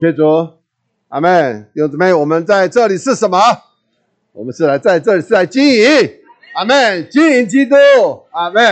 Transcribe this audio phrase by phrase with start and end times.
[0.00, 0.22] 谢主，
[1.08, 1.68] 阿门。
[1.74, 3.36] 弟兄姊妹，我们在这里是什么？
[4.30, 5.84] 我们是来在这里是来经营，
[6.54, 7.74] 阿门，经营基督，
[8.30, 8.62] 阿门。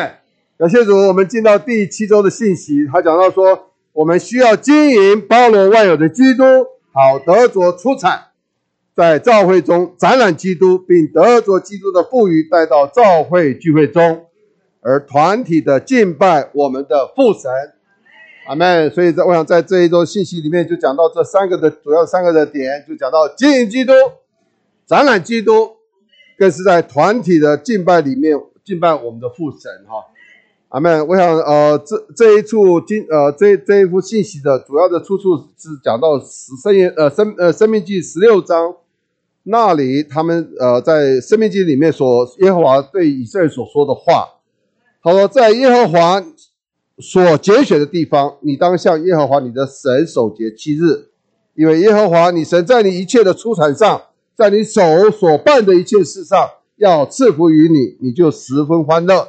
[0.56, 6.44] 感谢主，我们进到第七周的信息，他讲到说，我们需要经营包罗万有的基督，
[6.92, 8.26] 好得着出产，
[8.94, 14.26] 在教会中展览基督，并得着基督的赋予带到教会聚会中，
[14.80, 17.50] 而团体的敬拜我们的父神。
[18.48, 18.90] 阿门。
[18.90, 23.92] 所以，在我想在这一周信息里面，就讲到这三个的主要三个的点，就讲到经营基督、
[24.86, 25.70] 展览基督，
[26.38, 29.70] 更是在团体的敬拜里面敬拜我们的父神。
[29.88, 30.04] 哈，
[30.68, 31.06] 阿门。
[31.06, 38.76] 我想，呃，这这一处经，呃，这这一幅信息的主要的出处是讲到十生言，呃，生呃生命记十六章
[39.42, 44.28] 那里，他们呃在生命记里面所耶和华对以色列所说的话。
[45.02, 46.22] 他说，在耶和华。
[46.98, 51.10] 所拣选的地方，你当向耶和华你的神守节七日，
[51.54, 54.00] 因为耶和华你神在你一切的出产上，
[54.34, 59.28] 在你手所办的一切事上，要赐福于你，你就十分欢乐。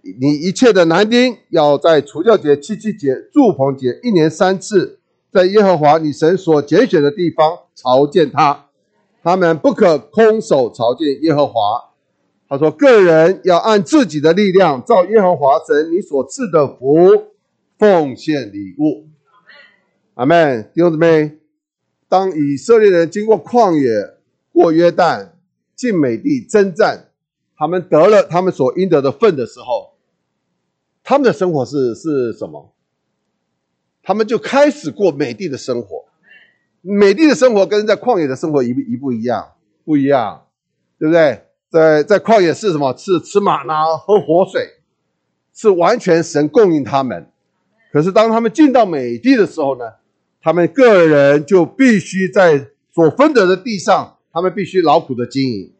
[0.00, 8.66] 你一切的男丁要在除教节、七七节、祝棚节一年三次，在耶和华你神所拣选的地方朝见他，
[9.22, 11.87] 他们不可空手朝见耶和华。
[12.48, 17.34] 他说：“个人要按自己的力量，照耶和华神你所赐的福，
[17.78, 19.06] 奉献礼物。”
[20.14, 20.70] 阿门。
[20.74, 21.38] 弟兄姊妹，
[22.08, 24.16] 当以色列人经过旷野、
[24.50, 25.32] 过约旦、
[25.76, 27.10] 进美地征战，
[27.54, 29.92] 他们得了他们所应得的份的时候，
[31.04, 32.72] 他们的生活是是什么？
[34.02, 36.06] 他们就开始过美地的生活。
[36.80, 39.52] 美地的生活跟在旷野的生活一不一不一样？
[39.84, 40.46] 不一样，
[40.98, 41.42] 对不对？
[41.70, 42.96] 在在旷野是什么？
[42.96, 43.74] 是吃马呢？
[43.98, 44.66] 喝活水，
[45.52, 47.30] 是完全神供应他们。
[47.92, 49.84] 可是当他们进到美地的时候呢，
[50.40, 55.72] 他们个人就必须在所分得的地上，他们必须劳苦的经营，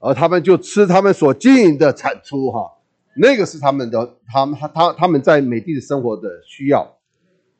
[0.00, 2.72] 而他们就吃他们所经营的产出，哈，
[3.16, 6.96] 那个是他们的，他们他他他们在美地的生活的需要。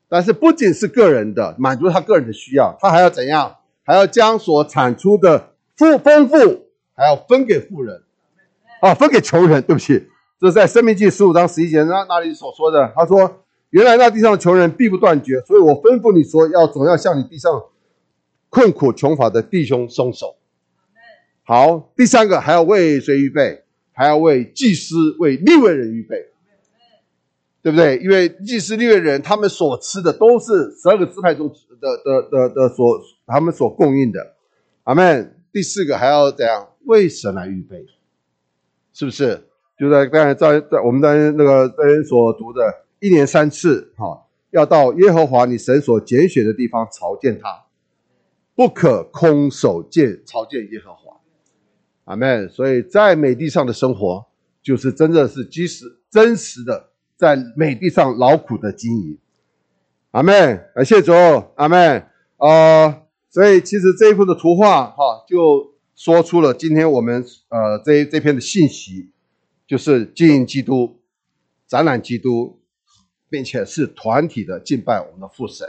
[0.09, 3.55] 但是不仅是个人的满足他个人的需要，他还要怎样？
[3.83, 6.66] 还要将所产出的富丰富。
[6.97, 8.01] 还要分给富人，
[8.81, 9.61] 啊，分给穷人。
[9.61, 10.07] 对不起，
[10.41, 12.91] 这是在《生命记》十五章十一节那那里所说的。
[12.95, 17.65] 他说：“原来那地上的穷人必不断绝，所以我吩咐你说，要总要向你地上
[18.49, 20.37] 困苦穷乏的弟兄松手。”
[21.45, 23.63] 好，第三个还要为谁预备？
[23.93, 26.25] 还要为祭司、为利未人预备，
[27.61, 27.97] 对不对？
[27.97, 31.47] 因为祭司、利未人他们所吃的都是十二个支派中
[31.79, 34.33] 的的的的所他们所供应的。
[34.85, 35.35] 阿门。
[35.49, 36.67] 第四个还要怎样？
[36.87, 37.85] 为神来预备，
[38.93, 39.43] 是不是？
[39.77, 42.63] 就在刚才在在我们在那个在所读的，
[42.99, 47.65] 一年三次，哈，要到耶和华你神所拣选的地方朝见他，
[48.55, 51.19] 不可空手见朝见耶和华。
[52.05, 52.49] 阿门。
[52.49, 54.25] 所以在美地上的生活，
[54.63, 59.19] 就是真的是即使真实的在美地上劳苦的经营。
[60.09, 60.69] 阿门。
[60.73, 61.11] 感谢主。
[61.53, 62.07] 阿门。
[62.37, 65.76] 啊，所以其实这一幅的图画，哈，就。
[65.97, 69.09] 说出了今天我们呃这这篇的信息，
[69.65, 70.99] 就是经营基督、
[71.65, 72.59] 展览基督，
[73.31, 75.67] 并且是团体的敬拜我们的父神，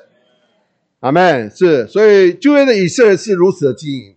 [1.01, 1.51] 阿门。
[1.51, 4.17] 是，所以旧约的以色列是如此的经营，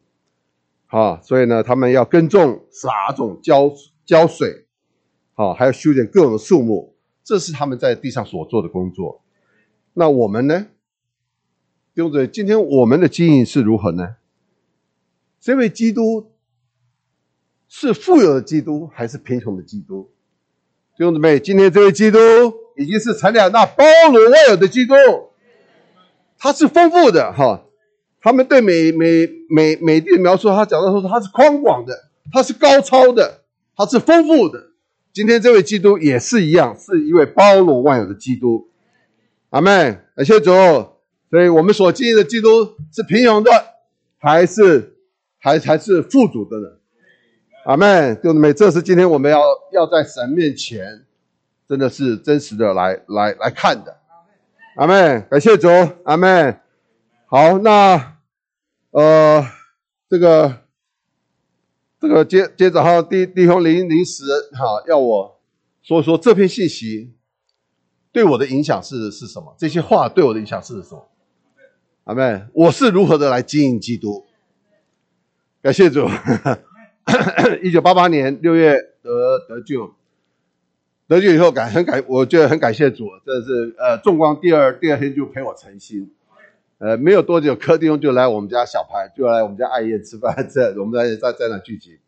[0.85, 3.73] 好，所以呢，他们要耕种、撒种、浇
[4.05, 4.66] 浇水，
[5.33, 6.93] 好，还要修剪各种的树木，
[7.23, 9.23] 这是他们在地上所做的工作。
[9.93, 10.67] 那我们呢？
[11.95, 14.17] 弟兄姊妹，今天我们的经营是如何呢？
[15.41, 16.31] 这位基督
[17.68, 20.12] 是富有的基督还是贫穷的基督？
[20.96, 22.19] 弟兄姊妹，今天这位基督
[22.78, 24.94] 已经是成了那包罗万有的基督，
[26.38, 27.63] 他是丰富的哈。
[28.22, 33.41] 他们对美美美美的描述，他讲到说他是宽广的，他是高超的，
[33.75, 34.68] 他是丰富的。
[35.12, 38.69] 今天这位基督也是一样，是一位包罗万有的基督。
[39.50, 40.52] 阿门，感谢主。
[41.31, 43.49] 所以我们所经历的基督是平庸的，
[44.20, 44.97] 还是？
[45.41, 46.79] 还还是富足的人，
[47.66, 49.41] 阿妹，弟兄们，这是今天我们要
[49.73, 51.03] 要在神面前，
[51.67, 53.97] 真的是真实的来来来看的，
[54.76, 55.67] 阿妹，感谢主，
[56.03, 56.55] 阿妹。
[57.26, 58.17] 好，那
[58.91, 59.43] 呃，
[60.08, 60.59] 这个
[61.99, 64.23] 这个接接着哈，弟弟兄临临时
[64.53, 65.40] 哈，要我
[65.82, 67.16] 说说这篇信息
[68.11, 69.55] 对我的影响是是什么？
[69.58, 71.09] 这些话对我的影响是什么？
[72.03, 74.26] 阿妹，我是如何的来经营基督？
[75.61, 76.08] 感谢主，
[77.61, 78.73] 一九八八年六月
[79.03, 79.93] 得得救，
[81.08, 86.11] 得救以后感很感，我觉得很感谢主，这是呃重光第二第二天就陪我成心，
[86.79, 91.99] 呃，没有多久，柯弟兄就来我们家小排，就来我们家爱宴吃饭，在 我们在在在那聚集。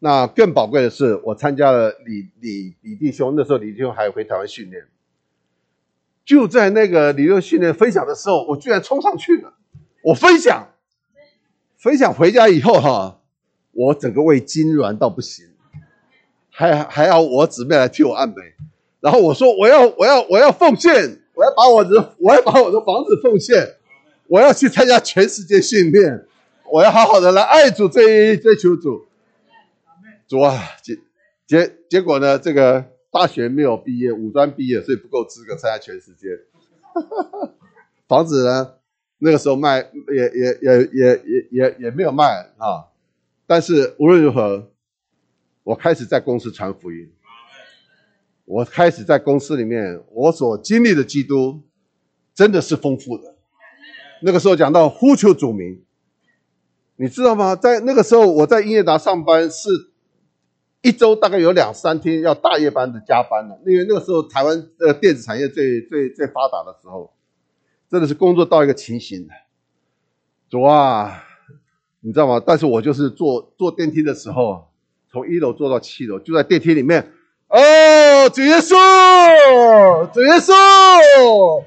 [0.00, 4.84] 那更宝贵的是，我参加了李李李弟兄，那时候李弟兄还回台湾训练。
[6.26, 9.54] 就在那个李六训练分享的时候，我居然冲上去了。
[10.02, 10.68] 我分享，
[11.84, 13.20] 分享回家以后哈，
[13.72, 15.44] 我整个胃痉挛到不行，
[16.48, 18.36] 还还要我姊妹来替我按摩。
[19.00, 23.74] 然后我说我要我要我要奉献，我要把我的我要把我的房子奉献，
[24.28, 26.24] 我要去参加全世界训练，
[26.72, 29.04] 我要好好的来爱主追追求主。
[30.26, 30.98] 主啊，结
[31.46, 32.38] 结结果呢？
[32.38, 32.86] 这个。
[33.12, 36.30] 大学没有毕业，五专毕业，所以不够资格参加全世界。
[38.08, 38.72] 房子呢，
[39.24, 42.24] 那个时候卖也也也也也也也没有卖
[42.58, 42.84] 啊。
[43.46, 44.70] 但是无论如何，
[45.62, 47.10] 我开始在公司传福音。
[48.44, 51.62] 我开始在公司里面，我所经历的基督
[52.34, 53.34] 真的是丰富的。
[54.20, 55.82] 那个时候讲到呼求主名，
[56.96, 57.56] 你知道吗？
[57.56, 59.68] 在那个时候，我在音乐达上班是。
[60.86, 67.10] 一周大概有两三天要大夜班的加班了，因为那个时候台湾呃电子产业最最最发达的时候，
[67.94, 69.32] 真的是工作到一个情形的。
[70.50, 71.22] 主啊，
[72.00, 72.42] 你知道吗？
[72.44, 74.66] 但是我就是坐坐电梯的时候，
[75.12, 77.12] 从一楼坐到七楼，就在电梯里面。
[77.46, 78.74] 哦，主耶稣，
[80.12, 81.62] 主耶稣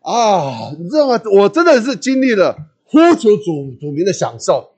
[0.00, 1.20] 啊，你知道吗？
[1.32, 4.72] 我真的是经历了呼求主主名的享受。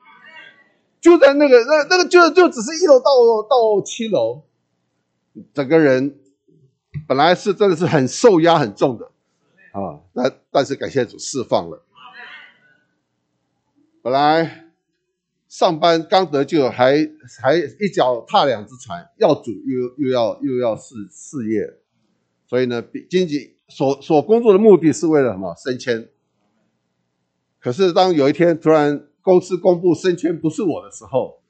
[1.01, 3.07] 就在那个那那个就就只是一楼到
[3.49, 4.43] 到七楼，
[5.55, 6.19] 整个人
[7.07, 9.11] 本来是真的是很受压很重的
[9.83, 11.85] 啊，但但是感谢主释放了。
[14.03, 14.67] 本来
[15.49, 16.97] 上班刚得救，还
[17.43, 21.79] 还一脚踏两只船，要主又又要又要事事业，
[22.47, 26.09] 所以呢，经济所所工作的目的是为了什么升迁？
[27.61, 29.05] 可是当有一天突然。
[29.21, 31.43] 公司公布升迁不是我的时候，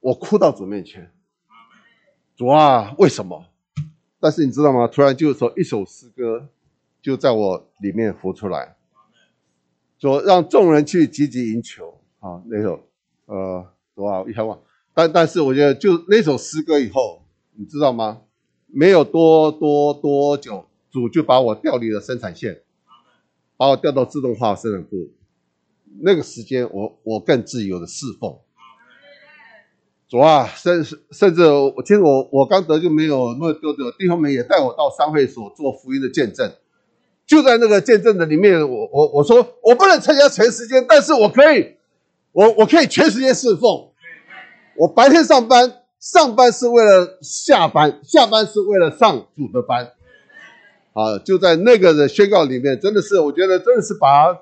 [0.00, 1.12] 我哭到主面前，
[2.34, 3.49] 主啊，为什么？
[4.20, 4.86] 但是你知道吗？
[4.86, 6.46] 突然就是说一首诗歌
[7.00, 8.76] 就在我里面浮出来，
[9.98, 12.86] 说让众人去积极赢球啊，那首
[13.24, 14.60] 呃，多一下忘。
[14.92, 17.22] 但但是我觉得就那首诗歌以后，
[17.54, 18.20] 你知道吗？
[18.66, 22.60] 没有多多多久，主就把我调离了生产线，
[23.56, 25.10] 把我调到自动化生产部。
[26.02, 28.38] 那个时间，我我更自由的侍奉。
[30.10, 36.52] 主啊，甚甚至我其实我我刚得就没有那么多的弟兄们也带我到商会所做福音的见证。
[37.24, 41.76] 就在那个见证的里面，我我我说我不能参加全时间，但是我可以，
[42.32, 43.90] 我我可以全时间侍奉。
[44.76, 49.92] 我白天上班，上班是为了下班，下班是为了上主的班。
[50.92, 54.36] 啊，就在那个的宣告里面，真的是我觉得真的是把。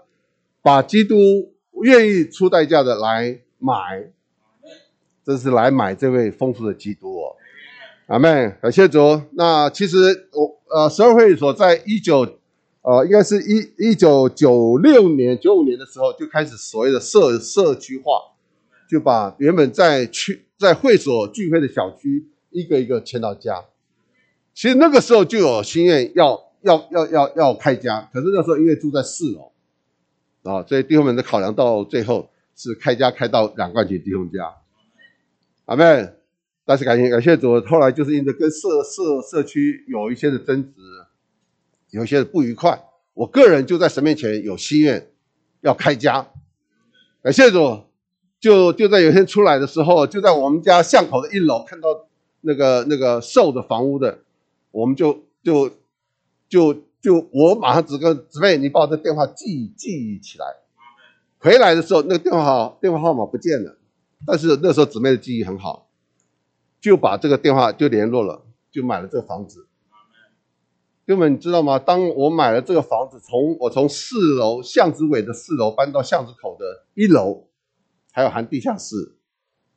[0.61, 1.15] 把基督
[1.83, 4.11] 愿意出代价的来买，
[5.29, 7.37] 这是来买这位丰富的基督哦，
[8.07, 9.21] 阿妹，感谢主。
[9.33, 12.21] 那其实我呃，十二会所在一九
[12.81, 18.13] 呃，应该是一一九九六年、九五年的时候就开始所谓的社社区化，
[18.89, 23.67] 就把原本在区在会所聚会的小区一个一个迁到家。
[24.55, 29.53] 其实那个时候就有心愿要要要要要开家，可是那时候因为住在四楼。
[30.45, 34.55] 啊，所以弟兄们的考量到最后是开家开到两冠军弟兄家，
[35.69, 36.09] 阿妹。
[36.65, 40.81] 但是感谢感谢主，后来就是因为跟社社社区有一些的争执，
[41.91, 42.83] 有一些的不愉快，
[43.15, 45.11] 我个人就在神面前有心愿
[45.61, 46.29] 要开家，
[47.23, 47.85] 感谢主，
[48.41, 52.07] 就就在有一天出来的时候，就在我们家巷口的一楼看到
[52.41, 54.19] 那个那个售的房屋的，
[54.71, 55.71] 我们就就
[56.49, 56.83] 就。
[57.01, 60.45] 就我马上只跟姊妹，你把我的电话记记忆起来。
[61.39, 63.78] 回来的时候，那个电话号电话号码不见了，
[64.29, 65.89] 但是那时候姊妹的记忆很好，
[66.79, 69.67] 就把这个电话就联络了，就买了这个房子。
[71.07, 71.79] 哥们你知道吗？
[71.79, 77.49] 当我买了这个房子，从我从四楼巷子尾的四楼搬到巷子口的一楼，
[78.13, 79.17] 还有含地下室，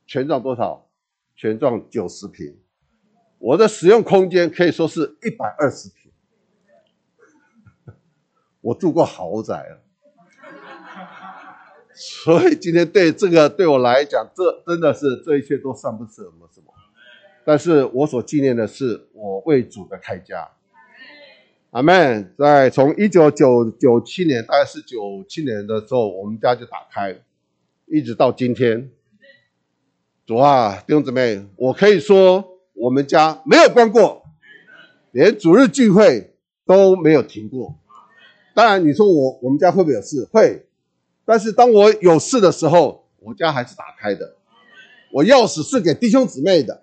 [0.06, 0.90] 全幢多少？
[1.34, 2.58] 全幢九十平，
[3.38, 6.12] 我的使用空间可以说是一百二十平。
[8.60, 9.80] 我住过豪宅啊，
[11.94, 16.66] 所以今天对这个对我来讲，这真的是这一切都算不什么什么。
[17.44, 20.48] 但是我所纪念的是我为主的开家。
[21.70, 22.34] 阿门。
[22.38, 27.20] 在从一九九九七年，大概是九七年的时候，我们家就打开，
[27.86, 28.90] 一直到今天。
[30.24, 34.22] 主啊，弟兄姊妹，我可以说我们家没有关过，
[35.10, 36.34] 连主日聚会
[36.64, 37.74] 都没有停过。
[38.54, 40.28] 当然你说我我们家会不会有事？
[40.30, 40.66] 会，
[41.32, 44.36] 但是当我有事的时候，我家还是打开的，
[45.10, 46.82] 我钥匙是给弟兄姊妹的，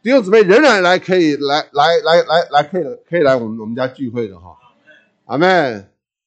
[0.00, 4.56] 弟兄姊妹仍然来可以来来来来来可以可以来我们我们家聚会的哈，
[5.24, 5.86] 阿妹，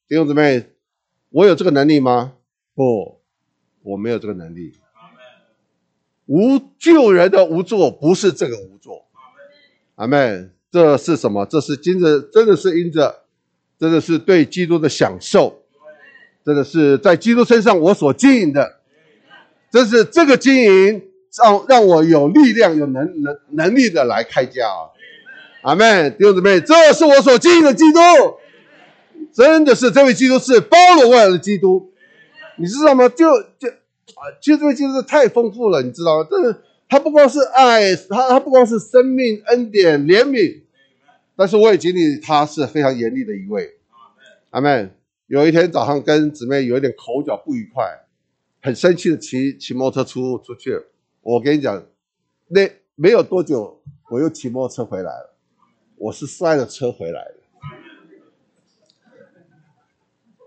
[0.09, 0.65] 弟兄姊妹，
[1.29, 2.33] 我有这个能力吗？
[2.75, 3.21] 不，
[3.81, 4.73] 我没有这个能力。
[6.25, 9.03] 无救人的无助不是这个无助，
[9.95, 11.45] 阿妹，这是什么？
[11.45, 13.23] 这是因着，真的是因着，
[13.79, 15.63] 真的是对基督的享受，
[16.47, 18.77] 真的是在基督身上我所经营的，
[19.69, 21.03] 这是这个经营
[21.37, 24.87] 让让我有力量、有能能能力的来开家啊！
[25.63, 27.99] 阿妹，弟兄姊妹，这是我所经营的基督，
[29.33, 31.91] 真的是这位基督是包罗万有的基督，
[32.55, 33.09] 你知道吗？
[33.09, 33.25] 就
[33.59, 33.67] 就。
[34.15, 36.27] 啊，其实这位基督太丰富了，你知道吗？
[36.31, 40.61] 这他不光是爱，他他不光是生命恩典怜悯，
[41.35, 43.73] 但是我也经历他是非常严厉的一位。
[44.51, 44.93] 阿门。
[45.27, 47.85] 有一天早上跟姊妹有一点口角不愉快，
[48.61, 50.81] 很生气的骑骑摩托车出出去。
[51.21, 51.85] 我跟你讲，
[52.47, 55.35] 那没有多久我又骑摩托车回来了，
[55.97, 57.35] 我是摔了车回来的。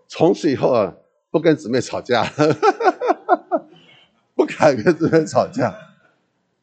[0.08, 0.96] 从此以后啊，
[1.30, 2.30] 不跟姊妹吵架。
[4.34, 5.76] 不敢跟姊妹吵架，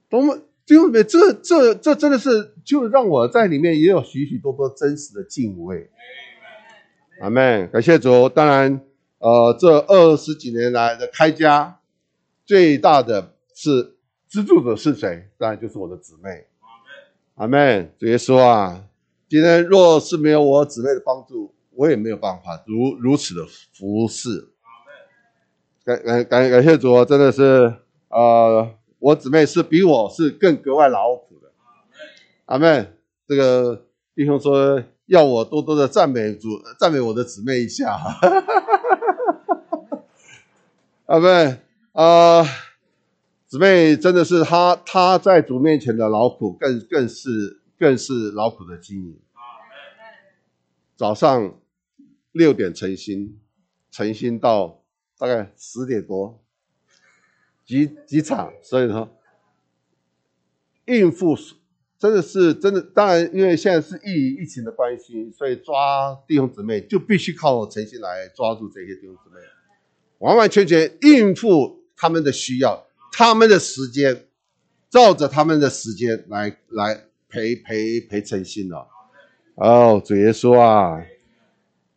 [0.10, 5.92] 多么就这这这真的是就让我在里面也有许许多多真实的敬畏。
[7.20, 8.30] 阿门，感谢主。
[8.30, 8.80] 当然，
[9.18, 11.80] 呃，这二十几年来的开家，
[12.46, 13.96] 最大的是
[14.28, 15.28] 资助者是谁？
[15.38, 16.46] 当然就是我的姊妹。
[17.36, 18.84] 阿门，主耶稣啊，
[19.28, 24.50] 今天若是没有我姊妹的帮助，我也没有办法如如此的服侍。
[25.84, 27.74] 感感感感谢主，真的是，
[28.10, 28.70] 呃，
[29.00, 31.50] 我姊妹是比我是更格外劳苦的。
[32.46, 32.88] 阿妹，
[33.28, 37.98] 这个弟兄说要我多多的赞美主，赞美我的姊妹一下。
[41.08, 41.58] 阿妹，
[41.94, 42.44] 啊，
[43.48, 49.20] 姊妹真的是她，她在主面前的劳苦，更更是更是劳苦的经营。
[50.96, 51.56] 早上
[52.32, 53.38] 六点晨兴，
[53.92, 54.82] 晨兴到。
[55.20, 56.40] 大概十点多，
[57.66, 59.10] 几几场，所以说
[60.86, 61.36] 应付
[62.00, 62.82] 真的是真的。
[62.82, 69.42] 当然，因为现在是疫疫情的关系，所以抓弟兄姊妹就必须靠诚心来抓住这些弟兄姊妹，
[70.20, 74.26] 完完全全应付他们的需要，他们的时间，
[74.90, 78.88] 照着他们的时间来来陪陪陪诚心了。
[79.56, 81.04] 哦，主耶稣啊！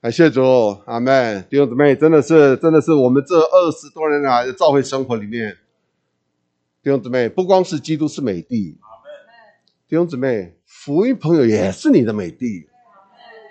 [0.01, 0.43] 感谢主，
[0.87, 5.59] 阿妹弟兄姊妹，真的是，真的是我们这二十多年来的教会生活里面，
[6.83, 8.79] 弟兄姊妹，不光是基督是美地，
[9.91, 12.69] 弟兄姊妹，福音朋友也是你的美地，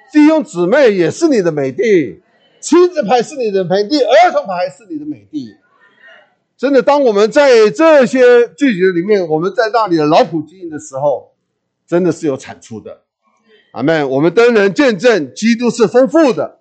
[0.09, 2.21] 弟兄姊妹也是你的美地，
[2.61, 5.53] 亲子牌是你的美地，儿童牌是你的美地。
[6.57, 11.33] 真的，当我们在这些聚集里面，我们在那里的劳苦经营的时候，
[11.85, 13.01] 真的是有产出的。
[13.73, 14.09] 阿门！
[14.09, 16.59] 我们都能见证基督是丰富的。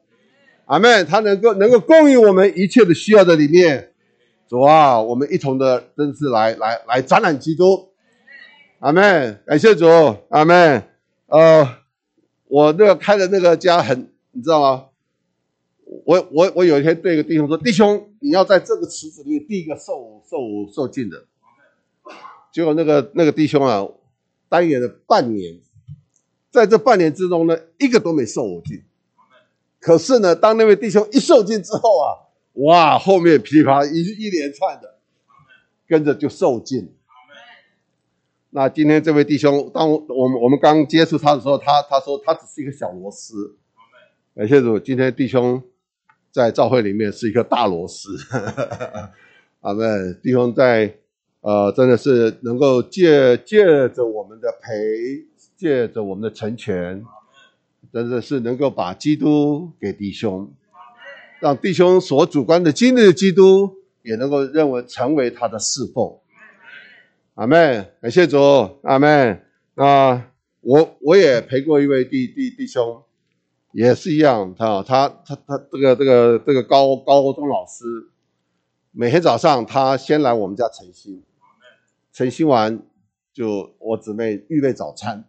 [0.65, 1.07] 阿门！
[1.07, 3.93] 他能够能够供应我们一切的需要的里面。
[4.49, 7.88] 主啊，我们一同的真是来来来展览基督。
[8.81, 9.43] 阿门！
[9.45, 9.87] 感谢主。
[10.29, 10.85] 阿门。
[11.27, 11.69] 呃，
[12.47, 14.85] 我那个开的那个家很，你知道吗？
[16.05, 20.39] 我我我有一天对一个弟兄说：“弟兄，你要在这个池子里面第一个受受
[20.73, 21.25] 受尽的。”
[22.53, 23.87] 结果那个那个弟兄啊，
[24.49, 25.59] 单演了半年。
[26.51, 28.83] 在这半年之中呢，一个都没受我尽。
[29.81, 32.07] 可是呢，当那位弟兄一受尽之后啊，
[32.55, 34.99] 哇，后面噼里啪一一连串的，
[35.87, 36.95] 跟着就受尽。
[38.59, 43.57] 那今天这位弟兄，当我我们我们刚接触他的时候，他他说他只是一个小螺丝。
[44.35, 45.63] 感谢主，今天弟兄
[46.33, 48.17] 在教会里面是一个大螺丝。
[49.63, 50.19] 阿门。
[50.21, 50.93] 弟兄在
[51.41, 55.29] 呃，真的是能够借借着我们的陪。
[55.57, 57.05] 借着我们的成全，
[57.93, 60.51] 真的是能够把基督给弟兄，
[61.41, 66.19] 让弟兄所主观的经历的基督，也能够认为成为他的侍奉。
[67.39, 68.37] 阿妹，感谢主，
[68.83, 69.41] 阿妹。
[69.77, 73.01] 啊，我我也陪过一位弟弟弟兄，
[73.71, 78.09] 也是一样，他他他他这个这个这个高高中老师，
[78.91, 81.23] 每天早上他先来我们家晨兴，
[82.13, 82.83] 晨兴完
[83.33, 85.25] 就我姊妹预备早餐。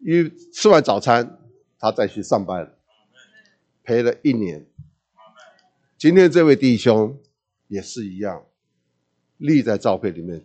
[0.00, 1.38] 预吃完早餐，
[1.78, 2.74] 他再去上班，
[3.84, 4.66] 陪了一年。
[5.96, 7.16] 今天这位弟兄
[7.68, 8.42] 也是一样，
[9.36, 10.42] 立在照片里面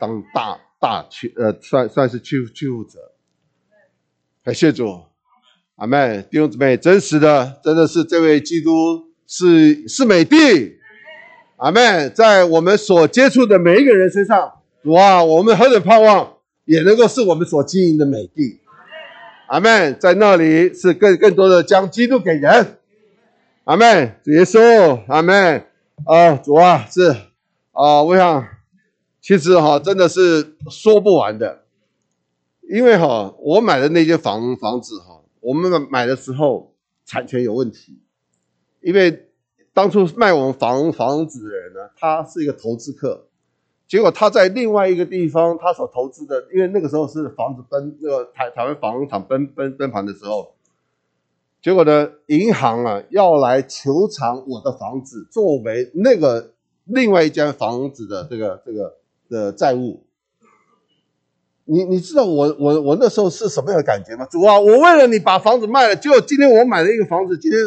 [0.00, 3.12] 当大大区呃算算是区区负者。
[4.42, 5.02] 感谢主，
[5.76, 10.78] 阿妹弟兄姊妹，真实的，真的是这位基督是是美帝。
[11.56, 18.58] 阿妹在我们所接触的每一个人身上，哇，我们何等盼望，也能够是我们所经营的美帝。
[19.48, 22.78] 阿妹在那里是更更多的将基督给人。
[23.64, 25.66] 阿妹主耶稣，阿妹
[26.06, 27.10] 啊，主啊，是
[27.72, 28.48] 啊，我想
[29.20, 31.64] 其实哈，真的是说不完的，
[32.62, 36.74] 因为哈，我买的那间房房子哈，我们买的时候
[37.04, 38.00] 产权有问题，
[38.80, 39.26] 因为。
[39.72, 43.28] 当初卖我们房房子的人呢，他是一个投资客，
[43.86, 50.54] 结果他在另外一个地方，他所投资的，因为那个时候是房子崩那个台台湾房产崩崩崩盘的时候，
[51.62, 56.52] 结果呢，银行啊要来求偿我的房子作为那个
[56.84, 58.96] 另外一间房子的这个这个
[59.30, 60.04] 的债务。
[61.64, 64.26] 你你知道我我我那时候是什么样的感觉吗？
[64.26, 67.58] 主啊，我为了你把房子卖了，结果今天我买了一个房子，今天。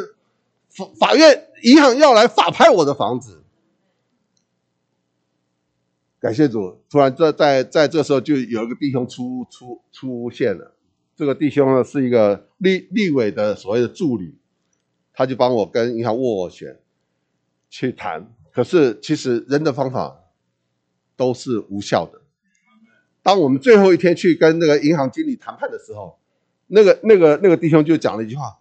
[0.75, 3.43] 法法院、银行要来法拍我的房子，
[6.19, 6.79] 感谢主！
[6.89, 10.73] 突然在在在这时候，就有一个弟兄出出出现了。
[11.15, 14.35] 这个弟兄呢，是一个立立委的所谓的助理，
[15.13, 16.79] 他就帮我跟银行斡旋
[17.69, 18.33] 去谈。
[18.51, 20.22] 可是其实人的方法
[21.15, 22.21] 都是无效的。
[23.21, 26.19] 当我们最后一天去跟那个银行经理谈判的时候，
[26.67, 28.59] 那个那个那个弟兄就讲了一句话。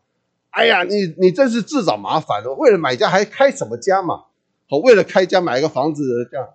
[0.51, 2.53] 哎呀，你你真是自找麻烦了！
[2.53, 4.25] 为了买家还开什么家嘛？
[4.69, 6.47] 好，为了开家买一个房子这样，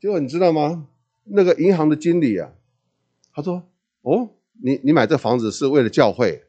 [0.00, 0.88] 结果你知道吗？
[1.24, 2.50] 那个银行的经理啊，
[3.32, 3.62] 他说
[4.02, 6.42] ：“哦，你你买这房子是为了教会？”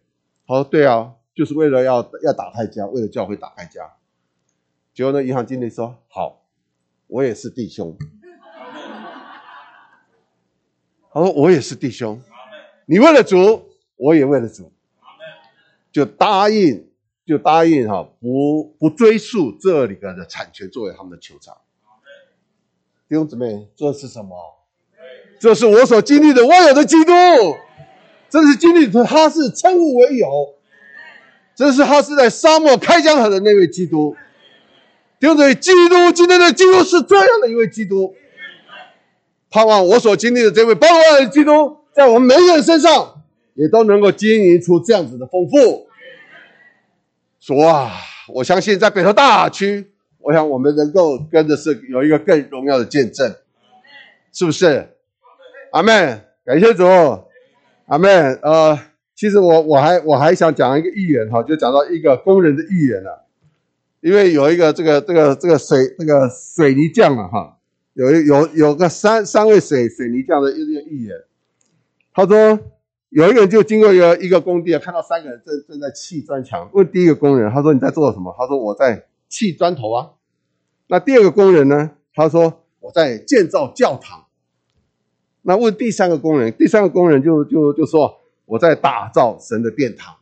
[0.47, 3.93] 他说：“对啊，就是为了要要打开家，为了教会打开家。”
[4.95, 6.43] 结果那银行经理说：“好，
[7.05, 7.95] 我也是弟兄。”
[11.13, 12.19] 他说：“我也是弟兄，
[12.87, 14.71] 你为了主，我也为了主。”
[15.93, 16.87] 就答应，
[17.23, 21.55] 就答应哈，不不追溯这里边的产权作为他们的球场。
[23.07, 24.35] 弟兄姊妹，这是什么？
[25.39, 27.11] 这是我所经历的万有的基督，
[28.27, 30.55] 这是经历他是称呼为有，
[31.53, 34.15] 这是他是在沙漠开疆河的那位基督。
[35.19, 38.15] 弟兄姊妹，基督今天的基督是这样的一位基督，
[39.53, 43.19] 盼望我所经历的这位包罗的基督，在我们每个人身上。
[43.55, 45.87] 也都能够经营出这样子的丰富。
[47.39, 47.91] 说啊，
[48.33, 53.35] 我相信在北投大区，我想我们能够跟着是有一个更荣耀的见证，
[54.31, 54.89] 是不是？
[55.71, 56.83] 阿妹，感谢主，
[57.85, 58.09] 阿妹。
[58.41, 58.79] 呃，
[59.15, 63.27] 其实我我还我还想讲一个寓言哈，就讲到一个工人的寓言了。
[64.01, 67.57] 因为有一个这个这个这个水这个水泥匠啊哈，
[67.93, 71.15] 有有有个三三位水水泥匠的一个寓言，
[72.13, 72.59] 他说。
[73.15, 76.67] 有一个人就经过一个一个工地啊，看到三个人正正在砌砖墙。
[76.73, 80.13] 问第一个工人，他说：“你在做什么？”他说：“我在砌砖头啊。”
[80.89, 81.91] 那第二个工人呢？
[82.15, 84.25] 他说：“我在建造教堂。”
[85.45, 90.15] 那问第三个工人，第三个工人就就就说：“我在打造神的殿堂。”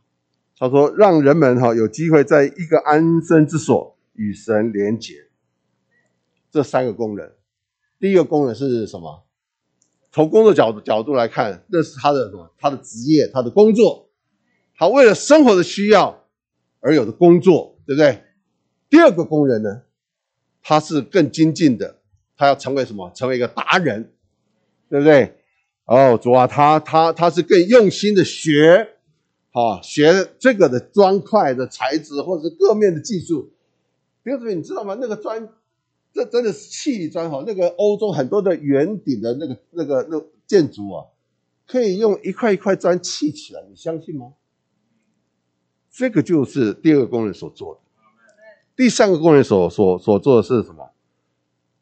[0.58, 5.14] 他说：“让人们哈有机会在一个安身之所与神连结。”
[6.52, 7.32] 这三个工人，
[8.02, 9.22] 第一个工人是什么？
[10.10, 12.52] 从工作角度角度来看，那是他的什么？
[12.58, 14.10] 他的职业，他的工作，
[14.74, 16.24] 他为了生活的需要
[16.80, 18.24] 而有的工作，对不对？
[18.90, 19.82] 第二个工人呢，
[20.64, 22.00] 他是更精进的，
[22.36, 23.08] 他要成为什么？
[23.14, 24.12] 成为一个达人，
[24.88, 25.36] 对不对？
[25.84, 28.96] 哦，主啊，他他他是更用心的学，
[29.52, 33.52] 啊，学这个的砖块的材质或者是各面的技术。
[34.24, 34.98] 比如说，你知道吗？
[35.00, 35.48] 那个砖。
[36.12, 41.06] 这真的是砌砖哈，那个欧洲很多的圆顶的那个那个那建筑啊，
[41.66, 44.34] 可以用一块一块砖砌起来，你相信吗？
[45.90, 47.80] 这个就是第二个工人所做的，
[48.76, 50.90] 第三个工人所所所做的是什么？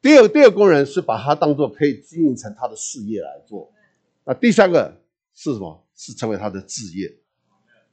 [0.00, 3.72] 第二第二个工人是把它当做可以经营成他的事业来做，
[4.24, 5.00] 那第三个
[5.34, 5.84] 是什么？
[5.96, 7.14] 是成为他的置业，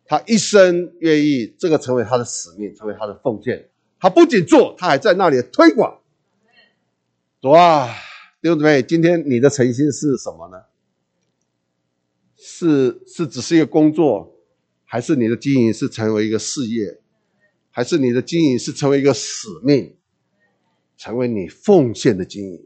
[0.06, 3.70] 他一生愿意这个成为他的使命，成为他的奉献。
[4.00, 6.00] 他不仅做，他还在那里推广。
[7.42, 7.88] 哇，
[8.42, 10.64] 弟兄姊妹，今天你的诚心是什么呢？
[12.36, 14.34] 是是只是一个工作，
[14.84, 17.00] 还是你的经营是成为一个事业，
[17.70, 19.96] 还是你的经营是成为一个使命，
[20.98, 22.58] 成为你奉献的经营？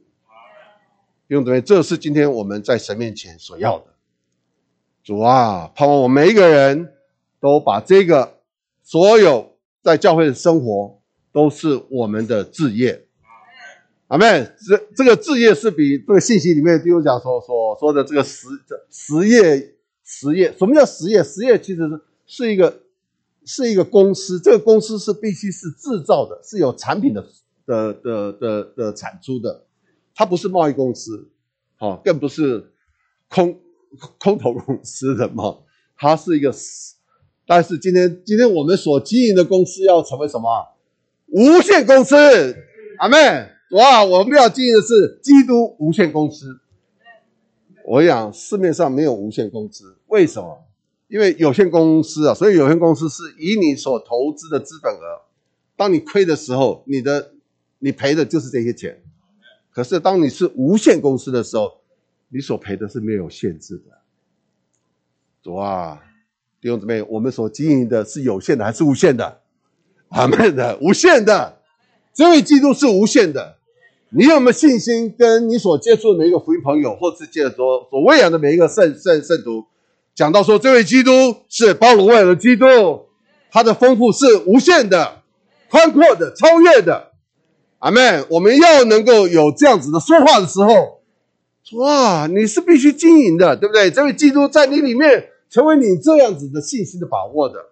[1.28, 3.88] 弟兄姊妹，这是今天我们在神面前所要的。
[5.04, 6.94] 主啊，盼望我们每一个人
[7.42, 8.40] 都把这个
[8.82, 11.02] 所有在教会的生活
[11.34, 13.06] 都是我们的志业。
[14.12, 21.24] 阿妹，这这个置业是比这个信息里面弟兄讲所所说的这个实这实业实业，什么叫实业？
[21.24, 22.82] 实业其实是是一个
[23.46, 27.26] 是一个公司，这个公司是必须是制造的，是有产品的
[27.66, 29.64] 的的的的产出的，
[30.14, 31.30] 它不是贸易公司，
[31.78, 32.74] 好，更不是
[33.30, 33.62] 空
[34.20, 35.60] 空头公司的嘛，
[35.98, 36.54] 它是一个。
[37.48, 40.50] 但是今天今天我们所经营的公司要成为什么？
[41.28, 42.18] 无限公司，
[43.00, 43.18] 阿妹，
[43.72, 46.60] 哇，我们要经营的是基督无限公司。
[47.86, 50.66] 我想市面上没有无限公司，为什么？
[51.08, 55.22] 因为有限公司啊，所以有限公司是以你所投资的资本额，
[55.76, 57.34] 当你亏的时候，你的
[57.80, 59.02] 你赔的就是这些钱。
[59.72, 61.82] 可是当你是无限公司的时候，
[62.30, 64.02] 你所赔的是没有限制的。
[65.42, 66.04] 主啊，
[66.60, 69.42] 弟兄姊妹，我们所经营的是有限的还是无限的？
[70.10, 71.62] 阿门的，无限的。
[72.14, 73.58] 这位基督是无限的。
[74.14, 75.14] 你有没有信心？
[75.18, 79.64] 跟你所接触的每一个福音朋友，或是接所所喂养的每一个圣圣圣徒？
[80.14, 81.12] 讲到说，这位基督
[81.48, 82.66] 是包罗万有的基督，
[83.50, 85.22] 他的丰富是无限的、
[85.70, 87.12] 宽阔的、超越的。
[87.80, 88.26] 阿门。
[88.30, 91.00] 我们要能够有这样子的说话的时候，
[91.80, 93.90] 哇，你是必须经营的，对不对？
[93.90, 97.68] 这位基督在你里面成为你这样子的信心的把握的。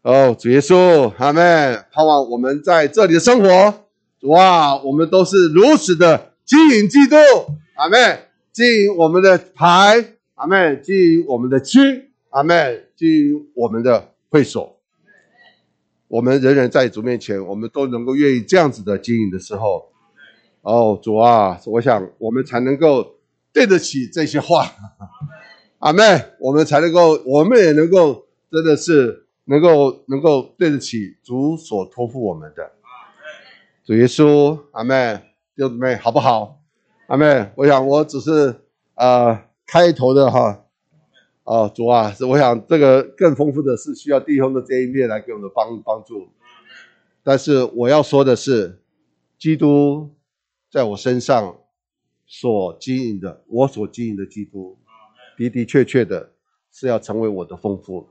[0.00, 1.84] 哦，主耶稣，阿门。
[1.92, 3.81] 盼望我们在这里的生活，
[4.22, 7.16] 哇，我们都是如此的经营基督，
[7.76, 7.98] 阿妹。
[8.52, 10.16] 经营我们的牌。
[10.34, 11.78] 阿妹，经营我们的区，
[12.30, 14.76] 阿妹，经营我们的会所，
[16.08, 19.92] 我们人人在主面前，我们都能够愿意这样子的经营的时候，
[20.62, 23.18] 哦，主啊，我想我们才能够
[23.52, 24.66] 对得起这些话，
[25.78, 26.02] 阿妹，
[26.40, 32.72] 我们才能够，我们也能够真的是能够能够对得起主所托付我们的
[33.84, 35.20] 主耶稣，阿妹，
[35.56, 36.60] 弟兄姊妹，好不好？
[37.06, 38.62] 阿妹，我想我只是
[38.94, 39.48] 啊。
[39.64, 40.66] 开头的哈，
[41.44, 46.28] 哦，主啊，我想这个更丰富的是需要弟兄的这一面来给我们帮帮助。
[47.22, 48.82] 但是我要说的是，
[49.38, 50.10] 基督
[50.70, 51.56] 在我身上
[52.26, 54.76] 所经营的，我所经营的基督，
[55.38, 56.32] 的的确确的
[56.70, 58.10] 是要成为我的丰富。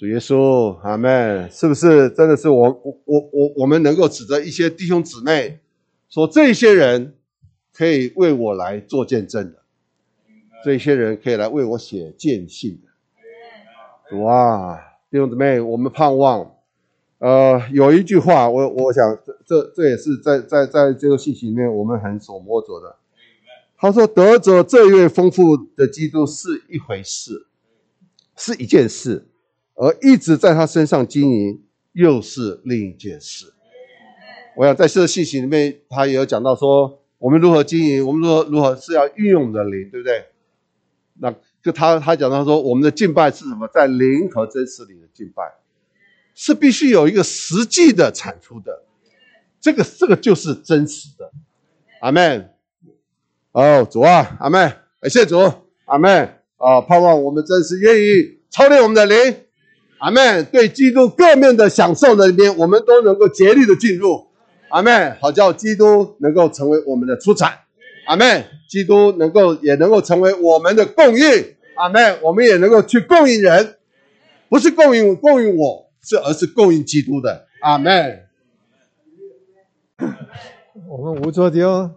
[0.00, 1.50] 主耶稣，阿门！
[1.50, 5.60] 是不是真的是我我我我我们能够指着一些弟兄姊妹
[6.08, 7.16] 说，这些人
[7.74, 9.58] 可以为我来做见证的？
[10.64, 12.80] 这些人可以来为我写见信
[14.10, 14.80] 的，哇！
[15.10, 16.50] 弟兄姊妹，我们盼望，
[17.18, 22.96] 呃，有一句话，我我想，这这这也是在在在这个信息里面我们很所摸着的。
[23.76, 27.48] 他说：“得着这一位丰富的基督是一回事，
[28.34, 29.26] 是一件事，
[29.80, 31.62] 而一直在他身上经营
[31.92, 33.54] 又是另一件事。”
[34.56, 40.26] 我想在这个信息里面，他也有讲到说，我们如何经营，我们如何如何是要运用的灵，对不对？
[41.22, 43.66] 那就他他讲到说，我们的敬拜是什么？
[43.72, 45.42] 在灵和真实里的敬拜，
[46.34, 48.82] 是必须有一个实际的产出的，
[49.60, 51.30] 这个这个就是真实的。
[52.00, 52.50] 阿门。
[53.52, 54.60] 哦，主啊，阿门。
[55.00, 55.38] 感谢主，
[55.86, 56.40] 阿门。
[56.56, 59.36] 啊，盼望我们真是愿意操练我们的灵，
[60.00, 60.44] 阿门。
[60.46, 64.26] 对基督各面的享受的里面，我们都能够竭力的进入，
[64.68, 65.16] 阿门。
[65.20, 67.60] 好叫基督能够成为我们的出产。
[68.06, 73.76] 阿妹，基督能够也能够成为我们的供应，阿妹，我们也能够去供应人，
[74.48, 78.24] 不是供应供应我，是而是供应基督的，阿妹。
[80.88, 81.90] 我们吴作丢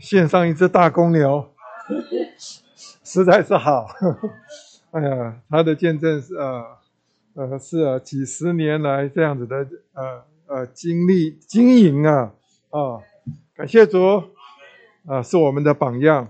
[0.00, 1.50] 献上一只大公牛，
[3.04, 3.88] 实在是好。
[4.92, 6.64] 哎呀，他的见证是呃
[7.38, 12.32] 呃是啊几十年来这样子的呃呃经历经营啊
[12.70, 12.98] 啊，
[13.54, 13.98] 感谢主。
[15.06, 16.28] 啊，是我们的榜样。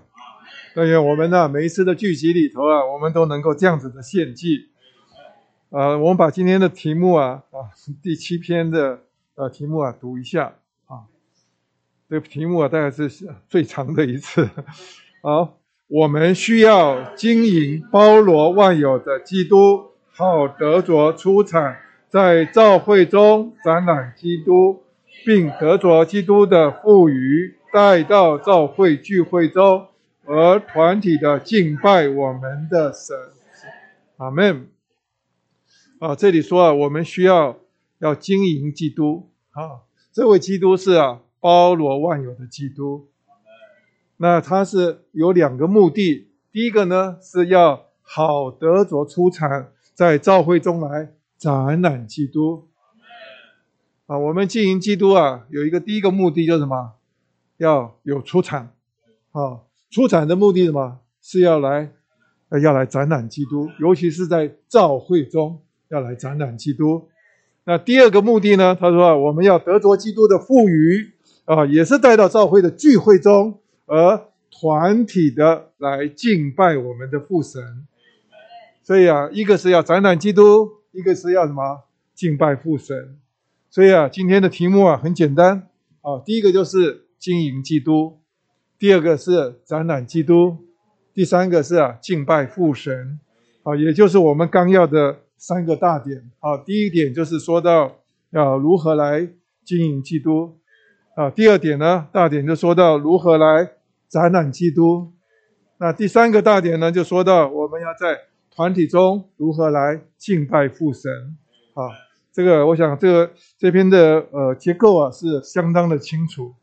[0.75, 4.69] 但愿我们呢，每一次的聚集里头啊，我们都能够这样子的献祭。
[5.71, 8.99] 啊，我们把今天的题目啊啊第七篇的
[9.33, 10.53] 呃题目啊读一下
[10.85, 11.09] 啊。
[12.07, 13.09] 这题目啊大概是
[13.49, 14.47] 最长的一次。
[15.23, 19.88] 好，我们需要经营包罗万有的基督，
[20.19, 21.79] 好得着出产，
[22.09, 24.83] 在教会中展览基督，
[25.25, 27.55] 并得着基督的赋予。
[27.71, 29.87] 带到教会聚会中，
[30.25, 33.15] 而团体的敬拜我们的神，
[34.17, 34.67] 阿门。
[35.99, 37.57] 啊，这里说啊，我们需要
[37.99, 43.07] 要经营基督啊，这位基督是啊，包罗万有的基督。
[44.17, 52.69] 那他是有两个目的，第一个呢是要好得着出产，在教会中来展览基督。
[54.05, 56.93] 啊，我们经营基督啊，有一个第一个目的就是什么？
[57.57, 58.71] 要有出产，
[59.33, 59.59] 啊，
[59.91, 60.99] 出产的目的什么？
[61.21, 61.91] 是要来，
[62.63, 67.09] 要来展览基督，尤其是在教会中，要来展览基督。
[67.65, 68.77] 那第二个目的呢？
[68.79, 71.11] 他说啊，我们要得着基督的赋予
[71.43, 77.85] 啊，也是带到教会的聚会中，而团体的来敬拜我们的父神。
[78.89, 81.83] 所以啊，一个是要展览基督，一个是要什么？
[82.15, 83.19] 敬拜父神。
[83.69, 85.69] 所以啊，今天的题目啊很简单。
[86.01, 88.17] 啊，第一个就是经营基督，
[88.79, 90.57] 第二个是展览基督，
[91.13, 93.19] 第三个是啊敬拜父神。
[93.61, 95.19] 啊，也就是我们纲要的。
[95.37, 97.99] 三个大点，啊，第一点就是说到
[98.31, 99.29] 要如何来
[99.63, 100.57] 经营基督，
[101.15, 103.69] 啊，第二点呢，大点就说到如何来
[104.07, 105.13] 展览基督，
[105.77, 108.19] 那第三个大点呢，就说到我们要在
[108.59, 111.37] 团体中如何来敬拜父神，
[111.75, 111.87] 啊，
[112.29, 116.53] 这个我想这个这篇的呃结构啊是相当的清楚，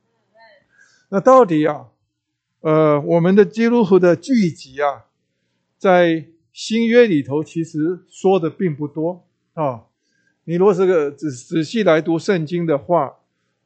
[1.09, 1.87] 那到底啊，
[2.61, 5.07] 呃，我们的基督徒的聚集啊，
[5.79, 6.27] 在。
[6.53, 9.83] 新约里头其实说的并不多啊，
[10.45, 13.17] 你如果是个仔仔细来读圣经的话，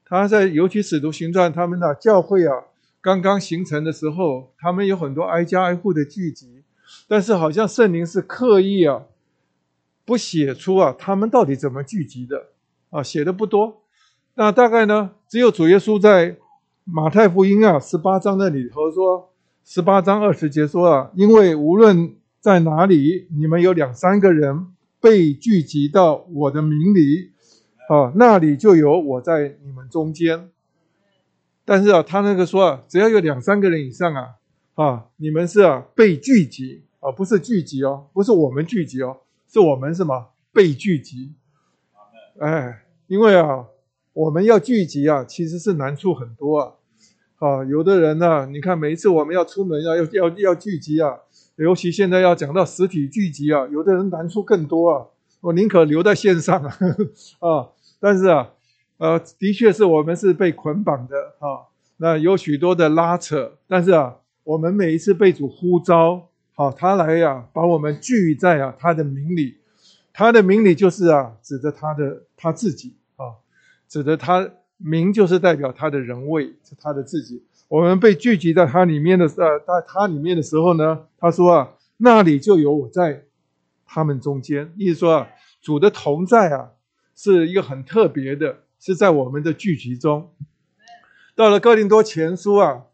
[0.04, 2.64] 他在尤其使徒行传他们的教会啊
[3.00, 6.59] 刚刚形成的时候，他们有很多挨家挨户的聚集，
[7.08, 9.02] 但是好像圣灵是刻意啊
[10.04, 12.48] 不写出啊他们到底怎么聚集的
[12.90, 13.82] 啊写的不多，
[14.34, 16.36] 那大概呢只有主耶稣在
[16.84, 19.30] 马太福音啊十八章那里头说
[19.64, 23.28] 十八章二十节说啊，因为无论在哪里？
[23.38, 27.30] 你们有两三个人被聚集到我的名里，
[27.88, 30.48] 啊，那里就有我在你们中间。
[31.64, 34.36] 但是啊，他那个说啊，只要有两三个人以上啊，
[34.80, 41.34] 啊，你们是啊被聚集啊，不是聚集哦，不是我们聚集哦，是我们什么被聚集？
[42.38, 43.66] 哎，因为啊，
[44.14, 46.72] 我们要聚集啊，其实是难处很多啊，
[47.40, 51.14] 啊，有的人呢，你看每一次我们要出门啊，要要要聚集啊。
[51.56, 55.06] 尤其现在要讲到实体聚集啊，有的人难处更多啊，
[55.42, 56.78] 我宁可留在线上啊，
[57.40, 57.68] 啊，
[58.00, 58.50] 但是啊，
[58.96, 64.16] 呃，的确是我们是被捆绑的啊，那有许多的拉扯，但是啊，
[64.50, 69.58] 我们每一次被主呼召，好，他来呀，把我们聚在啊他的名里，
[70.12, 73.38] 他的名里就是啊，指着他的他自己啊，
[73.86, 77.44] 指的他名就是代表他的人位，是他的自己。
[77.68, 83.26] 我们被聚集在他里面的呃，在他里面的时候呢，他说啊，那里就有我在
[83.86, 84.72] 他们中间。
[84.76, 85.28] 意思说啊，
[85.62, 86.70] 主的同在啊，
[87.14, 90.32] 是一个很特别的，是在我们的聚集中。
[91.36, 92.86] 到了哥林多前书啊，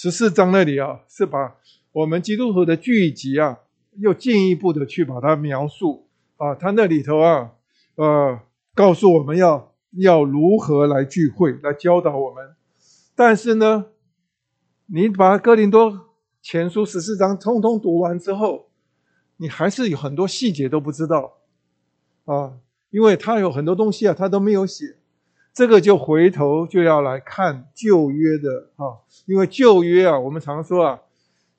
[0.00, 1.56] 十四章那里啊，是把
[1.90, 3.58] 我们基督徒的聚集啊，
[3.96, 6.06] 又进一步的去把它描述
[6.36, 7.50] 啊，他那里头啊，
[7.96, 8.38] 呃，
[8.76, 12.54] 告诉我们要要如何来聚会，来教导我们。
[13.16, 13.86] 但是呢，
[14.86, 18.70] 你把哥林多前书十四章通通读完之后，
[19.38, 21.38] 你还是有很多细节都不知道
[22.24, 22.58] 啊，
[22.90, 24.97] 因为他有很多东西啊，他都没有写。
[25.58, 31.00] 这个就回头就要来看旧约的啊，因为旧约啊，我们常说啊，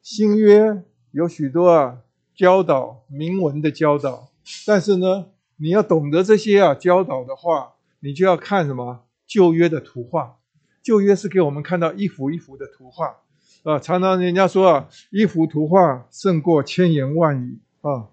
[0.01, 0.81] 新约
[1.11, 1.97] 有许多啊
[2.33, 4.29] 教导铭文的教导，
[4.65, 5.25] 但是呢，
[5.57, 9.01] 你要懂得这些啊教导的话，你就要看什么？
[9.27, 10.37] 旧约的图画。
[10.81, 13.17] 旧约是给我们看到一幅一幅的图画，
[13.63, 17.59] 啊，常常人家说啊，一幅图画胜过千言万语。
[17.81, 18.07] 啊，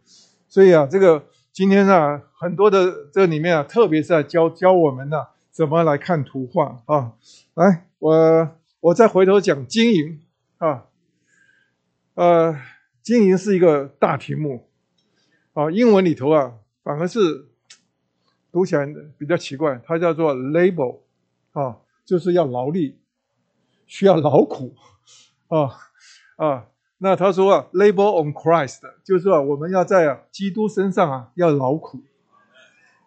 [0.49, 5.18] 所以啊，这个今天啊，很多的这里面啊，特别是在教教我们呢，
[5.57, 7.14] 怎么来看图画啊。
[7.55, 10.21] 来，我我再回头讲经营
[10.59, 10.85] 啊，
[12.12, 12.61] 呃，
[13.03, 14.69] 经营是一个大题目
[15.55, 17.49] 啊，英文里头啊，反而是
[18.53, 21.01] 读起来比较奇怪，它叫做 label
[21.53, 21.79] 啊。
[22.05, 23.01] 就是要劳力，
[23.85, 24.77] 需要劳苦，
[25.49, 25.71] 啊
[26.37, 32.05] 啊，那他说啊，labor on Christ，就是说我们要在啊基督身上啊要劳苦，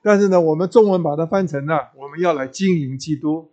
[0.02, 3.52] 但是呢，我们中文把它翻成了我们要来经营基督，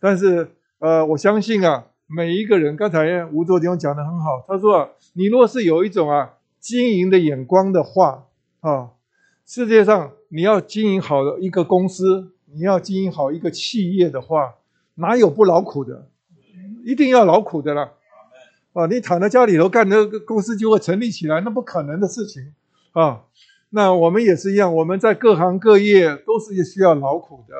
[0.00, 8.26] 但是呃，我相信啊，每一个人，刚才吴作丁讲的很好，他说，你若是有一种啊经营的眼光的话
[8.60, 8.90] 啊，
[9.46, 14.54] 世界上你要经营好一个公司，你要经营好一个企业的话。
[15.00, 16.08] 哪有不劳苦的？
[16.84, 17.92] 一定要劳苦的啦！
[18.72, 22.52] 啊，你躺在家里头干，那个公司就会成立起来，那不可能的事情
[22.94, 23.22] 啊！
[23.70, 27.54] 那我们也是一样，我们在各行各业都是需要劳苦的。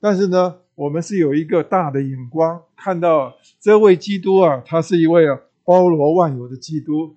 [0.00, 7.16] 但是呢，我们是有一个大的眼光，看到这位基督啊，他是一位啊包罗万有的基督，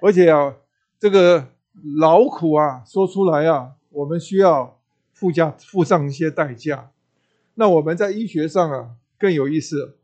[0.00, 0.54] 而且啊，
[0.98, 1.48] 这个
[1.98, 4.78] 劳苦啊说出来啊，我们需要
[5.12, 6.90] 附加付上一些代价。
[7.54, 8.90] 那我们在医学上啊。
[9.20, 9.98] 更有意思，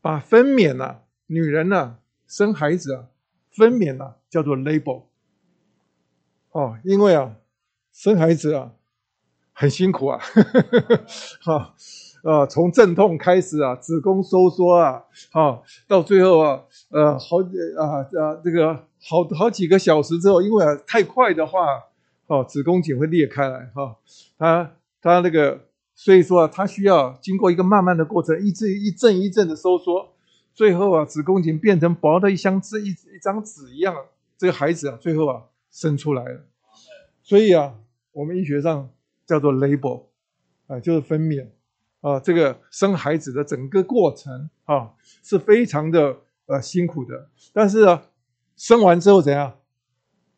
[0.00, 1.96] 把分娩呐，女人呐，
[2.28, 3.06] 生孩子啊，
[3.50, 5.02] 分娩呐，叫做 labor。
[6.52, 7.34] 哦，因为啊，
[7.92, 8.72] 生孩子啊，
[9.52, 10.20] 很辛苦啊，
[11.42, 11.74] 哈，
[12.24, 17.38] 啊，从阵痛开始啊，子宫收缩啊，好，到最后啊，呃，好
[17.78, 21.66] 啊啊，这个好好几个小时之后，因为太快的话，
[22.26, 23.96] 哦，子宫颈会裂开来，哈，
[24.38, 25.58] 它它那个，
[25.94, 30.10] 所以说啊，它需要经过一个慢慢的过程，一阵一阵一阵的收缩，
[30.54, 33.96] 最后啊，子宫颈变成薄的一箱纸一一张纸一样，
[34.36, 36.44] 这个孩子啊，最后啊，生出来了，
[37.24, 37.74] 所以啊。
[38.14, 38.90] 我们医学上
[39.26, 40.02] 叫做 labor，
[40.66, 41.46] 啊，就是分娩，
[42.02, 44.90] 啊，这个生孩子的整个过程啊，
[45.24, 47.30] 是非常的呃辛苦的。
[47.54, 48.02] 但是啊，
[48.54, 49.54] 生完之后怎样？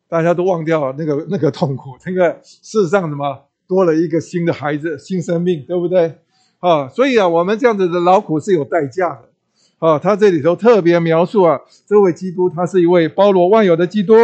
[0.06, 6.20] 大家都忘掉了那个那个痛苦， 那个事实上什么多了一个新的孩子，新生命，对不对？
[6.60, 9.28] 啊，所以啊，我们这样子的劳苦是有代价的。
[9.80, 14.14] 啊，他这里头特别描述啊，这位基督他是一位包罗万有的基督。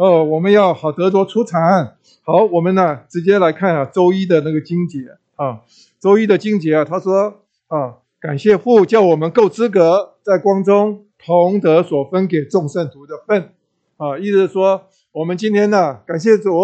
[0.00, 1.94] 哦，我们要好得多出产。
[2.22, 5.00] 好，我们呢直接来看啊，周一的那个经节。
[5.36, 5.60] 啊，
[6.00, 13.52] 周一的经节啊，他说啊，感谢父叫我们够资格在光中同得所分给众圣徒的份。
[13.98, 16.56] 啊，意思是说我们今天呢感谢主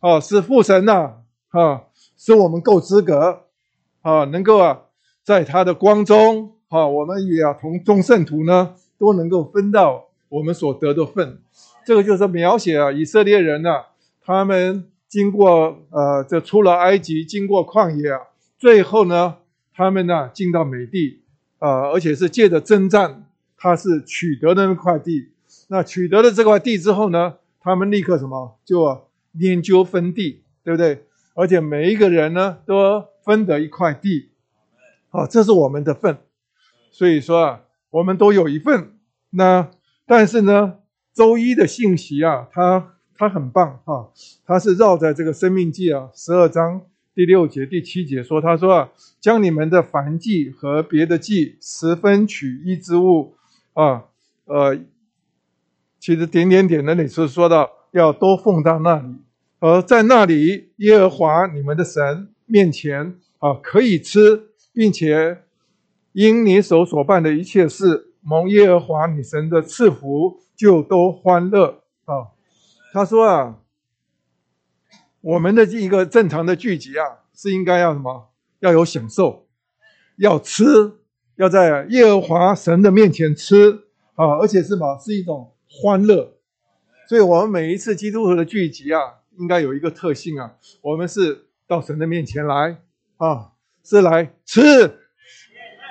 [0.00, 1.12] 啊，是父神呐
[1.52, 1.84] 啊，
[2.18, 3.44] 使我们够资格
[4.02, 4.82] 啊，能够啊
[5.24, 11.38] 在他的光中啊，我们也要同众圣徒呢都能够分到我们所得的份，
[11.86, 13.70] 这个就是描写啊以色列人呢
[14.22, 14.90] 他们。
[15.08, 18.20] 经过呃，这出了埃及，经过旷野啊，
[18.58, 19.36] 最后呢，
[19.72, 21.22] 他们呢进到美地
[21.60, 23.24] 啊，而且是借着征战，
[23.56, 25.28] 他是取得的那块地。
[25.68, 31.04] 那取得了这块地之后呢，他们立刻什么就研究分地，对不对？
[31.34, 34.30] 而且每一个人呢都分得一块地，
[35.08, 36.18] 好，这是我们的份。
[36.90, 38.90] 所以说啊，我们都有一份。
[39.30, 39.70] 那
[40.04, 40.78] 但是呢，
[41.16, 42.92] 周一的信息啊，它。
[43.18, 44.12] 他很棒哈，
[44.44, 46.82] 他是绕在这个生命记啊十二章
[47.14, 48.90] 第六节第七节说，他说啊，
[49.22, 53.34] 将你们的凡祭和别的祭十分取一之物
[53.72, 54.04] 啊，
[54.44, 54.78] 呃，
[55.98, 59.16] 其实点点点的里是说到要都奉到那里，
[59.60, 65.38] 而在那里耶和华你们的神面前啊可以吃，并且
[66.12, 72.34] 因你手所办的一切事蒙耶和华你神的赐福，就都欢乐啊。
[72.92, 73.58] 他说啊，
[75.20, 78.30] 我们的这一个正常的聚集啊，是应该要什么？
[78.58, 79.46] 要有享受，
[80.16, 80.64] 要吃，
[81.36, 83.84] 要在耶和华神的面前吃
[84.16, 84.98] 啊，而且是什么？
[84.98, 86.32] 是一种欢乐。
[87.08, 89.00] 所以，我们每一次基督徒的聚集啊，
[89.38, 92.82] 应该有一个特性啊，我们是到神的面前来
[93.18, 93.52] 啊，
[93.84, 94.98] 是来吃，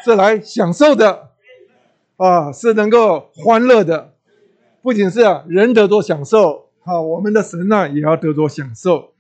[0.03, 1.24] 是来享受的
[2.17, 4.13] 啊，是能够欢乐的，
[4.81, 6.65] 不仅是啊，人得多享受。
[6.85, 9.13] 啊，我们的神呢也要得着享受，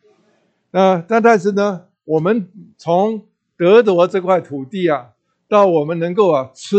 [0.69, 3.25] 啊，但但是呢，我们从
[3.57, 5.07] 得着这块土地啊，
[5.49, 6.77] 到我们能够啊吃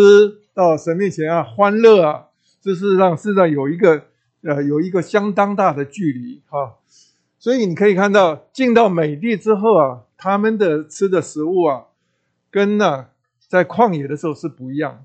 [0.55, 2.27] 到神面前啊欢乐啊，
[2.61, 4.05] 这是让世上有一个
[4.45, 6.77] 呃有一个相当大的距离哈。
[7.41, 11.87] 所以你可以看到，进到美地之后啊，他们的吃的食物啊，
[12.49, 13.07] 跟呢
[13.49, 15.05] 在旷野的时候是不一样。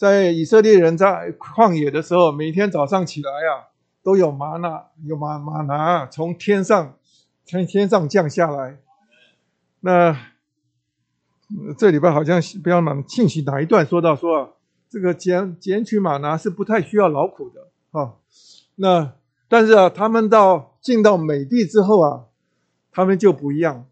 [0.00, 3.68] 在以色列人在旷野的时候，每天早上起来啊。
[4.02, 6.96] 都有玛拿，有玛玛拿从天上
[7.44, 8.78] 从天上降下来。
[9.80, 10.16] 那
[11.76, 14.56] 这里边好像不要哪信息哪一段说到说
[14.88, 18.14] 这个捡捡取玛拿是不太需要劳苦的啊。
[18.76, 19.12] 那
[19.48, 22.24] 但是啊，他们到进到美地之后啊，
[22.90, 23.84] 他们就不一样。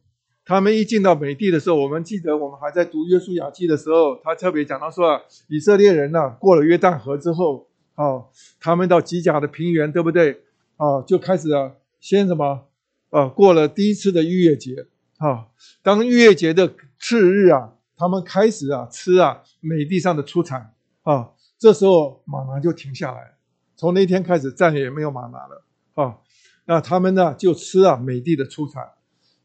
[0.48, 7.68] 他们一进到美地的时候，我们记得我们还在读约书亚记的时候，他特别讲到说啊，以色列人呢过了约旦河之后。
[7.94, 8.24] 啊，
[8.60, 10.44] 他们到吉甲的平原，对不对？
[10.76, 12.68] 啊，就开始啊，先什么？
[13.10, 14.86] 啊，过了第一次的逾越节。
[15.16, 15.48] 啊，
[15.82, 20.72] 当逾越节的次日啊，他们开始啊吃啊美地上的出产。
[21.02, 23.34] 啊，这时候马拿就停下来，
[23.74, 25.64] 从那天开始再也没有马拿了。
[25.94, 26.18] 啊，
[26.66, 28.92] 那他们呢就吃啊美地的出产。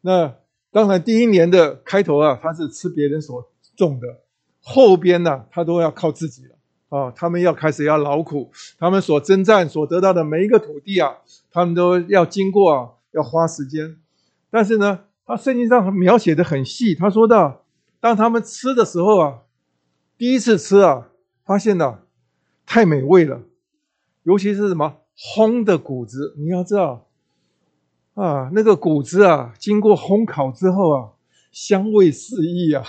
[0.01, 0.36] 那
[0.74, 4.07] 当然第一年的开头啊，他是吃别人所种的，
[4.61, 6.55] 后边呢他都要靠自己了。
[6.89, 11.17] 啊，他们要开始要劳苦，他们所征战所得到的每一个土地啊，
[11.49, 13.97] 他们都要经过啊，要花时间。
[14.51, 17.65] 但是呢，他圣经上描写的很细，他说到，
[17.99, 19.39] 当他们吃的时候啊，
[20.19, 21.09] 第一次吃啊，
[21.43, 22.01] 发现呢，
[22.67, 23.41] 太美味了，
[24.21, 24.97] 尤其是什么
[25.36, 27.07] 烘的谷子，你要知道
[28.16, 31.09] 啊，那个谷子啊，经过烘烤之后啊，
[31.51, 32.84] 香味四溢啊，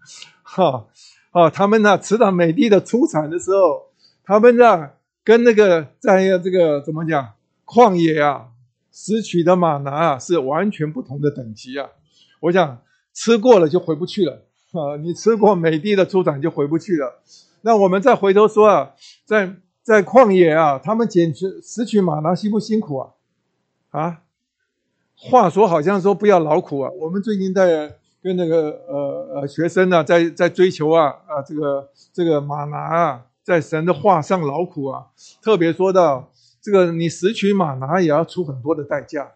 [0.42, 0.86] 哈。
[1.32, 3.90] 啊，他们呢吃到美地的出产的时候，
[4.24, 4.88] 他们呢
[5.22, 7.34] 跟那个在这个怎么讲
[7.66, 8.48] 旷野啊
[8.90, 11.86] 拾取的玛拿啊是完全不同的等级啊。
[12.40, 12.78] 我想
[13.12, 17.20] 吃过了就回不去了啊，你吃过美地的出产就回不去了。
[17.60, 18.92] 那我们再回头说啊，
[19.26, 23.10] 在在旷野啊，他们捡拾拾取玛拿辛不辛苦啊？
[23.90, 24.22] 啊，
[25.16, 26.90] 话说好像说不要劳苦啊。
[27.00, 35.06] 我们最近在跟那个呃呃学生呢，在在追求啊啊这个这个玛拿啊，在神的话上劳苦啊。
[35.42, 39.32] 特别说到这个，你拾取玛拿也要出很多的代价，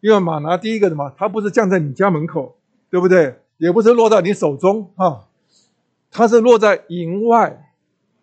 [0.00, 2.56] 因为玛拿第一个什么，它不是降在你家门口，
[2.90, 3.40] 对不对？
[3.58, 5.26] 也不是落到你手中啊。
[6.10, 7.72] 它是落在营外，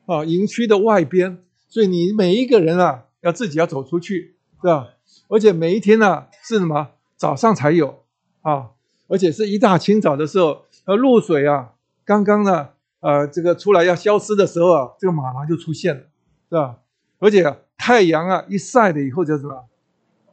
[0.05, 4.89] 啊，营区的外边，所以你每一个人啊，要自己要走出去，是吧？
[5.27, 6.89] 而且每一天呢，是什么？
[7.15, 8.03] 早上才有，
[8.41, 8.69] 啊，
[9.07, 11.73] 而且是一大清早的时候，呃，露水啊，
[12.05, 16.01] 刚刚呢，呃，这个出来要消失的时候啊，这个马上就出现了，
[16.49, 16.77] 是吧？
[17.19, 19.65] 而且太阳啊一晒了以后就什么，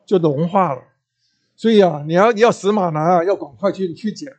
[0.04, 0.82] 就融化了，
[1.56, 4.34] 所以啊，你要你要死马拿啊，要赶快去去捡。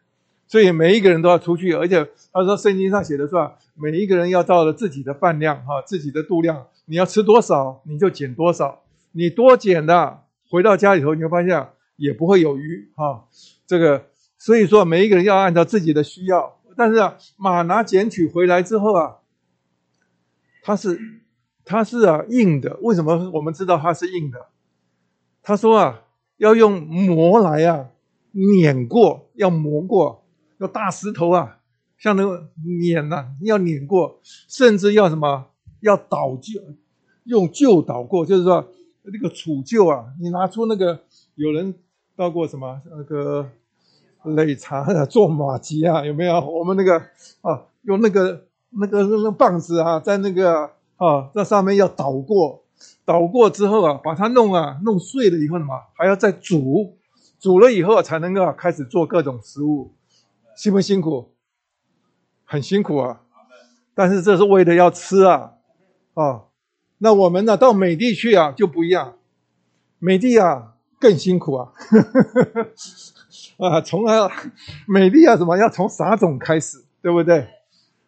[0.48, 8.84] 所以每一个人都要出去，而且他说圣经上写的是吧，每一个人要照着自己的饭量哈，自己的度量，你要吃多少你就捡多少，
[9.14, 10.22] 你多捡的
[10.56, 13.26] 回到家里头，你会发现也不会有鱼哈。
[13.68, 14.06] 这个
[14.38, 19.18] 所以说每一个人要按照自己的需要，但是啊，马拿捡取回来之后啊，
[20.64, 20.98] 它是
[21.66, 24.48] 它是啊硬的，为什么我们知道它是硬的？
[25.44, 26.04] 他说啊，
[26.38, 27.90] 要用磨来啊
[28.32, 30.22] 碾过，要磨过。
[30.58, 31.60] 要大石头啊，
[31.98, 32.50] 像那个
[32.80, 35.48] 碾呐，要碾过，甚至要什么？
[35.82, 36.62] 要倒臼，
[37.26, 38.72] 用旧倒过，就是说
[39.12, 41.00] 那个杵臼啊，你拿出那个
[41.36, 41.74] 有人
[42.16, 43.50] 到过什么那个
[44.24, 46.40] 擂茶啊，做马吉啊， 有没有？
[46.40, 46.98] 我们那个
[47.42, 52.64] 啊，用那个那个那个棒子啊，在那个啊，在上面要倒过，
[53.06, 55.74] 倒过之后啊，把它弄啊弄碎了以后什么？
[55.94, 56.98] 还要再煮，
[57.40, 59.92] 煮了以后才能够开始做各种食物。
[60.56, 61.32] 辛不辛苦？
[62.46, 63.22] 很辛苦啊，
[63.94, 65.54] 但是这是为了要吃啊，
[66.14, 66.45] 啊，
[66.98, 69.16] 那我们呢到美地去啊就不一样，
[70.00, 71.72] 美地啊更辛苦啊，
[73.58, 74.16] 啊，从来
[74.88, 77.48] 美地啊什么要从撒种开始，对不对？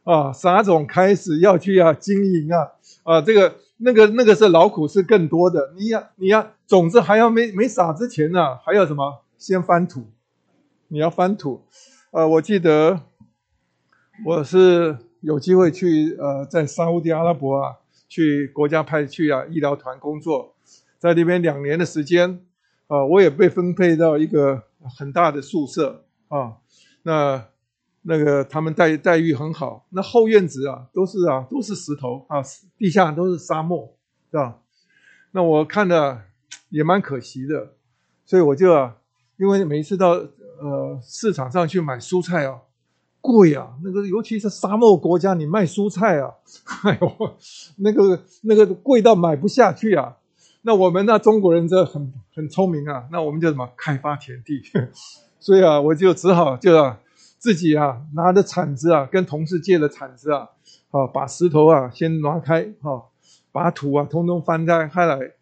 [0.04, 2.72] 啊，撒种开始要去啊经营啊，
[3.04, 9.22] 啊，这个那个那个是劳苦是更多的，你要你要种子还要没没撒之前呢，还要什么？
[9.38, 10.08] 先翻土，
[10.88, 11.62] 你要翻土。
[12.12, 13.02] 呃，我记得
[14.26, 17.76] 我是有机会去呃，在沙地阿拉伯啊，
[18.08, 20.56] 去国家派去啊医疗团工作，
[20.98, 22.42] 在那边两年的时间，
[22.88, 24.64] 啊，我也被分配到一个
[24.98, 26.58] 很大的宿舍啊，
[27.04, 27.46] 那
[28.02, 32.42] 那个他们待待遇很好，那后院子啊都是啊都是石头啊，
[32.78, 33.96] 地下都是沙漠，
[34.32, 34.60] 是吧？
[35.32, 36.24] 那我看的
[36.70, 37.74] 也蛮可惜的，
[38.26, 38.98] 所以我就啊，
[39.38, 40.28] 因为每一次到。
[40.60, 42.60] 呃，市场上去买蔬菜啊，
[43.28, 43.68] 贵啊！
[43.84, 46.32] 那个尤其是沙漠国家，你卖蔬菜啊，
[46.88, 47.36] 哎呦，
[47.80, 50.16] 那个那个贵到买不下去啊。
[50.62, 54.62] 那我们那中国人这很很聪明啊，那我们就什么开发田地，
[55.42, 57.00] 所以啊，我就只好就啊
[57.38, 60.48] 自己啊拿着铲子啊，跟同事借的铲子啊，
[60.92, 63.04] 啊把石头啊先拿开哈，
[63.52, 65.34] 把土啊通通翻开开来。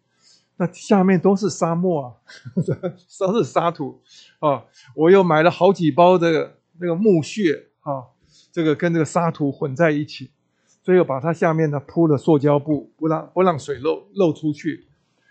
[0.58, 2.12] 那下面都是沙漠啊，
[3.20, 4.00] 都是沙土
[4.40, 4.64] 啊！
[4.94, 8.02] 我又买了好几包的那个木屑啊，
[8.50, 10.30] 这个跟这个沙土混在一起，
[10.82, 14.86] 最后把它下面呢铺了塑胶布，不让不让水漏漏出去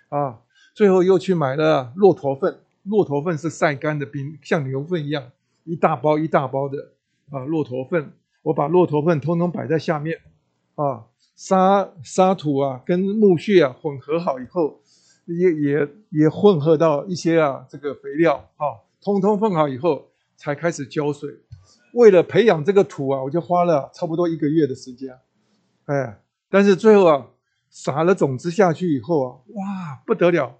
[0.08, 0.40] 啊！
[0.74, 5.32] 最后又去买了骆驼粪，骆驼粪是晒干的，比像牛粪一样，
[5.66, 6.92] 一大包一大包的
[7.30, 7.44] 啊！
[7.46, 10.20] 骆驼粪，我把骆驼粪通通摆在下面
[10.76, 14.80] 啊，沙沙土啊跟木屑啊混合好以后。
[15.28, 21.32] 也也也混合到一些啊，这个肥料啊，通通放好以后才开始浇水。
[21.96, 25.18] 为了培养这个土啊，我就花了差不多一个月的时间。
[25.86, 26.20] 哎，
[26.50, 27.28] 但是最后啊，
[27.70, 30.58] 撒了种子下去以后啊，哇，不得了！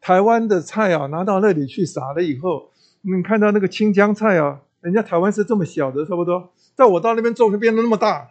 [0.00, 2.70] 台湾的菜啊，拿到那里去撒了以后，
[3.00, 8.30] 你看到那个青江菜啊，人家台湾是这么小的，差不多，在我到那边种就变得那么大，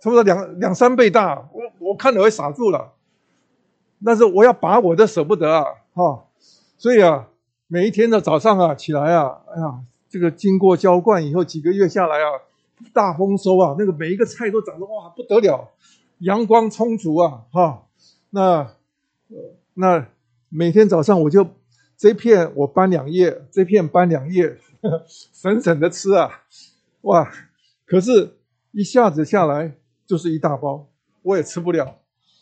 [0.00, 1.48] 差不多两两三倍大。
[1.52, 2.92] 我我看了会傻住了。
[4.04, 5.64] 但是我要拔我的舍不得啊，
[5.94, 6.24] 哈，
[6.76, 7.28] 所以啊，
[7.66, 9.80] 每一天的早上啊起来啊，哎呀，
[10.12, 12.28] 这个经过浇灌以后，几个月下来啊，
[12.92, 15.70] 大丰收啊，那个每一个菜都长得哇不得了，
[16.18, 17.86] 阳光充足啊，哈，
[18.28, 18.74] 那
[19.72, 20.06] 那
[20.50, 21.48] 每天早上我就
[21.96, 24.58] 这片我搬两叶，这片搬两叶，
[25.08, 26.42] 省省的吃啊，
[27.00, 27.32] 哇，
[27.86, 28.36] 可是
[28.72, 30.86] 一下子下来就是一大包，
[31.22, 31.96] 我也吃不了，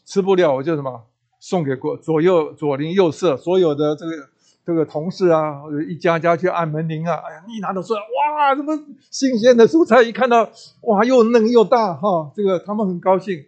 [0.05, 1.05] 吃不了我就什么。
[1.43, 4.29] 送给过左右左邻右舍所有的这个
[4.71, 7.17] 这个同事啊，一家家去按门铃啊。
[7.17, 8.73] 哎呀，一拿到出来，哇，什么
[9.11, 10.49] 新鲜的蔬菜，一看到
[10.83, 13.47] 哇，又嫩又大哈，这个他们很高兴。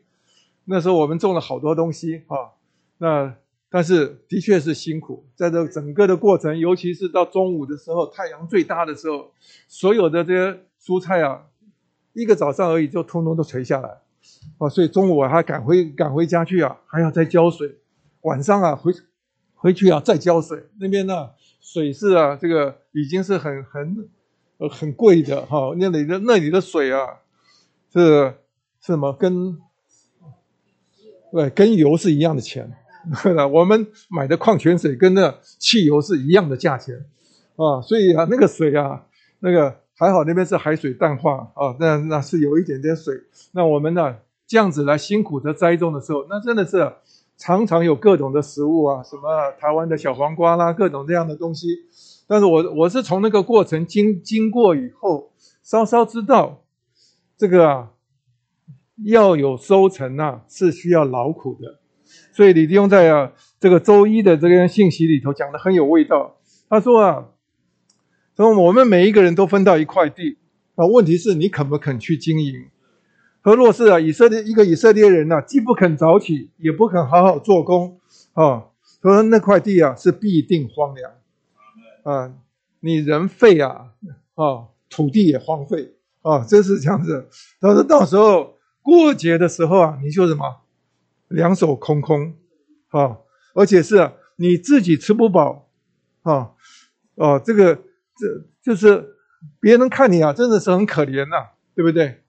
[0.65, 2.55] 那时候我们种了好多东西哈，
[2.99, 3.33] 那
[3.71, 9.31] 但是的确是辛苦，在这整个的过程，尤其是到中午的时候，太阳最大的时候，
[9.69, 11.43] 所有的这些蔬菜啊，
[12.15, 13.99] 一个早上而已就通通都垂下来。
[14.59, 17.79] 哦，所以中午我还赶回赶回家去啊，还要再浇水。
[18.23, 18.93] 晚上啊，回
[19.63, 20.61] 回去啊，再浇水。
[20.81, 24.09] 那边呢，水是啊，这个已经是很很
[24.69, 25.73] 很贵的哈。
[25.79, 27.07] 那里的那里的水啊，
[27.93, 28.35] 是
[28.81, 29.13] 是什么？
[29.13, 29.57] 跟
[31.31, 32.71] 对跟油是一样的钱。
[33.53, 36.97] 我们买的矿泉水跟那汽油是一样的价钱
[37.57, 37.81] 啊。
[37.81, 39.07] 所以啊，那个水啊，
[39.39, 39.81] 那个。
[39.95, 43.15] 还好那边是海水淡化啊，那那是有一点点水。
[43.53, 44.17] 那我们呢
[44.49, 46.93] 这样子来辛苦的栽种的时候，那真的是
[47.37, 51.67] 常常有各种的食物啊，什么台湾的小黄瓜啦，各种这样的东西。
[52.27, 56.65] 但是我我是从那个过程经经过以后，稍稍知道
[57.37, 57.91] 这个啊
[59.05, 61.81] 要有收成啊是需要劳苦的。
[62.33, 66.37] 所以李弟兄在啊这个周一的这个信息里头讲的很有味道。
[66.69, 67.29] 他说啊。
[68.35, 70.39] 说我们每一个人都分到一块地
[70.75, 72.55] 啊，问题是你肯不肯去经营？
[73.43, 78.01] 何若是啊，以色列一个以色列人呢，既不肯早起，也不肯好好做工
[78.35, 78.67] 啊，
[79.03, 81.13] 说那块地啊是必定荒凉
[82.05, 82.33] 啊，
[82.81, 83.91] 你人废啊
[84.37, 87.29] 啊，土地也荒废啊，真是这样子。
[87.61, 90.63] 他说到时候过节的时候啊，你就什么
[91.29, 92.35] 两手空空
[92.91, 93.19] 啊，
[93.55, 95.69] 而且是你自己吃不饱
[96.23, 96.53] 啊
[97.17, 97.79] 哦，这个。
[98.15, 98.29] 这
[98.63, 99.17] 就是
[99.59, 102.22] 别人看你啊，真的是很可怜呐，对不对？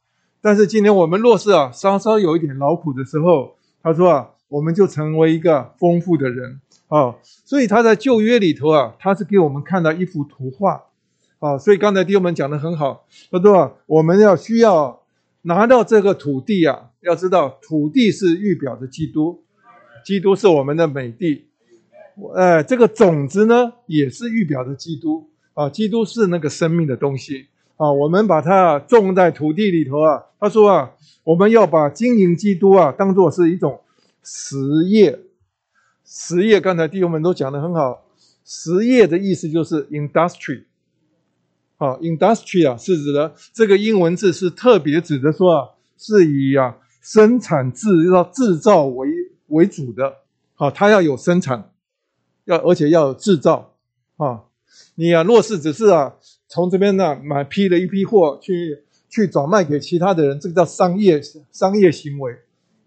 [0.46, 7.16] 但是今天我们若是啊，稍稍有一点劳苦的时候，他说啊，我们就成为一个丰富的人啊。
[7.24, 10.84] 所以他在旧约里头啊，他是给我们看到一幅图画
[11.40, 11.58] 啊。
[11.58, 15.02] 所以刚才弟兄们讲的很好，他说啊，我们要需要
[15.44, 19.42] 拿到这个土地啊，要知道土地是预表的基督，
[20.04, 21.46] 基督是我们的美地，
[22.36, 25.30] 呃，这个种子呢，也是预表的基督。
[25.54, 27.48] 啊，基督是那个生命的东西
[27.78, 30.24] 啊，我们把它种在土地里头啊。
[30.40, 30.92] 他说啊，
[31.24, 33.82] 我们要把经营基督啊当做是一种
[34.24, 34.58] 实
[34.88, 35.20] 业。
[36.06, 38.06] 实业，刚才弟兄们都讲的很好。
[38.46, 40.64] 实业的意思就是 industry。
[41.78, 49.08] 啊，industry 啊是指的这个英文字是特别指的说啊，是以啊生产制要制造为
[49.48, 50.14] 为主的。
[50.56, 51.72] 好，它要有生产，
[52.46, 53.74] 要而且要有制造
[54.18, 54.44] 啊。
[54.96, 56.14] 你啊，若是只是啊，
[56.54, 58.78] 从这边呢买批了一批货去
[59.10, 61.20] 去转卖给其他的人，这个叫商业
[61.52, 62.32] 商业行为，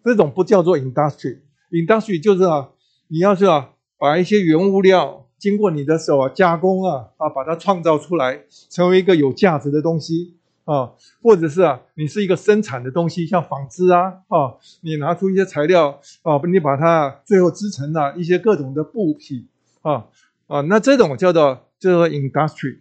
[0.04, 1.38] 这种不叫做 industry。
[1.72, 2.68] industry 就是啊，
[3.08, 19.48] 你要是啊，把一些原物料经过你的手啊加工啊啊，把它创造出来，成为一个有价值的东西啊，或者是啊，你是一个生产的东西，像纺织啊啊，你拿出一些材料啊，你把它最后织成了一些各种的布匹
[19.82, 20.06] 啊
[20.46, 21.62] 啊，那这种叫做。
[21.78, 22.78] 叫做 industry，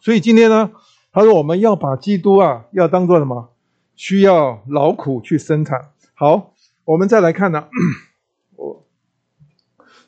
[0.00, 0.70] 所以今天呢，
[1.12, 3.50] 他说我们要把基督啊，要当做什么？
[3.96, 5.90] 需要劳苦去生产。
[6.14, 7.66] 好，我们再来看呢，
[8.56, 8.86] 我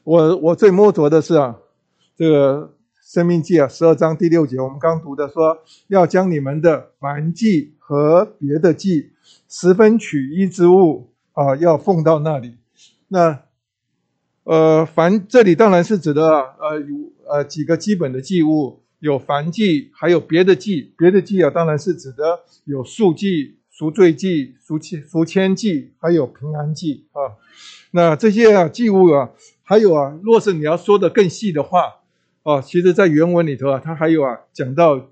[0.05, 1.57] 我我最摸着的是啊，
[2.17, 9.11] 这个生命记啊，十二章第六节，我们刚读的说，要将你们的凡祭和别的祭，
[9.49, 12.57] 十分取一之物啊，要奉到那里。
[13.09, 13.41] 那
[14.45, 16.23] 呃，凡这里当然是指的
[16.59, 17.13] 呃有。
[17.25, 20.93] 呃，几个基本的祭物有凡祭，还有别的祭。
[20.97, 27.35] 别的祭啊，当然是指的有赎祭、赎罪祭、赎千赎千祭，还有平安祭啊。
[27.91, 29.33] 那这些啊祭物啊，
[29.65, 31.97] 还有啊，若是你要说的更细的话
[32.45, 35.11] 啊，其实在原文里头啊，它还有啊讲到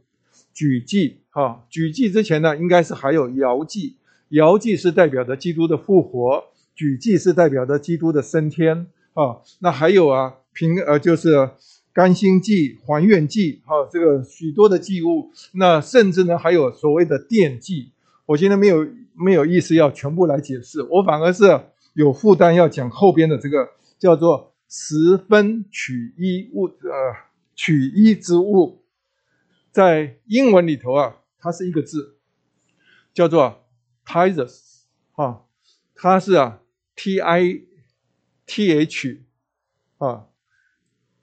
[0.55, 1.65] 举祭啊。
[1.69, 3.97] 举祭之前呢，应该是还有摇祭。
[4.29, 6.45] 摇祭是代表着基督的复活，
[6.77, 9.39] 举祭是代表着基督的升天啊。
[9.59, 11.51] 那还有啊平呃就是。
[11.93, 17.91] 甘心祭、还愿祭，哈，这个许多的祭物，那甚至呢还有所谓的奠祭。
[18.27, 21.45] 我今天没有没有意思要全部来解释，我反而是
[21.95, 23.69] 有负担要讲后边的这个
[23.99, 27.17] 叫做十分取一物，呃，
[27.57, 28.83] 取一之物，
[29.73, 32.15] 在英文里头啊，它是一个字，
[33.13, 33.65] 叫做
[34.07, 35.45] tithes，哈，
[35.97, 36.61] 它是啊
[36.95, 37.63] ，t i
[38.47, 39.19] t h，
[39.99, 40.27] 啊，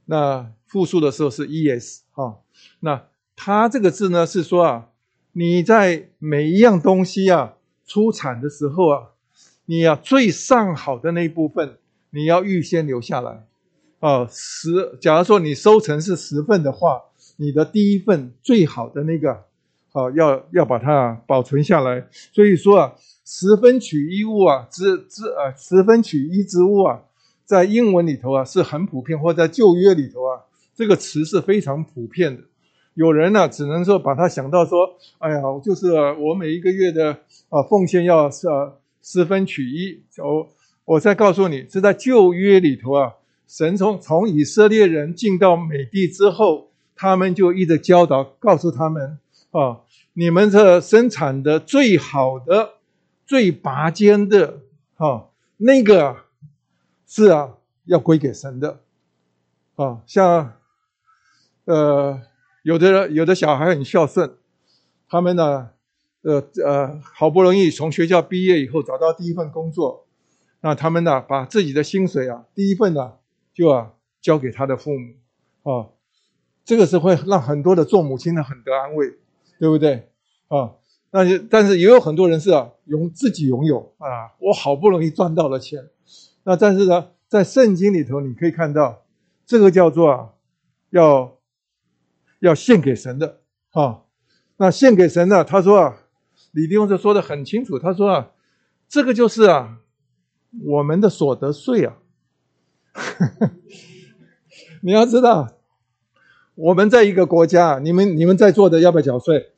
[0.03, 0.56] 那。
[0.67, 2.39] 复数的时候是 es 哈，
[2.81, 4.89] 那它这个字呢是说啊，
[5.31, 7.55] 你在每一样东西啊
[7.85, 9.09] 出产的时候啊，
[9.65, 11.77] 你要最上好的那一部分，
[12.09, 13.45] 你要预先留下来。
[13.99, 17.01] 啊，十，假如说你收成是十份的话，
[17.37, 19.45] 你的第一份最好的那个，
[19.91, 22.07] 好，要要把它保存下来。
[22.31, 22.93] 所以说啊，
[23.25, 27.01] 十分取一物啊，之之啊，十分取一之物啊，
[27.43, 30.43] 在英文里头啊是很普遍，或在旧约里头啊，
[30.77, 32.43] 这个词是非常普遍的。
[32.93, 37.17] 有人呢，只能说把它想到说，哎呀，就是我每一个月的
[37.49, 38.47] 啊奉献要是
[39.01, 40.03] 十分取一。
[40.17, 40.47] 我
[40.85, 43.11] 我再告诉你，是在旧约里头啊。
[43.47, 49.17] 神从从以色列人进到美地之后，他们就一直教导，告诉他们
[49.49, 49.79] 啊，
[50.13, 52.73] 你们这生产的最好的、
[53.25, 54.59] 最拔尖的，
[54.97, 55.25] 啊，
[55.57, 56.17] 那个
[57.07, 57.53] 是啊，
[57.85, 58.81] 要归给神的，
[59.75, 60.53] 啊，像
[61.67, 62.21] 呃，
[62.63, 64.37] 有的有的小孩很孝顺，
[65.07, 65.69] 他们呢，
[66.23, 70.07] 呃呃，好不容易从学校毕业以后找到第一份工作，
[70.61, 73.13] 那他们呢，把自己的薪水啊，第一份呢。
[73.53, 75.15] 就啊，交给他的父母，
[75.63, 75.89] 啊，
[76.63, 79.15] 这个是会让很多的做母亲的很得安慰，
[79.57, 80.11] 对不对？
[80.47, 80.75] 啊，
[81.09, 85.89] 那就但是也有很多人是啊，拥自己拥有啊，我好不容易赚到了钱，
[86.43, 89.01] 那但是呢，在圣经里头你可以看到，
[89.47, 90.29] 这个叫做啊，
[90.91, 91.36] 要
[92.39, 93.39] 要献给神的，
[93.71, 94.01] 啊，
[94.57, 95.43] 那献给神呢？
[95.43, 95.97] 他说啊，
[96.51, 98.31] 李弟兄就说的很清楚，他说啊，
[98.87, 99.79] 这个就是啊，
[100.65, 101.97] 我们的所得税啊。
[104.81, 105.47] 你要知道，
[106.55, 109.51] 我们在一个国家，你们你们在座的要不要缴税？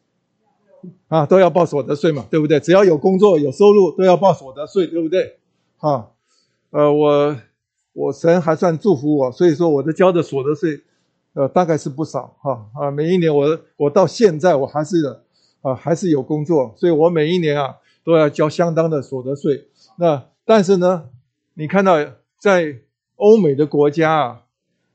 [1.10, 2.60] 啊，都要报所得税嘛，对不对？
[2.60, 5.40] 只要有工作有收入，都要报所得税，对不对？
[5.78, 6.08] 啊，
[6.72, 7.36] 呃，我
[7.94, 10.82] 我神还算祝福我，所以说我的交的所得税，
[11.40, 12.92] 呃，大概是不少哈啊。
[12.92, 14.98] 每一年我我到现在我还是
[15.62, 19.68] 啊还是有工作，所以我每一年啊都要交相当的所得税。
[19.98, 21.06] 那但是呢，
[21.54, 21.96] 你看到
[22.38, 22.80] 在。
[23.22, 24.44] 欧美的国家啊，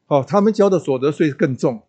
[0.06, 1.82] 哦，他们交的所得税更重。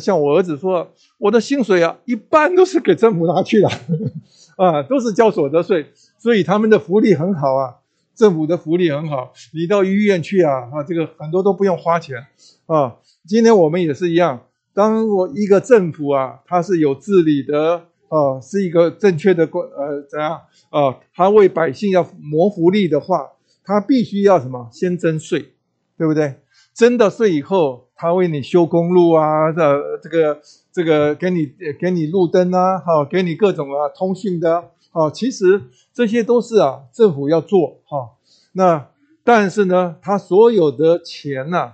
[0.00, 3.70] 像我儿子说，我的薪水啊，一半都是给政府拿去了，
[4.56, 5.86] 啊，都是交所得税，
[6.18, 7.76] 所以他们的福利很好啊，
[8.12, 9.32] 政府的福利很好。
[9.54, 12.26] 你到医院去啊，啊，这个很多都不用花钱
[12.66, 12.96] 啊。
[13.28, 14.40] 今天我们也是一样，
[14.72, 20.96] 当我一个政府啊，它是有治理的，啊，是一个正确的国，呃，怎样啊？
[21.14, 24.70] 他为百姓要谋福利的话，他必须要什么？
[24.72, 25.52] 先征税。
[25.98, 26.36] 对不对？
[26.72, 30.40] 征的税以后，他为你修公路啊，这这个
[30.72, 35.60] 这个给你给你路灯啊，好，给你各种啊通讯的，好，其实
[35.92, 38.10] 这些都是啊政府要做哈。
[38.52, 38.86] 那
[39.24, 41.72] 但是呢，他所有的钱呐，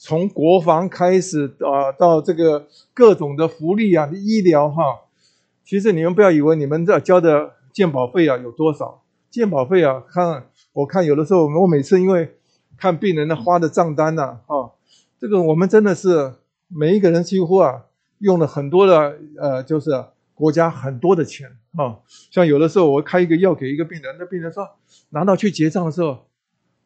[0.00, 4.82] 从国防开始啊，到这个各种的福利啊、医疗哈，
[5.62, 12.34] 其实你们不要以为你们这交的健保费啊有多少，健保费啊，看我看有的时候我每次因为。
[12.80, 14.72] 看病人的花的账单呐，啊，
[15.18, 16.32] 这个我们真的是
[16.66, 17.84] 每一个人几乎啊
[18.20, 21.98] 用了很多的呃，就是国家很多的钱啊。
[22.30, 24.66] 像有的时候我开一个药给一个病人，那病人说
[25.10, 26.20] 拿到去结账的时候，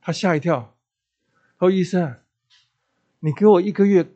[0.01, 0.75] 他吓一跳，
[1.61, 2.17] 说医生，
[3.25, 4.07] 你给我一个月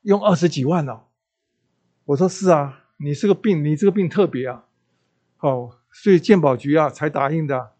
[0.00, 1.02] 用二十几万呢？
[2.06, 4.64] 我说是啊，你这个病，你这个病特别啊，
[5.36, 7.70] 好，所以健保局啊才答应的。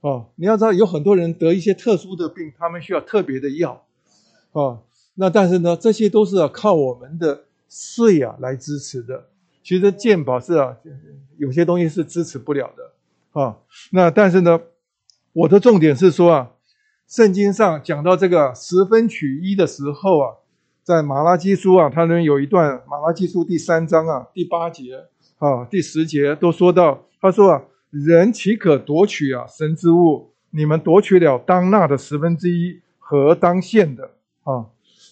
[0.00, 3.84] 哦，你要知道，有很多人得一些特殊的病，他们需要特别的药，
[4.52, 4.82] 哦，
[5.16, 9.28] 那但是呢，这些都是要靠我们的税啊来支持的。
[9.62, 10.78] 其实健保是啊，
[11.36, 13.58] 有些东西是支持不了的，啊，
[13.92, 14.58] 那但是呢，
[15.34, 16.50] 我的重点是说啊，
[17.10, 20.36] 圣经上讲到这个十分取一的时候啊，
[20.84, 24.94] 在马拉基书啊，它能有一段马拉基书第三章啊第八节
[25.38, 27.62] 啊第十节都说到，他说啊。
[27.90, 30.30] 人岂可夺取啊神之物？
[30.50, 34.12] 你们夺取了当纳的十分之一和当献的
[34.44, 34.66] 啊。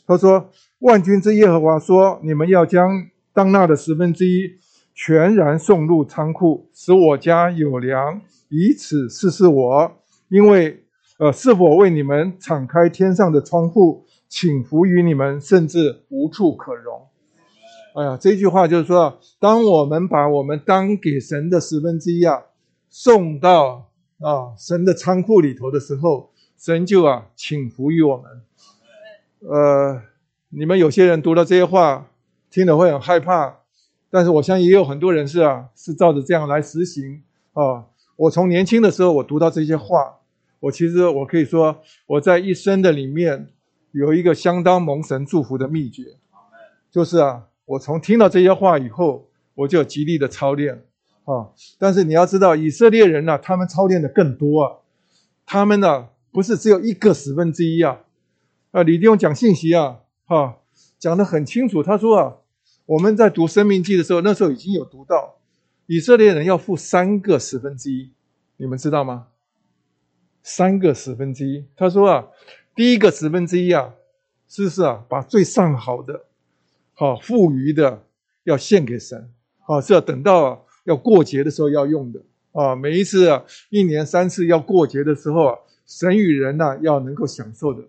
[0.06, 4.48] 他说：“万军之耶和华说，你们要将当纳的十分之一
[4.94, 9.92] 全然送入仓库，使我家有粮，以此试试我。
[10.28, 10.84] 因为
[11.18, 17.02] 呃，是否为你们敞开天上的窗户，请服于你们，甚至无处可容。”
[17.94, 22.44] 哎呀，这句话就是说，当我们把我们当给神的十分之一啊。
[22.90, 28.24] 送到啊神的仓库里头的时候，神就啊请服于我们。
[29.40, 30.00] 呃，
[30.48, 32.08] 你们有些人读到这些话，
[32.50, 33.58] 听了会很害怕，
[34.10, 37.84] 但是我相信也有很多人是啊是照着这样来实行啊。
[38.16, 40.17] 我从年轻的时候我读到这些话，
[40.60, 43.48] 我其实我可以说我在一生的里面
[43.92, 46.16] 有一个相当蒙神祝福的秘诀，
[46.90, 50.84] 就是啊我从听到这些话以后，我就极力的操练。
[51.24, 51.52] 啊！
[51.78, 54.78] 但是你要知道，以色列人呢，他们操练的更多啊。
[55.44, 58.00] 他们呢，不是只有一个十分之一啊。
[58.70, 60.56] 啊，李弟兄讲信息啊，哈，
[60.98, 61.82] 讲得很清楚。
[61.82, 62.36] 他说啊，
[62.86, 65.34] 我们在读《生命记》的时候，那时候已经有读到
[65.84, 68.10] 以色列人要付三个十分之一，
[68.56, 69.26] 你们知道吗？
[70.48, 71.62] 三个十分之一。
[71.76, 72.26] 他说啊，
[72.74, 73.92] 第一个十分之一啊，
[74.48, 75.04] 是不是啊？
[75.06, 76.24] 把最上好的，
[76.94, 78.02] 好富余的
[78.44, 79.30] 要献给神，
[79.66, 82.20] 啊，是要等到要过节的时候要用的
[82.52, 82.74] 啊。
[82.74, 87.82] 每一次啊，一年三次要过节的时候啊，神与人呐要能够享受的。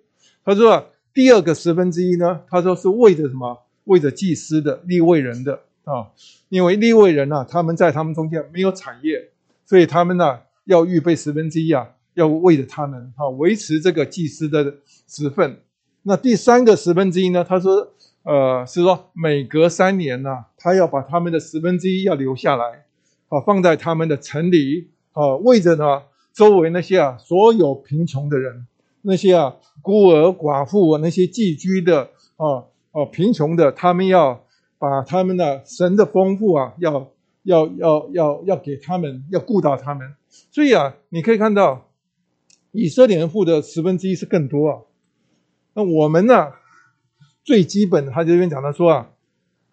[0.44, 0.84] 他说啊，
[1.14, 3.58] 第二个十分之一呢，他说是为着什么？
[3.86, 6.12] 为着祭司的立位人的啊，
[6.50, 9.30] 因为立位人呐，他们在他们中间没有产业，
[9.66, 11.88] 所以他们呢要预备十分之一啊。
[12.20, 14.76] 要为着他们哈维持这个祭司的
[15.08, 15.58] 职分。
[16.04, 17.46] 那第三个十分之一呢？
[17.48, 17.94] 他说，
[18.24, 22.86] 呃，是说每隔三年呢，他要把他们的十分之一要留下来，
[23.30, 26.04] 啊，放在他们的城里，啊，为着呢
[26.34, 28.66] 周围那些啊所有贫穷的人，
[29.04, 34.44] 那些啊孤儿寡妇啊那些寄居的啊啊贫穷的，他们要
[34.78, 37.12] 把他们的神的丰富啊，要
[37.44, 40.16] 要要要要给他们，要顾到他们。
[40.52, 41.86] 所以啊，你可以看到。
[42.72, 44.82] 以色列人付的十分之一是更多啊，
[45.74, 46.54] 那我们呢？
[47.42, 49.10] 最基本的，他这边讲的说啊，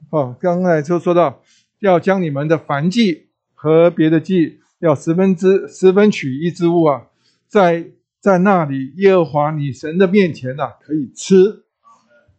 [0.09, 1.43] 哦，刚才就说到
[1.81, 7.09] 要将你们的燔祭和别的祭，要十分之十分取一之物啊，
[7.49, 7.89] 在
[8.19, 11.65] 在那里耶和华你神的面前呐，可以吃。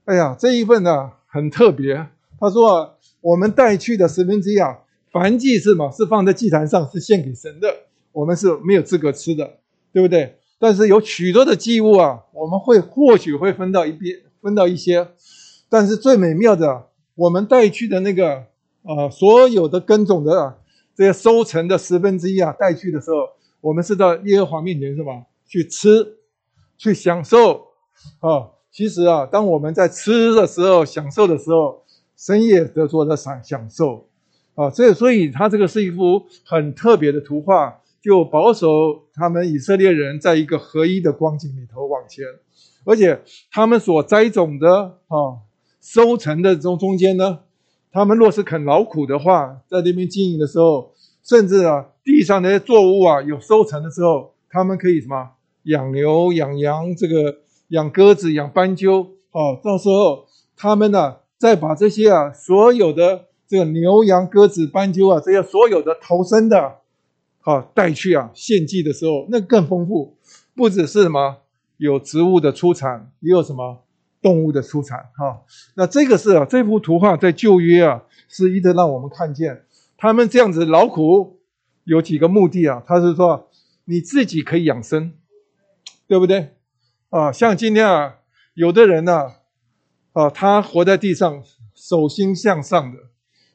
[0.05, 2.07] 哎呀，这一份呢很特别。
[2.39, 4.79] 他说啊，我们带去的十分之一啊，
[5.11, 7.67] 燔祭是嘛，是放在祭坛上，是献给神的，
[8.11, 9.59] 我们是没有资格吃的，
[9.91, 10.37] 对不对？
[10.59, 15.07] 但是有许多的祭物啊，我们会或许会分到一边，分到一些。
[15.69, 18.45] 但是最美妙的，我们带去的那个
[18.83, 20.57] 啊，所有的耕种的
[20.95, 23.17] 这些收成的十分之一啊，带去的时候，
[23.61, 25.11] 我们是到耶和华面前是吧？
[25.47, 26.17] 去吃，
[26.77, 27.67] 去享受
[28.19, 28.49] 啊。
[28.71, 31.83] 其实啊，当我们在吃的时候、享受的时候，
[32.15, 34.07] 深夜得着的享享受
[34.55, 34.69] 啊。
[34.71, 37.79] 这，所以它这个是一幅很特别的图画。
[38.07, 42.23] 就保守他们以色列人在一个合一的光景里头往前，
[42.85, 45.43] 而且他们所栽种的啊
[45.81, 47.39] 收成的中中间呢，
[47.91, 55.31] 他们若是肯劳苦的话，在那边经营的时候，甚至啊地上那些作物啊有收成的时候，他们可以什么
[55.63, 59.01] 养牛养羊，这个养鸽子养斑鸠，
[59.31, 66.75] 哦，到时候他们呢再把这些啊所有的这个牛羊鸽子斑鸠啊这些所有的投生的。
[67.47, 70.17] 啊，带去啊献祭的时候，那更丰富，
[70.53, 71.37] 不只是什么
[71.77, 73.85] 有植物的出产，也有什么
[74.21, 74.99] 动物的出产。
[75.15, 75.43] 哈，
[75.75, 79.63] 那这个是啊，这幅图画在旧约啊，是一直让我们看见
[79.95, 81.39] 他们这样子劳苦
[81.85, 82.83] 有几个目的啊。
[82.85, 83.49] 他是说
[83.85, 85.13] 你自己可以养生，
[86.05, 86.49] 对不对？
[87.11, 88.15] 啊，像今天啊，
[88.55, 89.31] 有的人呢，
[90.11, 91.41] 啊，他活在地上，
[91.73, 92.99] 手心向上的，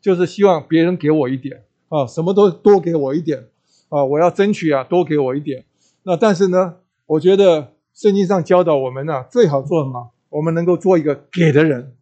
[0.00, 3.48] 就是希望别人给我一点啊，什么都多给我一点。
[3.92, 5.66] 啊，我要争取啊，多给我一点。
[6.04, 10.12] 那但是呢，我觉得圣经上教导我们呢，最好做什么？
[10.30, 11.94] 我们能够做一个给的人。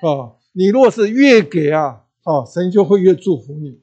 [0.00, 3.78] 啊，你若是越给啊，啊，神就会越祝福你。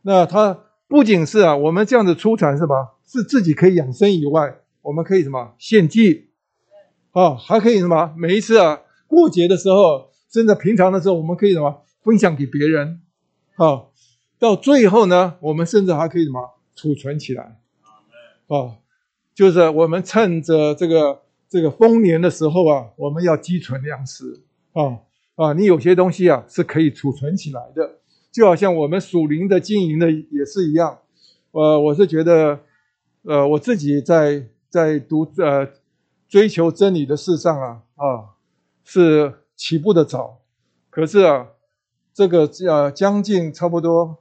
[0.00, 2.94] 那他不仅是啊，我们这样子出产是吧？
[3.06, 6.30] 是自己可以养生以外，我们可以什么献祭？
[7.12, 8.14] 啊，还可以什么？
[8.16, 13.02] 每一次啊，过节的时候，甚至平常的时候，我们可以什么分享给别人？
[13.56, 13.82] 啊，
[14.38, 16.54] 到最后呢，我们甚至还可以什么？
[16.78, 17.58] 储存起来，
[18.46, 18.78] 啊，
[19.34, 24.42] 就是我们趁着这个这个丰年的时候啊，我们要积存粮食。
[24.74, 25.00] 啊
[25.34, 27.98] 啊，你有些东西啊是可以储存起来的，
[28.30, 31.00] 就好像我们属灵的经营的也是一样，
[31.50, 32.60] 呃，我是觉得，
[33.22, 35.68] 呃，我自己在在读呃
[36.28, 38.38] 追求真理的事上啊啊
[38.84, 40.42] 是起步的早，
[40.90, 41.48] 可是啊
[42.14, 44.18] 这个呃将近差不多。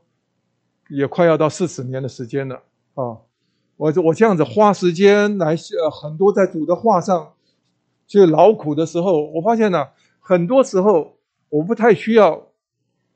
[0.89, 2.55] 也快要到四十年的时间了
[2.95, 3.17] 啊！
[3.75, 7.33] 我我这样子花时间来呃很多在主的话上
[8.07, 9.87] 去劳苦的时候，我发现呢，
[10.19, 11.17] 很多时候
[11.49, 12.47] 我不太需要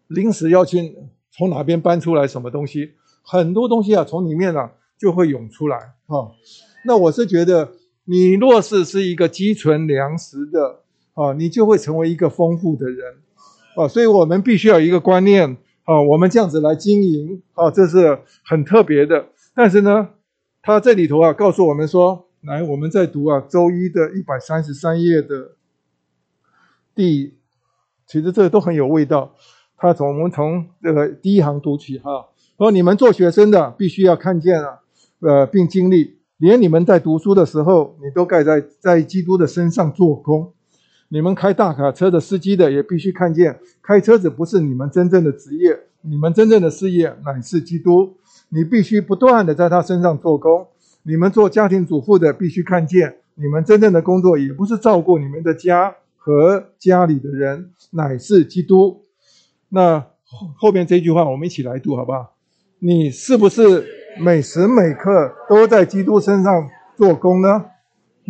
[0.08, 0.96] 临时要去
[1.32, 2.92] 从哪边搬出来什么东西，
[3.24, 6.30] 很多东西啊从里面啊就会涌出来啊。
[6.86, 7.72] 那我是觉得，
[8.06, 10.82] 你若是是一个积存粮食的
[11.14, 13.16] 啊，你就会成为一个丰富的人
[13.76, 13.88] 啊。
[13.88, 15.58] 所以我们必须要一个观念。
[15.84, 19.26] 啊，我们这样子来经营，啊，这是很特别的。
[19.56, 20.10] 但是呢，
[20.62, 25.54] 他这里头啊，告诉我们说，来，我们在读啊，周一的一百三十三页的
[26.94, 27.34] 第，
[28.06, 29.34] 其实这都很有味道。
[29.76, 32.28] 他从我们从这个第一行读起哈，
[32.58, 34.80] 说你们做学生的必须要看见啊，
[35.20, 40.54] 呃，并经历连你们在读书的时候，你都盖在在基督的身上做工。
[41.14, 48.16] 你们开大卡车的司机的也必须看见，开车子不是你们真正的职业，你们真正的事业乃是基督。
[48.48, 50.66] 你必须不断的在他身上做工。
[51.04, 59.02] 你们做家庭主妇的必须看见，你们真正的工作也不是照顾你们的家和家里的人，乃是基督。
[59.68, 62.36] 那后后面这句话我们一起来读好不好？
[62.80, 63.86] 你是不是
[64.18, 67.66] 每时每刻都在基督身上做工呢？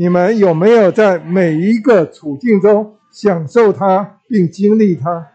[0.02, 5.30] 你们有没有在每一个处境中享受它并经历它？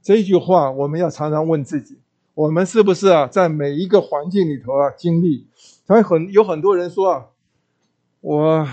[0.00, 1.98] 这句话我们要常常问自己：
[2.34, 5.48] 我们是不是啊，在每一个环境里头啊经历？
[5.88, 7.26] 还很有很多人说啊，
[8.20, 8.68] 我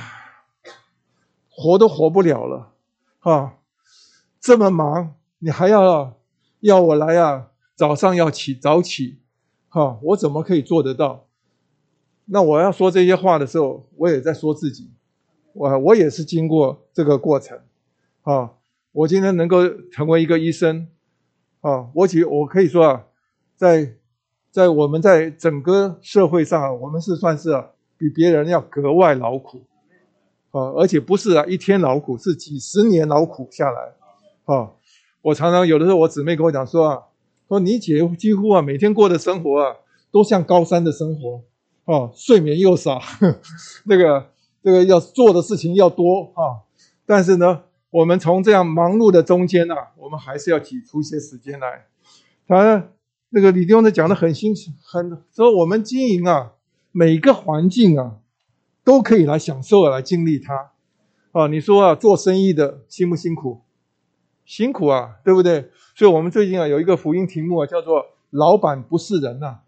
[1.50, 2.74] 活都活不了了，
[3.22, 3.56] 啊，
[4.40, 6.14] 这么忙，你还要
[6.60, 7.48] 要我来啊？
[7.74, 9.18] 早上要起早起，
[9.70, 11.27] 哈，我怎么可以做得到？
[12.30, 14.90] 那我要说这些话的时候，我也在说自己，
[15.54, 17.58] 我我也是经过这个过程，
[18.24, 18.52] 啊，
[18.92, 19.62] 我今天能够
[19.94, 20.90] 成为一个医生，
[21.62, 23.06] 啊，我觉我可以说啊，
[23.56, 23.94] 在
[24.52, 29.62] 在我们在整个社会上，我们是算是啊比别人要格外劳苦，
[30.52, 33.94] 啊，而且不是啊一天劳苦，是几十年劳苦下来，
[34.54, 34.72] 啊，
[35.22, 37.04] 我常常有的时候我姊妹跟我讲说啊，
[37.48, 39.78] 说你姐几乎啊每天过的生活啊
[40.12, 41.42] 都像高山的生活。
[41.88, 43.02] 哦，睡眠又少，
[43.88, 44.30] 那个
[44.62, 46.68] 这个要做的事情要多啊。
[47.06, 51.86] 但是呢，我们从这样忙碌的中间呢，我们还是要挤出一些时间来。
[52.46, 52.92] 当然
[53.30, 56.52] 那个李弟兄讲的很清楚，很说我们经营啊，
[56.92, 58.18] 每个环境啊，
[58.84, 60.72] 都可以来享受来经历它。
[61.32, 63.62] 啊，你说啊，做生意的辛不辛苦？
[64.44, 65.72] 辛苦啊，对不对？
[65.96, 69.60] 所以我们最近啊有一个福音题目啊，叫做“老板不是人”呐。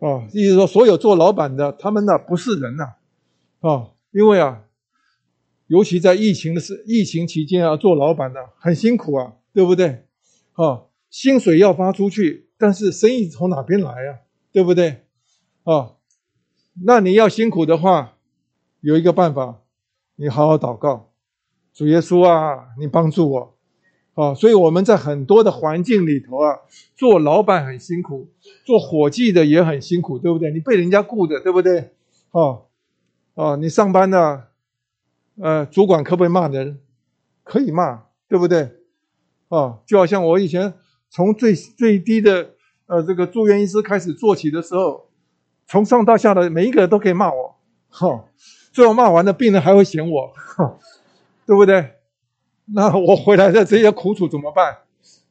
[0.00, 2.94] 哦，意思说，所有做老板的，他们呢不是人呐，
[3.60, 4.64] 啊，因为啊，
[5.66, 10.06] 尤其在疫情的时疫情期间啊，做老板的很辛苦啊，对不对？
[10.54, 14.20] 啊，薪水要发出去，但是生意从哪边来啊？
[14.50, 15.04] 对不对？
[15.64, 15.92] 啊，
[16.84, 18.16] 那你要辛苦的话，
[18.80, 19.60] 有一个办法，
[20.16, 21.12] 你好好祷告，
[21.74, 23.56] 主耶稣啊，你帮助我。
[24.14, 26.58] 啊，所以我们在很多的环境里头啊，
[26.96, 28.28] 做老板很辛苦，
[28.64, 30.50] 做伙计的也很辛苦，对不对？
[30.50, 31.92] 你被人家雇的，对不对？
[32.32, 32.64] 哦，
[33.34, 34.44] 哦，你上班呢，
[35.40, 36.80] 呃，主管可不可以骂人？
[37.44, 38.70] 可以骂，对不对？
[39.48, 40.74] 啊，就好像我以前
[41.08, 42.50] 从最最低的
[42.86, 45.08] 呃这个住院医师开始做起的时候，
[45.66, 47.56] 从上到下的每一个人都可以骂我，
[47.88, 48.24] 哈，
[48.72, 50.78] 最后骂完了，病人还会嫌我，哈，
[51.46, 51.94] 对不对？
[52.74, 54.78] 那我回来的这些苦楚怎么办？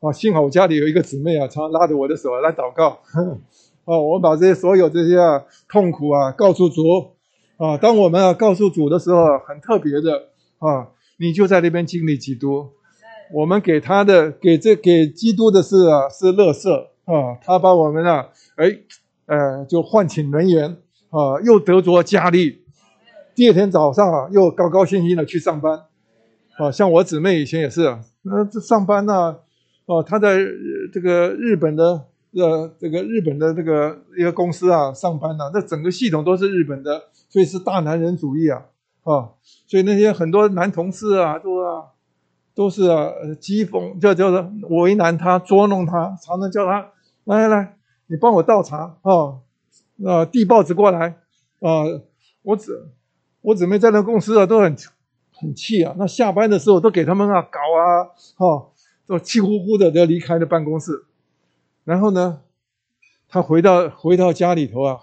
[0.02, 3.00] 啊，幸好我家里有一个姊妹啊，常常拉着我的手来祷告。
[3.86, 6.84] 哦，我们把这些所有这些啊痛苦啊告诉主。
[7.58, 10.30] 啊，当我们啊告诉主的时候，很特别的
[10.60, 10.88] 啊，
[11.18, 12.70] 你就在那边经历基督。
[13.34, 18.80] 我们给他的给这给基督的是啊是乐色啊，他把我们啊哎
[19.26, 20.78] 呃就唤请人员
[21.10, 22.64] 啊，又得着佳丽，
[23.36, 25.84] 第二天早上啊又高高兴兴的去上班。
[26.60, 29.38] 啊，像我姊妹以前也是，那这上班呢，
[29.86, 30.38] 哦，她在
[30.92, 38.66] 这个日本的呃，这个日本的这个一个公司啊上班呢，那整个系统都是日本的，所以是大男人主义啊，
[39.04, 39.30] 啊，
[39.68, 41.86] 所以那些很多男同事啊，都啊，
[42.54, 44.52] 都是啊，讥讽，叫叫做
[44.84, 46.92] 为难他，捉弄他，常常叫他
[47.24, 49.40] 来来来，你帮我倒茶啊，
[50.06, 51.16] 啊，递报纸过来
[51.62, 51.86] 啊，
[52.44, 52.90] 我姊
[53.40, 54.76] 我姊妹在那公司啊都很。
[55.40, 55.96] 很气啊！
[55.98, 58.04] 那下班的时候都给他们啊搞啊，
[58.36, 58.72] 哈，
[59.08, 61.06] 都气呼呼的都离开了办公室。
[61.86, 62.42] 然后呢，
[63.28, 65.00] 他回到回到家里头啊，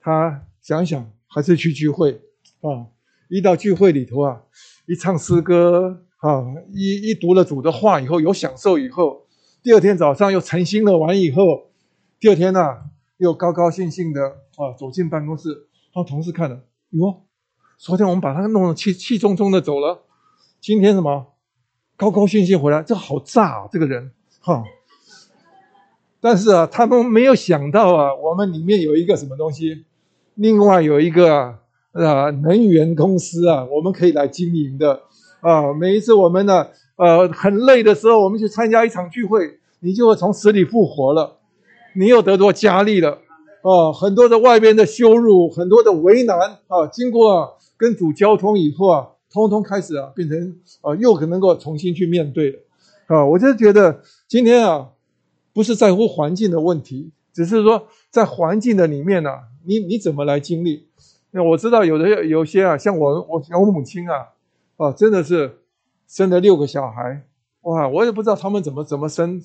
[0.00, 2.20] 他想想还是去聚会
[2.60, 2.86] 啊。
[3.28, 4.42] 一到聚会里头啊，
[4.86, 9.26] 一唱诗歌啊，一一读了主的话以后有享受以后，
[9.62, 11.70] 第二天早上又诚心的完以后，
[12.20, 12.60] 第二天呢
[13.16, 14.22] 又高高兴兴的
[14.56, 17.22] 啊走进办公室，让同事看了，哟。
[17.76, 20.02] 昨天我们把他弄得气气冲冲的走了，
[20.60, 21.26] 今天什么
[21.96, 23.68] 高高兴兴回来，这好炸啊！
[23.70, 24.10] 这个人
[24.40, 24.64] 哈，
[26.20, 29.84] 但是啊，他们没有想到啊，我们里面有一个什么东西，
[30.34, 31.58] 另外有一个
[31.92, 35.02] 啊能源公司啊，我们可以来经营的
[35.40, 35.72] 啊。
[35.74, 41.36] 每一次我们呢呃很累的时候，我们去参加一场聚会，你就会从死里复活了，
[41.94, 43.18] 你又得着加力了
[43.62, 43.92] 啊！
[43.92, 47.58] 很多的外边的羞辱，很多的为难啊，经过。
[47.84, 52.58] 跟主交通以后啊，通通开始啊，变成啊，又可能够重新去面对了
[53.08, 53.22] 啊。
[53.26, 54.88] 我就觉得今天啊，
[55.52, 59.28] 不是在乎环境的问题，只是说在环境的里面呢、
[59.66, 60.86] 你你怎么来经历？
[61.30, 64.30] 那我知道有的有些啊，像我我我母亲啊，
[64.78, 65.58] 啊，真的是
[66.08, 67.26] 生了六个小孩，
[67.60, 69.42] 哇，我也不知道他们怎么怎么生，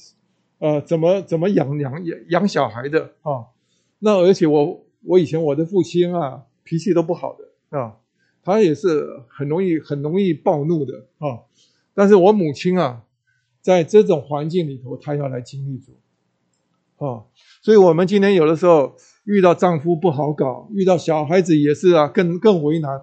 [0.59, 3.51] 呃，怎么怎么养养养养小孩的啊。
[3.99, 7.97] 那而且我我以前我的父亲啊，脾气都不好的啊，
[8.43, 11.39] 他也是很容易很容易暴怒的啊。
[11.93, 13.01] 但是我母亲啊，
[13.61, 15.91] 在这种环境里头，她要来经历主，
[17.05, 17.23] 啊，
[17.61, 23.01] 所以我们今天有的时候遇到丈夫不好搞，遇到小孩子也是啊，更更为难。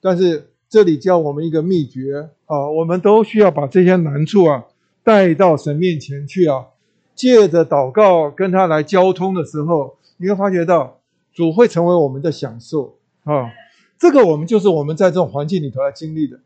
[0.00, 4.64] 但是这里教我们一个秘诀啊，我们都需要把这些难处啊
[5.02, 6.68] 带到神面前去啊，
[7.14, 11.00] 借着祷告跟他来交通的时候，你会发觉到
[11.34, 13.50] 主会成为我们的享受啊。
[13.98, 16.38] 这个我们就是我们在这种环境里头来经历的。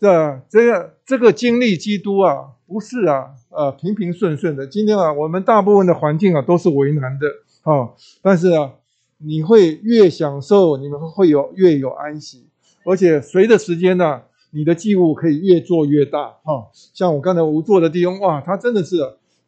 [0.00, 4.66] 这这个这个经历基督啊，不是啊，呃，平平顺顺的。
[4.66, 7.26] 今天啊，我们大部分的环境啊都是为难的
[7.62, 7.90] 啊，
[8.20, 8.72] 但是啊，
[9.18, 12.48] 你会越享受，你们会有越有安息，
[12.84, 18.96] 而且随着时间呢、你的祭物可以越做越大哈、像我刚才无做的弟兄，哇，他真的是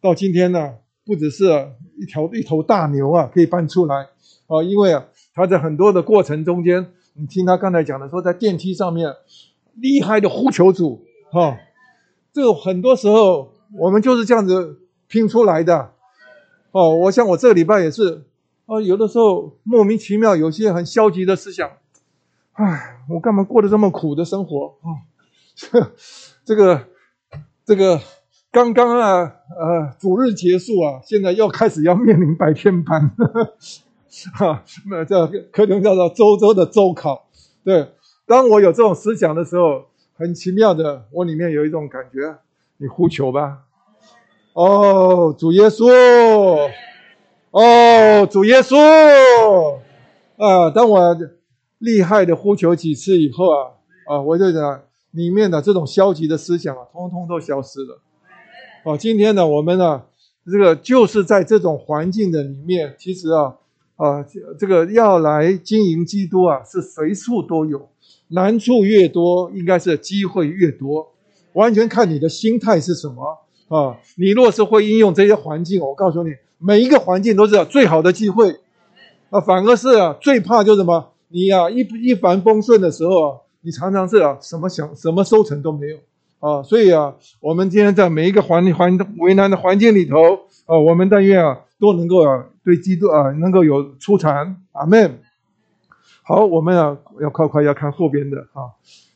[0.01, 1.45] 到今天呢，不只是
[1.99, 4.07] 一条一头大牛啊，可以搬出来
[4.47, 5.05] 啊，因为啊，
[5.35, 6.87] 他在很多的过程中间，
[7.19, 9.15] 你听他刚才讲的说，在电梯上面。
[9.79, 11.55] 厉害的呼求主，哈、
[12.33, 15.93] 这个很多时候我们就是这样子拼出来的，
[16.71, 18.25] 哦，我像我这个礼拜也是，
[18.65, 21.73] 啊，有的时候莫名其妙有些很消极的思想，
[22.53, 25.05] 唉，我干嘛过得这么苦的生活啊？
[26.43, 26.87] 这个
[27.67, 28.01] 这个
[28.51, 33.11] 刚刚啊，呃，主日结束啊，现在又开始要面临白天班，
[34.35, 37.27] 哈， 那这课程叫做周周的周考，
[37.65, 37.89] 对。
[38.29, 42.37] 当我有这种思想的时候，很奇妙的，我里面有一种感觉，
[42.79, 43.59] 你呼求吧，
[44.53, 45.87] 哦，主耶稣，
[47.53, 49.79] 哦，主耶稣，
[50.37, 51.17] 啊，当我
[51.79, 53.71] 厉害的呼求几次以后啊，
[54.09, 58.01] 啊，我就讲里面的这种消极的思想啊，通通都消失了。
[58.83, 60.03] 哦，今天呢，我们呢，
[60.51, 63.55] 这个就是在这种环境的里面，其实啊，
[63.97, 64.25] 啊，
[64.59, 67.89] 这个要来经营基督啊，是随处都有。
[68.29, 71.13] 难处越多，应该是机会越多，
[71.53, 73.39] 完全看你的心态是什么
[73.69, 73.97] 啊！
[74.17, 78.57] 你若是会应用这些环境，我告诉你，每一个环境都是最好的机会
[79.31, 79.41] 啊！
[79.41, 81.13] 反而是啊，最怕就是什么？
[81.29, 85.97] 你呀、一一帆风顺的时候啊，你常常是啊，什么想什么收成都没有
[86.41, 86.61] 啊！
[86.65, 90.17] 所以啊，我们今天在每一个环环为难的环境里头
[90.67, 95.21] 啊，我们但愿啊，都能够啊，对基督啊，能够有出产，阿门。
[96.25, 98.75] 好，我们啊要快快要看后边的啊，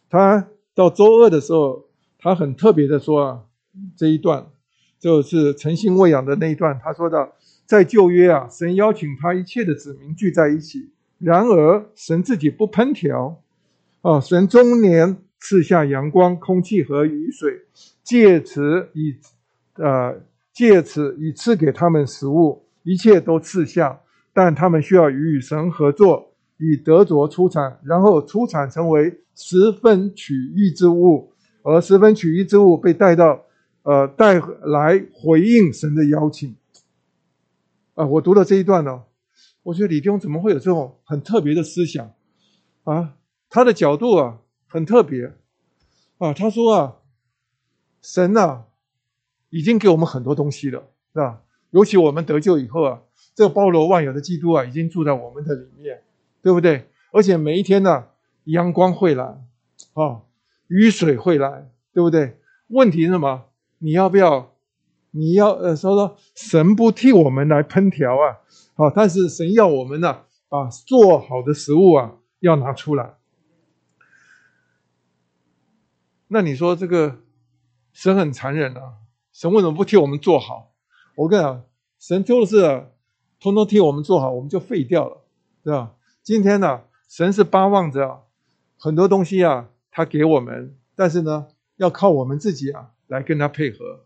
[0.08, 1.86] 他到周二的时候，
[2.16, 3.40] 他很特别的说啊，
[3.96, 4.46] 这一段
[5.00, 7.32] 就是诚心喂养的那一段，他说到，
[7.66, 13.42] 在旧约啊，神邀请他一切的子民聚在一起，然而神自己不烹调。
[14.02, 17.62] 啊，神终年赐下阳光、空气和雨水，
[18.04, 19.16] 借此以
[19.74, 20.20] 呃
[20.52, 24.00] 借此以赐给他们食物，一切都赐下，
[24.32, 26.28] 但他们需要与神合作。
[26.62, 33.42] 以得着出产，然后出产成为十分取义之物，而十分取义之物被带到，
[33.82, 36.54] 呃，带来回应神的邀请。
[37.94, 39.04] 啊，我读了这一段呢，
[39.62, 42.12] 我觉得李弟兄怎么会有这种很特别的思想
[42.84, 43.14] 啊？
[43.48, 45.32] 他的角度啊很特别
[46.18, 46.34] 啊。
[46.34, 46.96] 他说啊，
[48.02, 48.66] 神啊
[49.48, 51.40] 已经给我们很多东西了，是吧？
[51.70, 53.00] 尤其我们得救以后啊，
[53.34, 56.02] 这个包罗万有的基督啊，已经住在我们的里面。
[56.42, 56.88] 对不对？
[57.12, 58.06] 而且每一天呢，
[58.44, 59.24] 阳光会来，
[59.92, 60.22] 啊，
[60.68, 62.38] 雨水会来，对不对？
[62.68, 63.44] 问题是什么？
[63.76, 64.54] 你要不要？
[65.10, 68.40] 你要呃，说说神不替我们来烹调啊，
[68.76, 73.16] 啊，但是神要我们呢，把做好的食物啊，要拿出来。
[76.28, 77.18] 那你说这个
[77.92, 78.94] 神很残忍啊？
[79.30, 80.69] 神为什么不替我们做好？
[81.14, 81.62] 我跟你讲，
[81.98, 82.86] 神就是
[83.40, 85.18] 通通替我们做好，我们就废掉了，
[85.62, 85.92] 对吧？
[86.22, 88.22] 今天呢，神是巴望着、
[88.78, 91.46] 很多东西啊，他给我们，但是呢，
[91.76, 94.00] 要靠我们自己啊来跟他配合。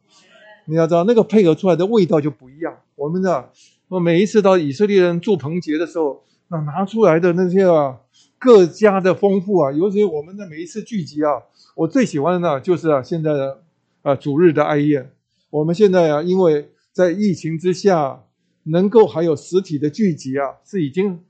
[0.66, 2.78] 你要知道，那个配合出来的味道就不一样。
[2.96, 3.50] 我们的，
[3.88, 8.00] 我每一次到以色列人祝棚节的时候，那拿出来的那些啊，
[8.38, 11.42] 各家的丰富啊，尤其我们的每一次聚集啊，
[11.74, 13.62] 我最喜欢的呢，就是啊，现在的
[14.02, 15.11] 啊主日的哀宴。
[15.50, 18.24] 我们现在啊，因为在疫情之下，
[18.62, 21.20] 能够还有实体的聚集啊，是已经。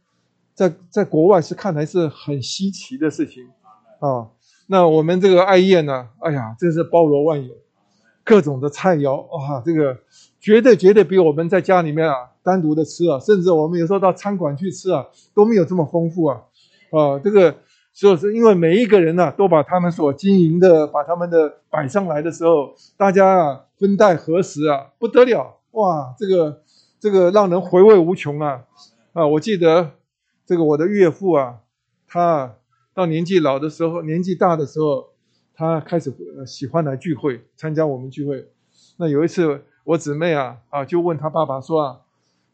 [0.55, 3.43] 在在国外是看来是很稀奇的事情
[3.99, 4.31] 啊。
[4.69, 7.53] 那我们这个艾叶呢，哎呀，真是包罗万有，
[8.23, 9.99] 各种的菜肴哇，这个
[10.39, 15.05] 绝对绝对比我们在家里面啊单独的吃啊，甚至我们有时候到餐馆去吃啊，
[15.35, 16.41] 都没有这么丰富啊。
[16.93, 17.53] 啊，这个
[17.95, 26.15] 就是因为每一个人呢，都把他们所经营的，把他们的摆上来的时候，大家啊分袋合食啊，不得了哇！
[26.19, 26.63] 这个
[26.99, 28.65] 这个让人回味无穷啊
[29.13, 29.27] 啊！
[29.27, 29.93] 我记得
[30.45, 31.61] 这个我的岳父啊，
[32.07, 32.57] 他
[32.93, 35.11] 到年纪老的时候，年纪大的时候，
[35.55, 36.13] 他开始
[36.45, 38.49] 喜欢来聚会，参加我们聚会。
[38.99, 39.63] 那有一次。
[39.87, 42.01] 我姊妹啊啊，就问他爸爸说啊，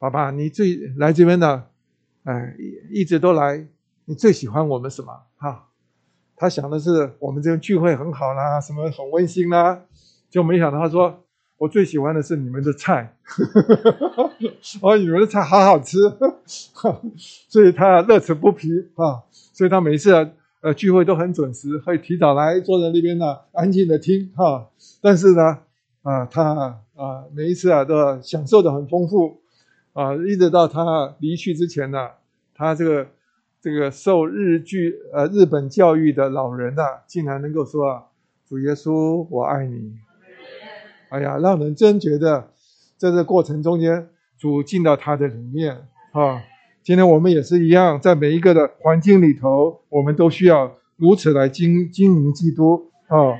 [0.01, 1.69] 爸爸，你最来这边的，
[2.25, 2.57] 哎，
[2.91, 3.69] 一直都来，
[4.11, 5.17] 你最喜欢我们什么？
[5.37, 5.69] 哈，
[6.35, 9.83] 他想的是我们这边聚会很好啦，什么很温馨啦，
[10.29, 11.23] 就没想到他说
[11.57, 13.17] 我最喜欢的是你们的菜，
[14.83, 15.97] 哦，你们的菜好好吃，
[17.49, 20.29] 所以他乐此不疲啊，所以他每次啊
[20.63, 24.69] 呃聚会都很准时，会提早来坐在那边呢，安静的听哈，
[25.01, 25.59] 但是呢
[26.03, 26.81] 啊他。
[26.97, 29.41] 啊，每一次啊都享受的很丰富，
[29.95, 32.11] 啊，一直到他离去之前呢，
[32.55, 33.07] 他这个
[33.61, 38.03] 这个受日剧呃日本教育的老人呐，竟然能够说啊，
[38.49, 39.93] 主耶稣我爱你，
[41.11, 42.51] 哎呀，让人真觉得
[42.97, 44.09] 在这过程中间，
[44.39, 45.77] 主进到他的里面
[46.13, 46.43] 啊。
[46.83, 53.37] 今天我们也是一样，在每一个的环境里头，我们都需要如此来经经营基督啊。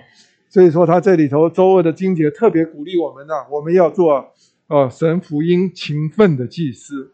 [0.51, 4.29] 所以说，他这里头周二的经节特别鼓励我们呢，我们要做
[4.67, 7.13] 呃神福音勤奋的祭司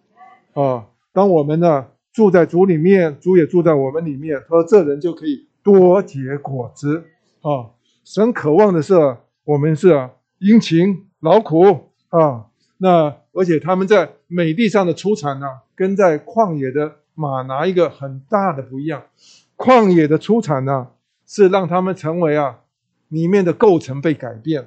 [0.55, 0.87] 啊。
[1.13, 1.87] 当我们呢
[2.17, 7.05] 住在主里面，主也住在我们里面，他说这人就可以多结果子
[7.43, 7.77] 啊。
[8.05, 8.95] 神渴望的是
[9.45, 10.09] 我们是
[10.39, 12.47] 殷勤劳苦啊。
[12.79, 19.03] 那而且他们在美地上的出产呢，跟在旷野的马拿一个很大的不一样。
[19.55, 20.89] 旷野的出产呢，
[21.27, 22.61] 是让他们成为啊。
[23.09, 24.67] 里面的构成被改变，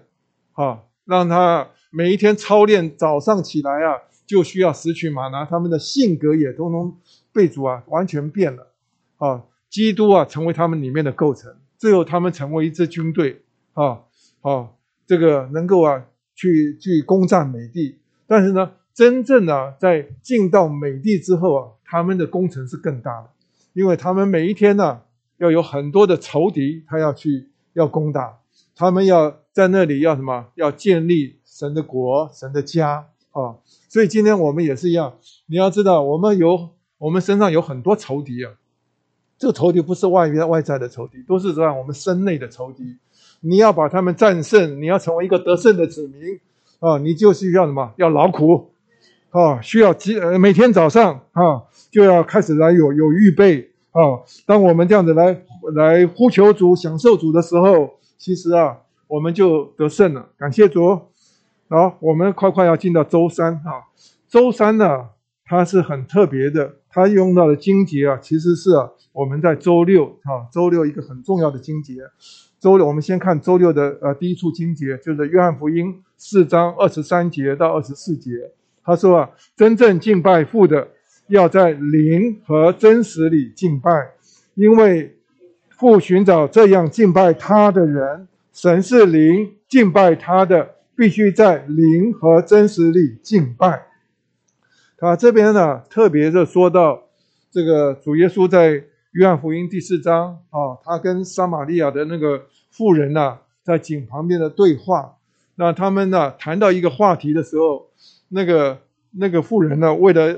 [0.54, 6.96] 啊，让他每一天操练，早上起来啊，就需要拾取玛拿，他们的性格也都能
[7.40, 8.68] 被主啊完全变了，
[9.16, 14.02] 啊，基督啊成为他们里面的构成，最后他们成为一支军队，啊，
[14.42, 14.72] 啊，
[15.08, 16.04] 这个能够啊
[16.36, 23.30] 去去攻占美帝，但是呢，真正的在进到美帝之后啊，他们的工程是更大的，
[23.72, 25.04] 因为他们每一天呢
[25.38, 27.48] 要有很多的仇敌，他要去。
[27.74, 28.40] 要攻打
[28.76, 30.48] 他们，要在那里要什么？
[30.56, 33.56] 要建立神的国、神的家啊！
[33.88, 35.14] 所以今天我们也是一样。
[35.46, 38.52] 你要知道，我们有我们身上有很多仇敌啊。
[39.40, 42.98] 这个仇敌不是外边外在的仇敌，都是在我们身内的仇敌。
[43.40, 46.40] 你要把他们战胜，你要成为一个得胜的子民
[46.80, 47.00] 啊！
[47.00, 47.92] 你就需要什么？
[47.98, 48.70] 要劳苦
[49.32, 49.60] 啊！
[49.62, 54.22] 需要几每天早上啊，就要开始来有有预备啊！
[54.46, 55.42] 当我们这样子来。
[55.74, 58.78] 来呼求主、享受主的时候，其实啊，
[59.08, 60.30] 我们就得胜了。
[60.38, 60.98] 感谢主。
[61.68, 63.84] 好，我们快快要进到周三哈。
[64.28, 65.10] 周三呢，
[65.46, 68.72] 它是很特别的，它用到的经节啊，其实是
[69.14, 72.02] 我们在周六哈，周六一个很重要的经节。
[72.60, 78.32] 周六，我们先看周六的呃第一处经节，就是约翰福音四章二十三节到二十四节。
[78.84, 80.88] 他说啊，真正敬拜父的，
[81.28, 83.90] 要在灵和真实里敬拜，
[84.56, 85.16] 因为。
[85.80, 93.88] 父寻找这样敬拜他的人，神是灵，敬拜他的必须在灵和真实里敬拜。
[95.00, 97.04] 他这边呢，特别的说到
[97.50, 105.16] 这个主耶稣在约翰福音第四章啊，他跟撒玛利亚的那个妇人呐，在井旁边的对话。
[105.56, 107.88] 那他们呢谈到一个话题的时候，
[108.28, 108.80] 那个
[109.12, 110.38] 那个妇人呢，为了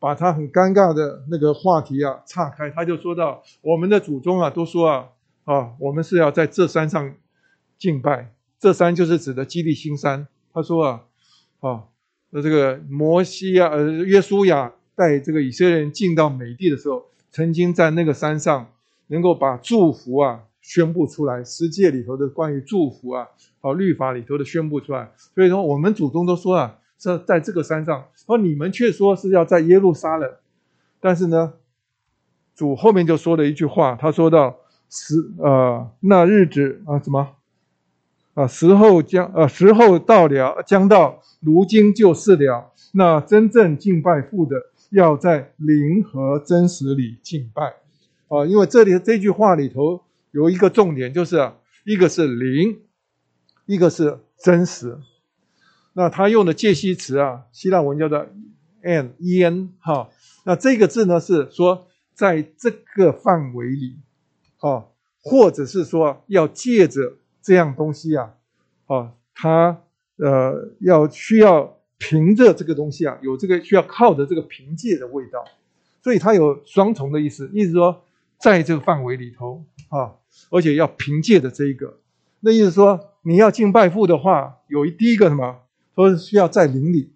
[0.00, 5.08] 把他很尴尬的那个话题啊岔开，他就说到我们的祖宗啊都说啊
[5.44, 7.14] 啊，我们是要在这山上
[7.78, 10.26] 敬拜，这山就是指的基利新山。
[10.52, 11.02] 他说啊
[11.60, 11.84] 啊，
[12.30, 18.66] 那这个摩西啊呃约书亚带这个以色列人进到美地的时候，曾经在那个山上
[19.08, 23.28] 能够把祝福啊宣布出来，十诫里头的关于祝福啊，
[23.60, 25.10] 好律法里头的宣布出来。
[25.34, 26.76] 所以说我们祖宗都说啊。
[27.00, 30.30] 在在这个山上，而你们却说是要在耶路撒冷，
[31.00, 31.54] 但是呢，
[32.54, 34.54] 主后面就说了一句话，他说到
[34.90, 37.36] 十呃那日子啊什么
[38.34, 42.72] 啊时候将呃时候到了将到，如今就是了。
[42.92, 44.56] 那真正敬拜父的，
[44.90, 47.74] 要在灵和真实里敬拜
[48.28, 50.02] 啊，因为这里这句话里头
[50.32, 52.80] 有一个重点，就是啊，一个是灵，
[53.66, 54.98] 一个是真实。
[55.92, 58.26] 那他用的介系词啊，希腊文叫做
[58.82, 60.08] “and”，“en” 哈，
[60.44, 63.98] 那这个字呢是说在这个范围里，
[64.58, 64.86] 啊，
[65.22, 67.12] 或者是说要借着
[67.42, 68.34] 这样东西啊，
[68.86, 69.82] 啊，他
[70.16, 75.44] 呃，要需要凭着这个东西啊，有这个需要靠着这个凭借的味道，
[76.02, 78.04] 所以它有双重的意思，意思说
[78.38, 80.16] 在这个范围里头啊，
[80.50, 81.98] 而且要凭借的这一个，
[82.40, 85.60] 那意思说你要敬拜父的话，有一第一个什么，
[85.94, 87.12] 说需要在灵里，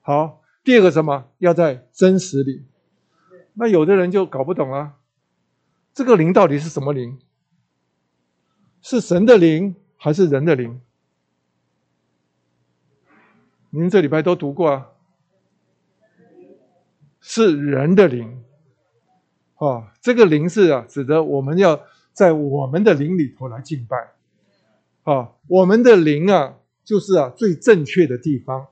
[0.00, 2.64] 好，第二个什么，要在真实里，
[3.54, 4.94] 那有的人就搞不懂了，
[5.92, 7.18] 这个灵到底是什么灵？
[8.82, 10.80] 是神的灵还是人的灵？
[13.70, 14.88] 您这礼拜都读过啊，
[17.20, 18.42] 是人的灵，
[19.56, 21.80] 啊，这个灵是啊，指的我们要
[22.12, 23.96] 在我们的灵里头来敬拜，
[25.04, 28.66] 啊，我们的灵啊，就是啊最正确的地方，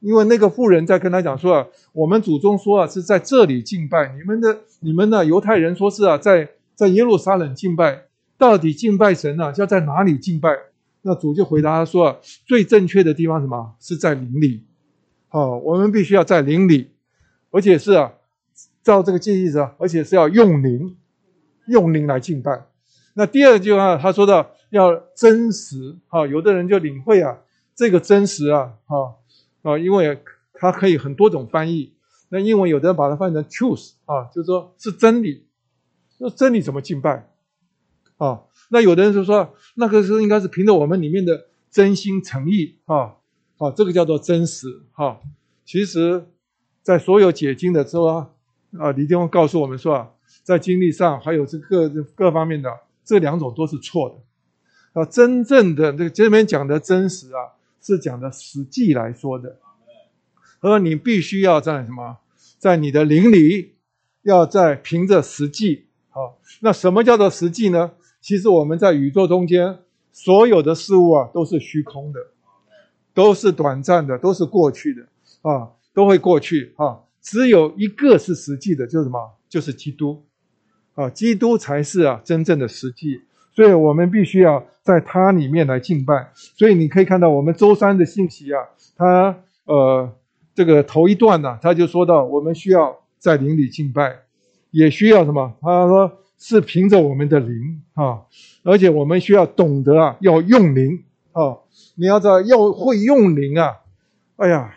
[0.00, 8.07] 因为那个妇人在跟他讲说啊，我们祖宗说啊是在这里敬拜，你们的你们呢犹太人说是啊在在耶路撒冷敬拜，
[8.38, 10.50] 到底敬拜神呢要在哪里敬拜？
[11.02, 13.74] 那主就回答他说：“最正确的地方什么？
[13.80, 14.64] 是在灵里。
[15.28, 16.90] 好，我们必须要在灵里，
[17.50, 18.12] 而且是啊，
[18.82, 20.96] 照这个建议者，而且是要用灵，
[21.66, 22.66] 用灵来敬拜。
[23.14, 25.96] 那第二句话，他说到要真实。
[26.08, 27.38] 好，有的人就领会啊，
[27.74, 29.16] 这个真实啊，哈
[29.62, 30.18] 啊，因为
[30.54, 31.92] 它可以很多种翻译。
[32.28, 35.46] 那英文有的人把它翻译成 truth 啊，就是说是真理。
[36.18, 37.27] 那真理怎么敬拜？
[38.18, 43.14] 啊？”那有的人就说，那个是应该是凭着我们里面的真心诚意啊，
[43.56, 45.18] 好，这个叫做真实哈。
[45.64, 46.26] 其实，
[46.82, 48.30] 在所有解经的时候啊，
[48.78, 50.10] 啊，李弟兄告诉我们说啊，
[50.42, 52.70] 在经历上还有这各各方面的
[53.04, 55.04] 这两种都是错的啊。
[55.06, 59.58] 真正的这个这面讲的真实啊，是讲的实际来说的，
[60.60, 62.18] 而你必须要在什么，
[62.58, 63.76] 在你的灵里，
[64.22, 66.38] 要在凭着实际好。
[66.60, 67.92] 那什么叫做实际呢？
[68.28, 69.78] 其实我们在宇宙中间，
[70.12, 72.20] 所有的事物啊，都是虚空的，
[73.14, 75.02] 都是短暂的，都是过去的
[75.40, 76.98] 啊，都会过去啊。
[77.22, 79.18] 只有一个是实际的，就是什么？
[79.48, 80.22] 就是基督
[80.94, 83.22] 啊，基督才是啊真正的实际。
[83.56, 86.30] 所以我们必须要在它里面来敬拜。
[86.34, 88.60] 所以你可以看到我们周三的信息啊，
[88.94, 89.34] 他
[89.64, 90.12] 呃
[90.54, 94.18] 这个头一段呢，他就说到我们需要在灵里敬拜，
[94.70, 95.54] 也需要什么？
[95.62, 96.12] 他说。
[96.38, 98.22] 是凭着我们的灵啊，
[98.62, 101.02] 而且我们需要懂得啊，要用灵
[101.32, 101.58] 啊。
[101.96, 103.78] 你要知道要会用灵啊。
[104.36, 104.72] 哎呀，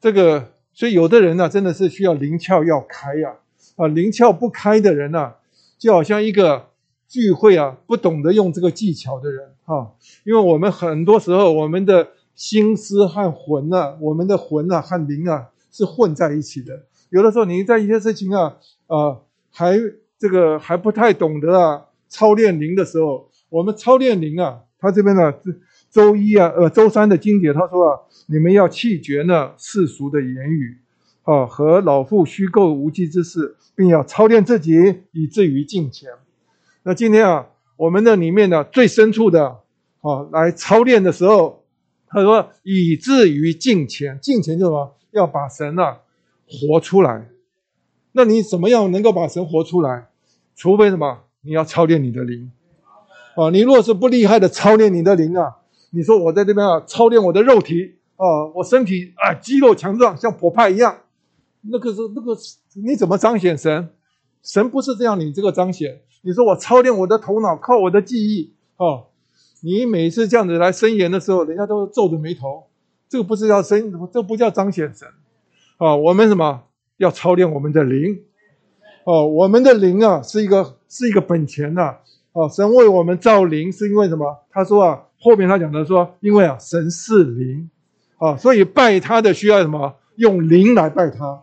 [0.00, 3.34] 这个所以有的人呢，真的是需要灵窍要开呀
[3.74, 5.32] 啊，灵窍不开的人呢，
[5.76, 6.68] 就好像一个
[7.08, 9.92] 聚会啊，不懂得用这个技巧的人哈。
[10.22, 16.84] 因为我们很多时候，我们的心思和魂啊，我们的魂啊和灵啊是混在一起的。
[17.10, 19.18] 有的时候你在一些事情啊啊
[19.50, 19.80] 还。
[20.22, 25.34] 这个还不太懂得啊，操练灵的时候，我们操练灵啊，他这边呢，
[25.90, 30.78] 周一啊，呃，周三的经典，他说啊，你们要弃绝呢世俗的言语，
[31.24, 34.72] 啊，和老父虚构无稽之事，并要操练自己，
[35.10, 36.08] 以至于敬虔。
[36.84, 39.44] 那今天啊，我们的里面呢，最深处的
[40.02, 41.64] 啊，来操练的时候，
[42.06, 44.94] 他说以至于敬虔，敬虔就是什么？
[45.10, 45.98] 要把神啊
[46.46, 47.26] 活出来。
[48.12, 50.11] 那你怎么样能够把神活出来？
[50.54, 51.20] 除非什么？
[51.44, 52.52] 你要操练你的灵，
[53.34, 53.50] 啊！
[53.50, 55.56] 你若是不厉害的操练你的灵啊，
[55.90, 60.96] 你说我在这边啊，操练我的肉体啊，我身体啊，肌肉强壮，像婆派一样，
[61.62, 62.36] 那个是那个，
[62.84, 63.88] 你怎么彰显神？
[64.44, 66.02] 神不是这样，你这个彰显。
[66.20, 69.02] 你说我操练我的头脑，靠我的记忆啊，
[69.62, 72.68] 你每次这样子来伸言的时候，人家都皱着眉头，
[73.08, 75.08] 这个不是叫伸，这不叫彰显神
[75.78, 75.96] 啊。
[75.96, 76.62] 我们什么
[76.98, 78.22] 要操练我们的灵？
[79.04, 81.96] 哦，我们的灵啊，是一个是一个本钱呐。
[82.32, 84.38] 哦，神为我们造灵，是因为什么？
[84.50, 87.68] 他说啊，后面他讲的说，因为啊，神是灵，
[88.18, 89.94] 啊，所以拜他的需要什么？
[90.16, 91.42] 用灵来拜他，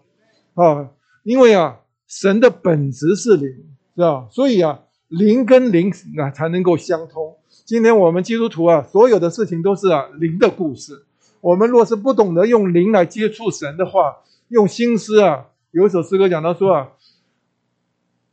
[0.56, 0.90] 啊，
[1.24, 3.50] 因为啊，神的本质是灵，
[3.96, 4.28] 是吧？
[4.32, 4.80] 所以啊，
[5.10, 7.36] 灵跟灵啊才能够相通。
[7.66, 11.04] 今天我们基督徒啊，所有的事情都是啊灵的故事。
[11.42, 14.18] 我们若是不懂得用灵来接触神的话，
[14.48, 16.88] 用心思啊，有一首诗歌讲到说啊。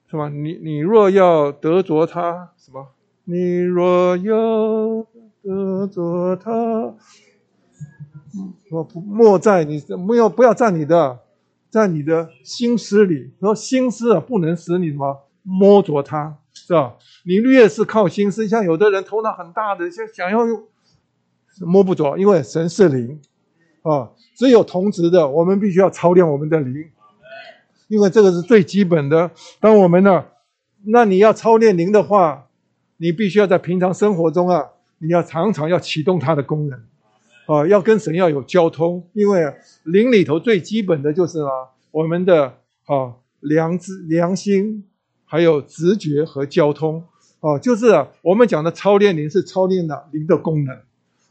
[0.09, 0.29] 是吧？
[0.29, 2.87] 你你若要得着他，什么？
[3.25, 5.05] 你若要
[5.43, 6.95] 得着他，
[8.71, 11.19] 我不莫在你不要不要在你的
[11.71, 13.33] 在你的心思里。
[13.41, 16.95] 说心思啊，不能使你什么摸着他，是吧？
[17.25, 20.63] 你越是靠心思，像有的人头脑很大的，想想要用
[21.61, 23.21] 摸不着，因为神是灵
[23.83, 26.91] 啊，只有同值的，我们必须要操练我们的灵。
[27.89, 29.31] 因为这个是最基本的。
[29.61, 30.25] 当我们呢，
[30.85, 32.49] 那你要操练灵的话，
[32.97, 36.81] 你必须要在平常生活中啊，你要常常要启动它的功能，
[37.47, 39.55] 啊，要跟神要有交通，因为
[39.85, 41.51] 灵里头最基本的就是啊，
[41.91, 42.55] 我们的
[42.87, 44.85] 啊良知、良心，
[45.25, 47.05] 还有直觉和交通，
[47.41, 50.75] 啊，就是啊，我们讲的操练灵是操练的灵的功能，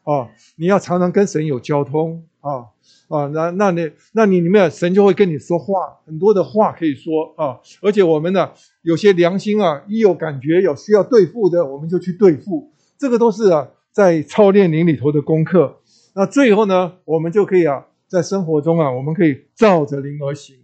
[0.04, 2.70] 啊，你要常常跟神有交通，啊。
[3.08, 8.50] 啊，那那你那你里面神就会跟你说话，很多的话可以说啊，而且我们呢
[8.82, 15.78] 有些良心啊，一有感觉有需要对付的，我们就去对付，这个都是啊在操练灵里头的功课。
[16.16, 20.56] 那最后呢，我们就可以啊在生活中啊，我们可以照着灵而行。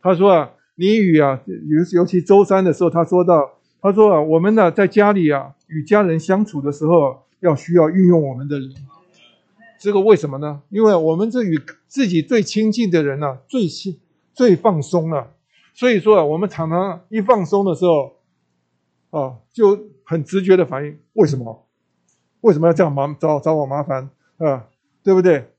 [0.00, 3.50] 他说啊，你与啊尤尤其周三的时候，他说到，
[3.82, 8.72] 他说啊，我们呢在家里啊与家人相处的时候，要需要运用我们的灵。
[9.80, 10.60] 这个为什么呢？
[10.68, 11.58] 因为我们这与
[11.88, 13.98] 自己最亲近的人呢，最亲
[14.34, 15.32] 最放松了，
[15.72, 18.16] 所以说啊，我们常常一放松的时候，
[19.08, 21.66] 啊，就很直觉的反应，为什么？
[22.42, 24.68] 为什么要这样麻找找我麻烦啊？
[25.02, 25.50] 对不对？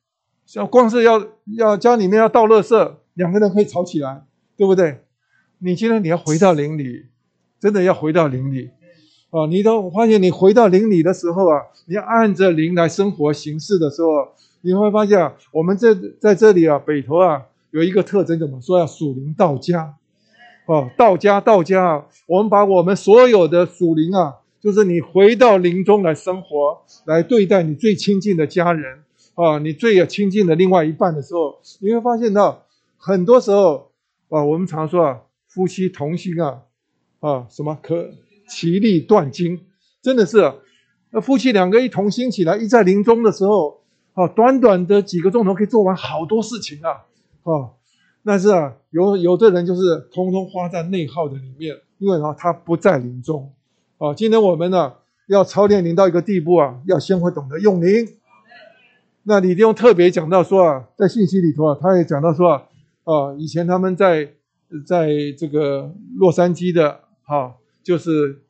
[0.46, 1.26] 像光是要
[1.58, 4.24] 要家里面要倒垃圾，两个人可以吵起来，
[4.56, 5.04] 对不对？
[5.58, 7.08] 你今天你要回到邻里，
[7.60, 8.70] 真的要回到邻里。
[9.32, 14.10] 啊，你都发现你回到灵里的时候啊，你要按着灵来生活行事的时候，
[14.60, 17.42] 你会发现啊，我们这在这里啊，北头啊，
[17.72, 19.96] 有一个特征，怎么说要属灵道家，
[20.66, 29.00] 哦，道家道家啊，我们把我们所有的属灵啊，就是你回到灵中来生活，来对待你最亲近的家人
[29.36, 32.66] 啊，你最亲近的另外一半的时候，你会发现到
[32.98, 33.92] 很多时候
[34.28, 36.64] 啊，我们常说啊，夫妻同心啊，
[37.22, 38.10] 啊，什么可。
[38.52, 39.62] 其利断金，
[40.02, 40.52] 真的是，
[41.12, 43.80] 那夫妻两个一同心起来，一在临终的时候，
[44.14, 47.08] 啊，短短的几个钟头可以做完好多事情啊，
[47.44, 47.72] 啊，
[48.26, 53.54] 但是啊，有有的人就是通通花在内耗的里面，因为啊，他不在临终，
[53.98, 54.94] 啊，今天我们呢
[55.28, 58.08] 要操练灵到一个地步啊，要先会懂得用灵。
[59.24, 62.64] 那李弟兄特别讲到说啊，在信息里头啊，他也讲到说啊，
[63.06, 64.34] 啊，以前他们在
[64.86, 67.56] 在这个洛杉矶的，哈。
[67.84, 68.44] 就是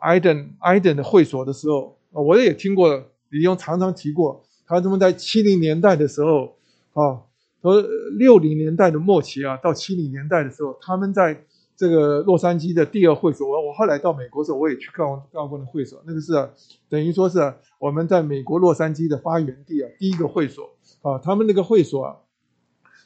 [0.00, 6.56] 艾登艾登的会所的时候，我也听过李庸常常提过，他他们在七零年代的时候，
[6.92, 7.22] 啊，
[7.60, 7.84] 和
[8.18, 11.44] 六零年代的末期啊，到七零年代的时候，他们在
[11.76, 16.32] 这个洛杉矶的第二会所，我我后来到美国时候，我也去看看过那会所，那个是
[16.88, 20.70] 等于说是我们在美国洛杉矶的发源地啊，第一个会所
[21.00, 22.16] 啊，他们那个会所啊，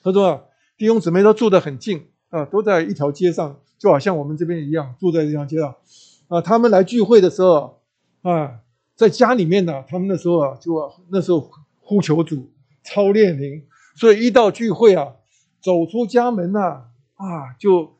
[0.02, 0.42] 他说啊，
[0.76, 3.60] 弟兄姊妹都住得很近啊，都在一条街上。
[3.78, 5.74] 就好像我们这边一样，住在这条街上，
[6.28, 7.80] 啊，他们来聚会的时候，
[8.22, 8.60] 啊，
[8.94, 11.50] 在家里面呢，他们那时候啊，就那时候
[11.82, 12.50] 呼求主，
[12.82, 13.62] 操练灵，
[13.94, 15.12] 所以一到聚会啊，
[15.60, 16.84] 走出家门呐，
[17.16, 17.94] 啊，就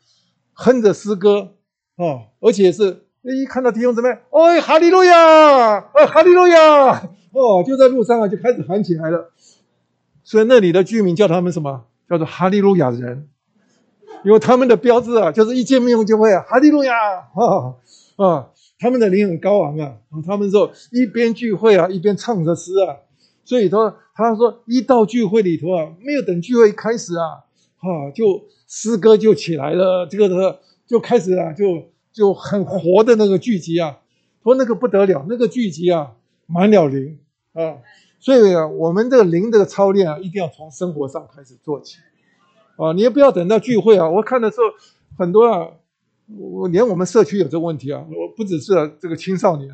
[0.54, 1.54] 哼着诗歌，
[1.96, 9.30] 啊，而且是一看到弟兄姊妹，哎，哈利路亚，啊，哈利路亚，哦，就在路上啊，就开始喊起来了，
[10.24, 11.84] 所以那里的居民叫他们什么？
[12.08, 13.28] 叫做哈利路亚人。
[14.24, 17.74] 因为他们的标志啊，就是一见面就会，哈利路亚啊
[18.16, 18.48] 啊！
[18.78, 22.96] 他们的灵很高昂啊，他们说一边聚会啊，一边唱着诗啊，
[23.44, 27.44] 所以说他说一到聚会里头啊，没有等聚会开始啊，
[27.78, 31.64] 啊，就诗歌就起来了，这个的就开始啊，就
[32.12, 33.98] 就很活的那个聚集啊，
[34.42, 36.12] 说那个不得了，那个聚集啊，
[36.46, 37.18] 满了灵
[37.52, 37.78] 啊，
[38.18, 41.98] 所以啊，我们这个灵的操练啊，一定要从生活上开始做起。
[42.76, 44.08] 啊，你也不要等到聚会啊！
[44.08, 44.64] 我看的时候，
[45.18, 45.68] 很多啊，
[46.38, 49.70] 我连我们社区有这个问题啊，我不只是这个青少年，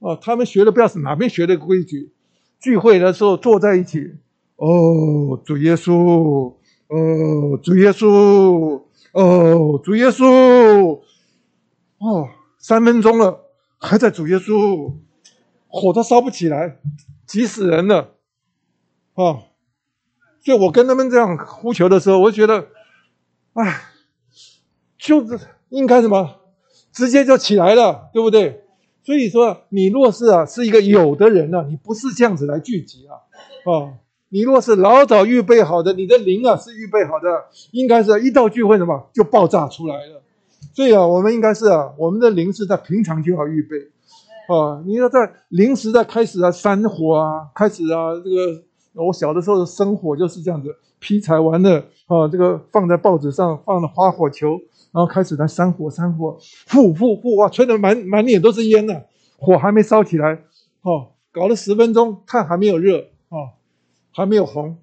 [0.00, 2.12] 啊，他们学的不知道是哪边学的规矩，
[2.58, 4.14] 聚会的时候坐在一起，
[4.56, 6.54] 哦，主耶稣，
[6.88, 8.82] 哦，主耶稣，
[9.12, 11.00] 哦，主耶稣，
[11.98, 12.28] 哦，
[12.58, 13.44] 三分钟了，
[13.78, 14.92] 还在主耶稣，
[15.68, 16.78] 火都烧不起来，
[17.26, 18.14] 急死人了，
[19.14, 19.49] 啊！
[20.42, 22.66] 就我跟他们这样呼求的时候，我就觉得，
[23.52, 23.82] 哎，
[24.98, 25.38] 就是
[25.68, 26.36] 应该什么，
[26.92, 28.64] 直接就起来了，对不对？
[29.02, 33.20] 所以说，你若是啊是一个有的人呢，你不是这样子来聚集啊，
[33.70, 34.00] 啊，
[34.30, 37.28] 你若是老早预备好的，你的灵啊是预备好的，
[37.72, 40.22] 应该是一到聚会什么就爆炸出来了。
[40.72, 43.76] 所以啊，我们应该是啊，我们的灵是在平常就要预备，
[44.48, 45.18] 啊，你要在
[45.48, 48.64] 临时在开始啊山火啊，开始啊这个。
[48.94, 54.60] 我小的时候的生活就是这样子，劈柴完了啊，这个放在报纸上，放了花火球，
[54.92, 56.38] 然后开始来山火，山火，
[56.70, 59.02] 呼呼呼，哇，吹得满满脸都是烟呢，
[59.38, 60.42] 火还没烧起来，
[60.82, 62.98] 哦，搞了十分钟，炭还没有热，
[63.28, 63.50] 哦，
[64.12, 64.76] 还没有红，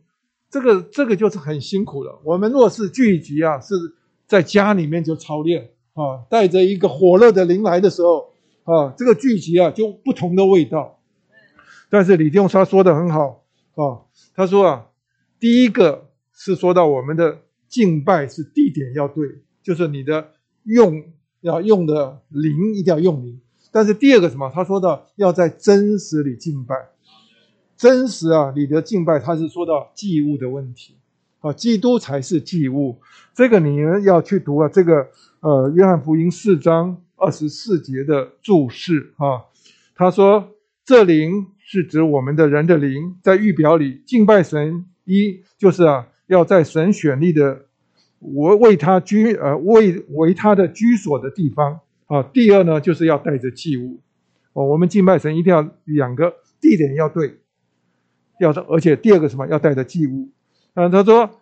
[0.50, 2.20] 这个这个就是很辛苦了。
[2.24, 3.76] 我们若是聚集啊，是
[4.26, 8.30] 在家里面就操练啊，带着一个火热的灵来的时候
[8.64, 10.98] 啊，这个聚集啊就不同的味道。
[11.90, 13.37] 但是李弟兄他说的很好
[13.78, 14.02] 啊，
[14.36, 14.88] 他说啊，
[15.40, 20.32] 第一个是说到我们的敬拜是地点要对，就是你的
[20.64, 21.04] 用
[21.42, 23.40] 要用的灵一定要用灵。
[23.72, 24.52] 但是第二个什么？
[24.52, 26.76] 他说到要在真实里敬拜，
[27.76, 30.96] 真实啊，你的敬拜他是说到祭物的问题
[31.42, 32.98] 啊，基督才是祭物。
[33.36, 35.08] 这个你们要去读啊，这个
[35.42, 39.46] 呃，约翰福音四章二十四节的注释啊，
[39.94, 47.66] 他说这灵是指我们的人的灵，在预表里敬拜神一就是啊，要在神选立的
[48.22, 51.82] 为为他居呃为为他的居所的地方。
[52.06, 54.00] 啊，第二呢，就是要带着祭物
[54.54, 54.66] 哦。
[54.66, 57.40] 我们敬拜神一定要两个地点要对，
[58.40, 60.30] 要而且第二个什么要带着祭物。
[60.74, 61.42] 啊，他说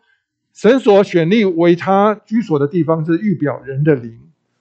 [0.53, 4.19] 神所选立为他居所的地方是预表人的灵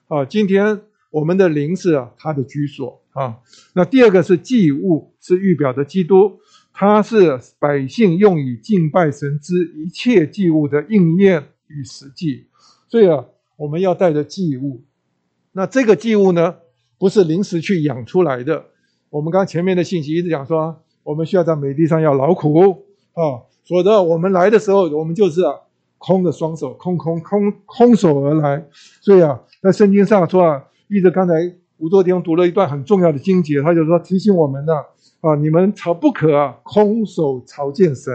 [0.09, 0.25] 啊。
[0.25, 3.39] 今天我们的灵是他的居所啊。
[3.73, 6.39] 那第二个是祭物，是预表的基督，
[6.71, 12.45] 他是百姓用以敬拜神之一切祭物的应验与实际。
[12.87, 13.25] 所以啊，
[13.57, 14.83] 我们要带着祭物。
[15.53, 16.55] 那这个祭物呢，
[16.99, 18.65] 不是临时去养出来的。
[19.09, 25.53] 我们刚前面的信息一直讲说，我们需要在美地上要劳苦啊，否则我们来的时候，我们就是啊，
[25.97, 28.67] 空的双手，空空空空手而来。
[28.99, 31.33] 所以啊，在圣经上说啊，依着刚才
[31.77, 34.73] 吴作丁读了一段很重要的经节，他就说提醒我们呢，
[35.21, 38.13] 啊，你们朝不可啊，空手朝见神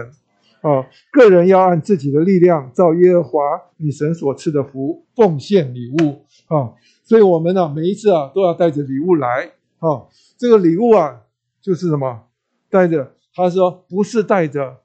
[0.61, 3.39] 啊，个人要按自己的力量，照耶和华
[3.77, 6.73] 你神所赐的福奉献礼物啊。
[7.03, 10.07] 所以，我们呢，每一次啊，都要带着礼物来啊。
[10.37, 11.21] 这个礼物啊，
[11.61, 12.21] 就是什么？
[12.69, 14.77] 带着他说，不是带着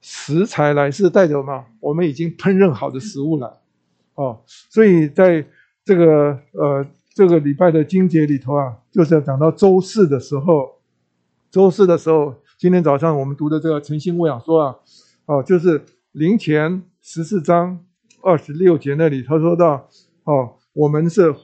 [0.00, 1.66] 食材来，是带着什么？
[1.80, 3.46] 我们已经烹饪好的食物来
[4.14, 4.38] 啊。
[4.46, 5.44] 所以，在
[5.84, 6.86] 这个呃
[7.20, 10.70] 这个礼拜的经节里头啊，就是要讲到周四的时候，
[11.50, 14.74] 周四的时候，今天早上我们读的这个诚信喂养说啊，
[15.26, 15.82] 哦，就是
[16.12, 17.78] 灵前十四章
[18.22, 19.86] 二十六节那里，他说到
[20.24, 20.52] 哦。
[20.72, 21.34] 我们是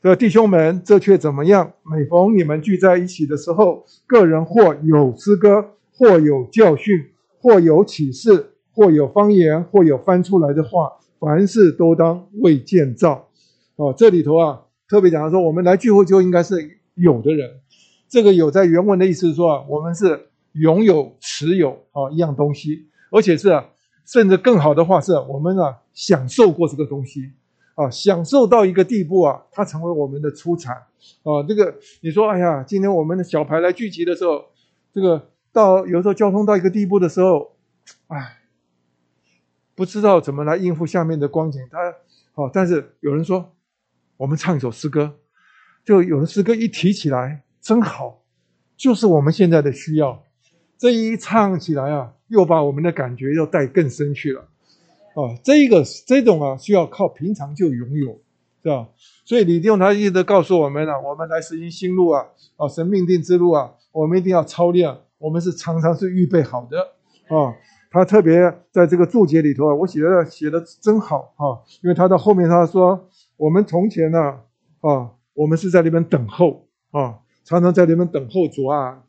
[0.00, 1.70] 的弟兄们，这却怎么样？
[1.82, 5.62] 每逢你们聚在一起的时候，个人或有诗歌，
[5.92, 10.90] 或有教训，或有启示，或有方言，或有翻出来的话，
[11.20, 13.28] 凡事都当为建造。
[13.76, 17.60] 哦，这里头啊，特别讲说，我们来聚会就应该是有的人。
[18.08, 23.64] 这个有在原文的意思是说啊，我们是拥有、持有啊一样东西，而且是啊，
[24.04, 27.32] 甚至更好的话是，我们啊享受过这个东西。
[27.74, 31.40] 啊，享受到一个地步啊，它成为我们的出产啊。
[31.48, 34.44] 这个你说，哎呀，今天我们的小牌来聚集的时候，
[34.92, 37.52] 这个到有时候交通到一个地步的时候，
[38.08, 38.40] 哎，
[39.74, 41.62] 不知道怎么来应付下面的光景。
[41.70, 41.78] 他
[42.34, 43.50] 好，但是有人说，
[44.16, 45.14] 我们唱一首诗歌，
[45.84, 48.22] 就有的诗歌一提起来真好，
[48.76, 50.22] 就是我们现在的需要。
[50.78, 54.40] 这一唱起来啊，又把我们的感觉又带更深去了。
[55.14, 58.20] 啊，这个这种啊，需要靠平常就拥有，
[58.62, 58.88] 是吧？
[59.24, 62.26] 所以李弟兄他一直告诉我们啊，我们来实行新路啊，
[62.56, 66.80] 啊，神命定之路啊，我们一定要操练，我们是常常是预备好的
[67.28, 67.54] 啊。
[67.90, 68.40] 他特别
[68.70, 73.08] 在这个注解里头啊，我写的写的真好啊，因为他到后面他说，
[73.42, 74.38] 我们从前呢
[74.82, 79.02] 啊，我们是在那边等候啊，常常在那边等候主啊，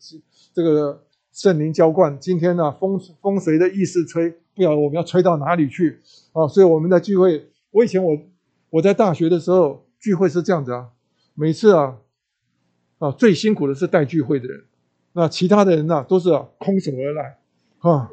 [0.51, 2.19] 这个圣灵浇灌。
[2.19, 4.31] 今天呢，风风随着意识吹。
[4.55, 5.99] 不晓得我们要吹到哪里去
[6.31, 6.47] 啊！
[6.47, 8.18] 所以我们的聚会，我以前我
[8.72, 10.89] 我在大学的时候聚会是这样子啊，
[11.35, 11.97] 每次啊
[12.97, 14.64] 啊最辛苦的是带聚会的人，
[15.11, 17.38] 那其他的人呢都是空手而来
[17.80, 18.10] 啊，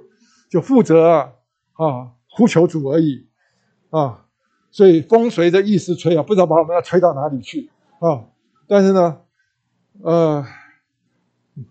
[0.51, 1.33] 就负责啊
[1.75, 3.27] 啊呼求主而已
[3.91, 4.27] 啊，
[4.71, 8.25] 所以风随着意思吹啊，不知道把我们要吹到哪里去啊！
[8.69, 9.21] 但是呢，
[10.03, 10.47] 呃，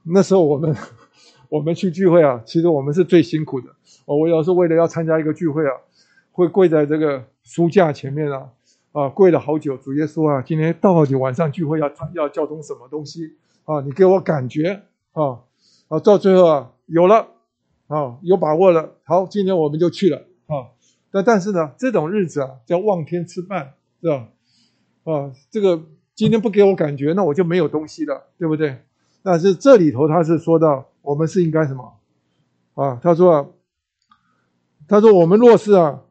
[0.04, 0.76] 那时候我们
[1.50, 3.70] 我们去聚会啊，其实我们是最辛苦的。
[4.06, 5.72] 我有时为了要参加一个聚会啊，
[6.32, 8.50] 会跪在这个书架前面啊，
[8.92, 9.78] 啊，跪了好久。
[9.78, 13.82] 主耶稣啊，今天到底晚上聚会要要交通什么东西啊？
[13.82, 15.40] 你给我感觉啊，
[15.88, 17.28] 啊，到最后啊，有了
[17.88, 18.96] 啊，有把握了。
[19.06, 20.22] 好，今天我们就去了
[21.11, 21.14] 啊。
[21.14, 24.27] 但但是呢，这种日子啊，叫望天吃饭，是吧？
[25.03, 25.84] 啊，这个
[26.15, 28.80] 今天不给我感觉，那我就没有东西了，对不对？
[29.23, 31.99] 但是这里头他是说到，我们是应该什么
[32.76, 32.99] 啊？
[33.02, 33.56] 他说。
[34.88, 36.02] 他说：“我们若是啊，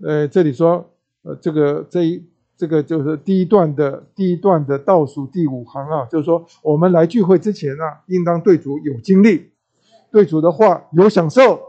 [0.00, 0.90] 呃，这里说，
[1.22, 2.26] 呃，这个这一
[2.56, 9.52] 这个就是第一段的第一段的倒数第五行啊，就是说，我们来聚会之前啊，应当对主有经历，
[10.10, 11.60] 对主的话有享受，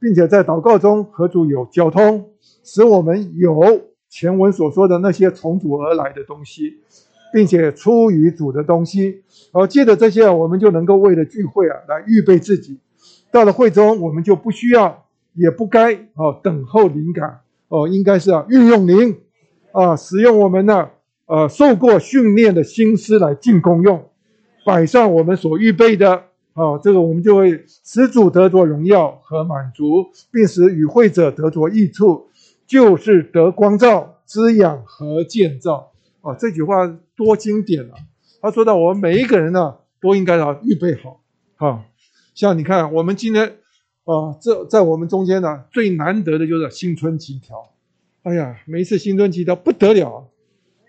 [0.00, 2.30] 并且在祷告中和主有交通，
[2.64, 6.78] 使我们有前文所说的那些从主而来的东西。
[7.32, 9.22] 并且出于主的东西。
[9.52, 12.80] 而借着这些，我们就能够为了聚会啊来预备自己。
[13.30, 15.04] 到了会中，我们就不需要，
[15.34, 19.16] 也不该哦等候灵感哦，应该是啊运用灵
[19.70, 20.90] 啊，使用我们呢
[21.26, 24.04] 呃受过训练的心思来进攻用，
[24.64, 26.24] 摆上我们所预备的
[26.60, 32.28] 啊，这个我们就会使主得着荣耀和满足，并使与会者得着益处，
[32.66, 36.34] 就是得光照、滋养和建造啊。
[36.34, 37.94] 这句话多经典啊！
[38.42, 41.22] 他说到我们每一个人呢，都应该啊预备好
[41.56, 41.86] 啊。
[42.34, 43.56] 像你看，我们今天
[44.04, 47.70] 啊，这在我们中间呢，最难得的就是新春祈条。
[48.22, 50.28] 哎呀，每一次新春祈条不得了，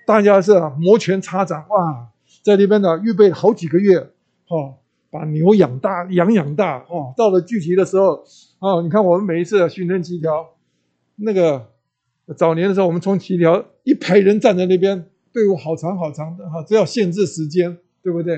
[0.06, 2.10] 大家是摩拳擦掌哇，
[2.44, 4.00] 在那边呢预备好几个月，
[4.50, 4.76] 哈，
[5.12, 8.24] 把牛养大，养养大，哦，到了聚集的时候，
[8.60, 10.48] 哦，你看我们每一次新春祈条，
[11.18, 11.68] 那个
[12.36, 15.06] 早年的时候，我们从祈条一排人站在那边。
[15.34, 18.36] 队伍好长好长的哈，只要限制时间，对不对？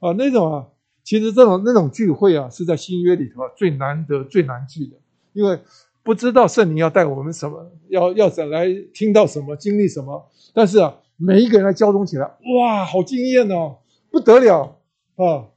[0.00, 0.66] 啊，那种啊，
[1.04, 4.96] 其实这种那种聚会啊，是在新约里头啊最难得、最难聚的，
[5.34, 5.58] 因为
[6.02, 10.26] 不知道圣灵要带我们什么，要要怎来听到什么、经历什么。
[10.54, 13.76] 但是啊，每一个人来交通起来，哇，好惊艳哦，
[14.10, 14.78] 不得了
[15.16, 15.51] 啊！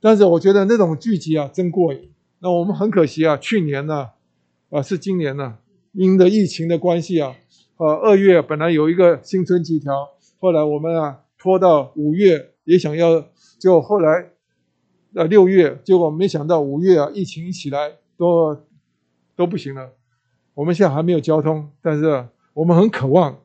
[0.00, 2.10] 但是我觉得那种聚集啊，真过瘾。
[2.40, 4.10] 那我们很可惜啊，去年呢，
[4.70, 5.58] 啊是今年呢，
[5.92, 7.36] 因的疫情的关系啊，
[7.76, 10.08] 呃，二月本来有一个新春集条。
[10.38, 13.26] 后来我们啊拖到五月，也想要，
[13.58, 14.30] 就后来，
[15.14, 18.56] 呃六月，结果没想到五月啊疫情一起来都
[19.36, 19.90] 都不行了。
[20.54, 23.38] 我们现在还没有交通，但是我们很渴望，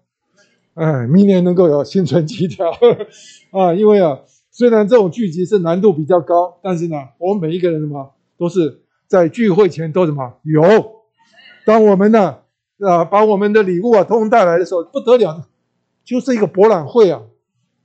[0.76, 2.72] 哎，明年能够有新春集条
[3.52, 3.73] 啊！
[3.73, 4.19] 因为啊，
[4.57, 10.64] 虽然这种聚集是难度比较高，但是呢，我们每一个人什么都是在聚会前都什么有。
[11.65, 12.38] 当我们呢
[12.80, 15.45] 啊把我们的礼物啊通通带来的时候，不得了。
[16.06, 17.23] 就是一个博览会啊，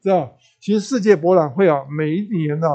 [0.01, 0.30] 是吧？
[0.60, 2.68] 其实世界博览会啊，每一年呢，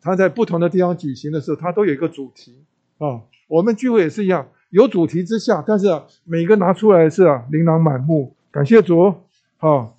[0.00, 2.64] 它在不同的地方举行的时候，它都有一个主题
[2.98, 3.22] 啊。
[3.46, 8.34] 我们聚会也是一样，有主题之下，但是啊，每个拿出来是啊，琳琅满目。
[8.50, 9.14] 感谢主，
[9.58, 9.96] 好，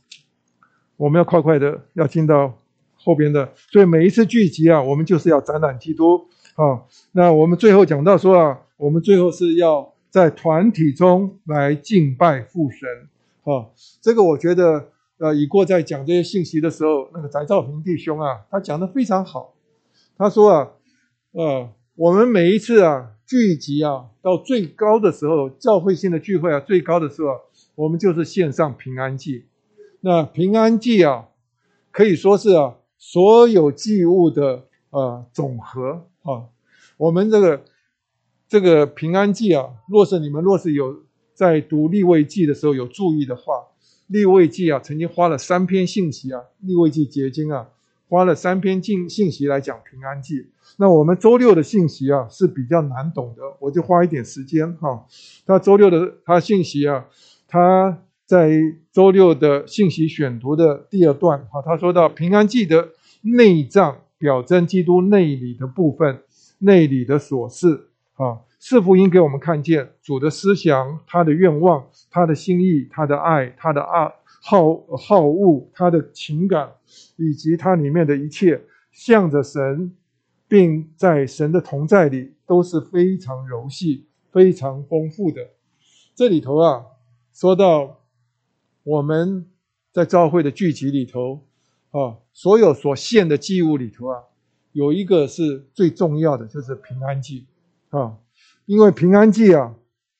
[0.98, 2.59] 我们要快快的要进到
[3.10, 3.52] 后边的。
[3.72, 6.86] 所以每一次聚集啊，我们就是要展览基督啊。
[7.14, 12.88] 那我们最后讲到说啊，我们最后是要在团体中来敬拜父神。
[13.44, 13.66] 啊，
[14.00, 19.56] 这个我觉得，呃，已过在讲这些信息的时候，那个翟兆平弟兄啊，他讲的非常好。
[20.18, 20.70] 他说啊，
[21.32, 27.30] 呃，我们每一次啊聚集啊，到最高的时候，教会性的聚会啊，最高的时候，
[27.76, 29.46] 我们就是献上平安祭。
[30.02, 31.30] 那平安祭啊，
[31.92, 36.46] 可以说是啊，所有祭物的呃总和啊。
[36.98, 37.64] 我们这个
[38.48, 41.04] 这个平安祭啊，若是你们若是有。
[41.40, 43.64] 在读立位记的时候有注意的话，
[44.08, 47.70] 立位记啊曾经花了三篇信息啊，立位记结晶啊
[48.10, 50.48] 花了三篇信信息来讲平安记。
[50.76, 55.06] 那我们周六的信息啊是比较难懂的，我就花一点时间哈。
[55.46, 57.06] 他周六的他信息啊，
[57.48, 57.98] 他
[58.30, 58.52] 在
[58.92, 62.90] 周六的信息选读的第二段哈，他说到平安记的
[63.24, 66.22] 内脏表征基督内里的部分，
[66.60, 68.42] 内里的琐事啊。
[68.60, 76.74] 是福音给我们看见主的思想、他的愿望、他的心意、他的爱、他的爱好好恶、他的情感，
[77.16, 78.62] 以及他里面的一切，
[78.92, 79.92] 向着神，
[80.48, 85.48] 并在神的同在里，都是非常柔细、非常丰富的。
[86.14, 86.86] 这里头啊，
[87.34, 87.99] 说到
[88.84, 89.46] 我们
[89.92, 91.46] 在教会的聚集里头
[91.92, 94.24] 啊，所有所献的祭物里头啊，
[94.72, 97.46] 有一个是最重要的，就是平安祭
[97.90, 98.18] 啊。
[98.66, 99.76] 因为平安祭啊，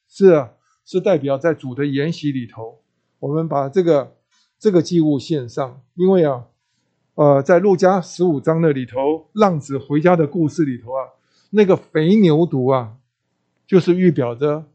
[0.08, 0.52] 是啊
[0.84, 2.82] 是代表在主的筵席里头，
[3.20, 4.16] 我们把这个
[4.58, 5.82] 这个祭物献上。
[5.94, 6.46] 因为啊，
[7.14, 11.10] 呃，在路加十五章那里头，浪子回家的故事里头啊，
[11.52, 12.98] 那个肥牛犊啊，
[13.68, 14.66] 就是预表着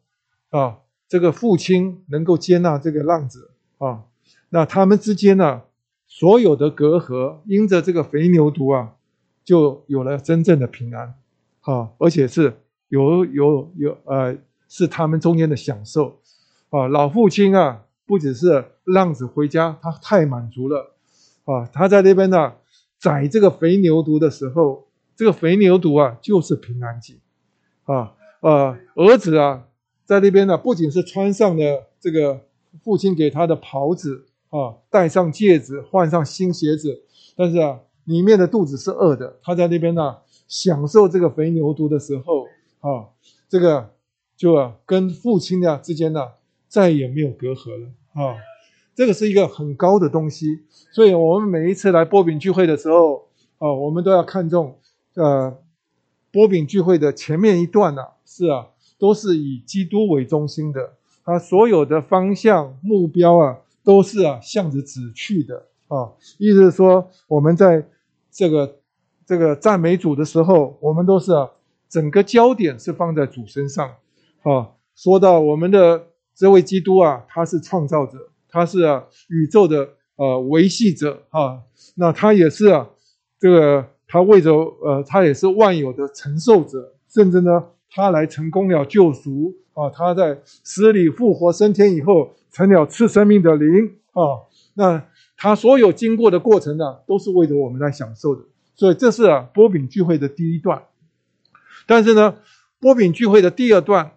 [0.50, 0.78] 啊，
[1.08, 3.50] 这个父亲能够接纳这个浪子
[3.84, 4.04] 啊，
[4.50, 5.62] 那他们之间呢，
[6.06, 8.94] 所有的隔阂，因着这个肥牛犊啊，
[9.44, 11.14] 就有了真正的平安，
[11.60, 12.60] 啊，而且是。
[12.88, 14.36] 有有有，呃，
[14.68, 16.20] 是他们中间的享受，
[16.70, 20.94] 啊，老父亲啊，不只是浪子回家，他太满足了，
[21.44, 22.52] 啊，他在那边呢
[22.98, 24.86] 宰这个肥牛犊的时候，
[25.16, 27.18] 这个肥牛犊啊就是平安祭，
[27.84, 29.64] 啊，呃，儿子啊
[30.04, 32.42] 在那边呢，不仅是穿上了这个
[32.82, 37.02] 父亲给他的袍子，啊，戴上戒指，换上新鞋子，
[37.36, 40.16] 但是啊，里面的肚子是饿的，他在那边呢
[40.48, 42.46] 享受这个肥牛犊的时候。
[42.80, 43.08] 啊，
[43.48, 43.94] 这个
[44.36, 46.20] 就啊跟父亲呢之间呢
[46.68, 48.36] 再也没有隔阂了啊。
[48.94, 54.78] 这个是一个很高的东西，所以我们每一次来波饼聚会的时候，啊，我们都要看重，
[55.14, 55.56] 呃，
[56.30, 58.68] 波饼聚会的前面一段呢，是啊，
[58.98, 60.92] 都是以基督为中心的，
[61.24, 67.86] 它所有的方向目标啊，都是啊向着指去的啊，意思是说，我们在
[68.30, 68.76] 这个
[69.26, 71.50] 这个赞美主的时候，我们都是啊，
[71.88, 73.88] 整个焦点是放在主身上，
[74.42, 78.30] 啊，说到我们的这位基督啊，他是创造者。
[78.56, 81.60] 他是啊，宇宙的呃维系者啊，
[81.96, 82.88] 那他也是啊，
[83.40, 95.06] 这个他为着呃，他也是万有的承受者，甚至呢，他来成功了救赎啊，他在死里复活升天以后，成了赐生命的灵啊，那
[95.36, 98.42] 他所有经过的过程呢，都是为着我们来享受的，
[98.74, 100.84] 所以这是啊波饼聚会的第一段，
[101.86, 102.36] 但是呢，
[102.80, 104.12] 波饼聚会的第二段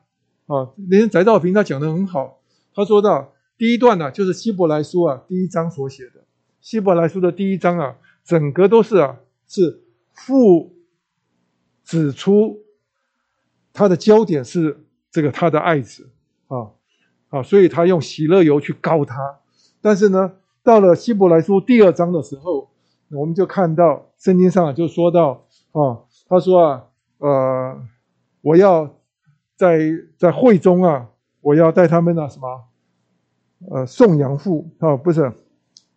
[0.46, 2.40] 啊，连翟兆平他讲的很好，
[2.74, 3.34] 他说到。
[3.60, 6.24] 第一段呢，就是希伯来书啊第一章所写的。
[6.62, 9.18] 希伯来书的第一章啊，整个都是啊，
[9.48, 9.82] 是
[10.14, 10.76] 父
[11.84, 12.60] 指出
[13.74, 14.86] 他的焦点是
[15.18, 16.12] 这个他的爱子
[16.46, 16.70] 啊
[17.30, 19.40] 啊，所以他用喜乐油去膏他。
[19.82, 22.70] 但是呢，到了希伯来书第二章的时候，
[23.10, 26.84] 我们就看到圣经上就说到啊，他说啊，
[27.18, 27.82] 呃，
[28.42, 28.96] 我要
[29.56, 29.80] 在
[30.20, 31.10] 在会中啊，
[31.42, 32.66] 我要带他们啊什么？
[33.72, 35.34] 呃，颂扬父啊，不是，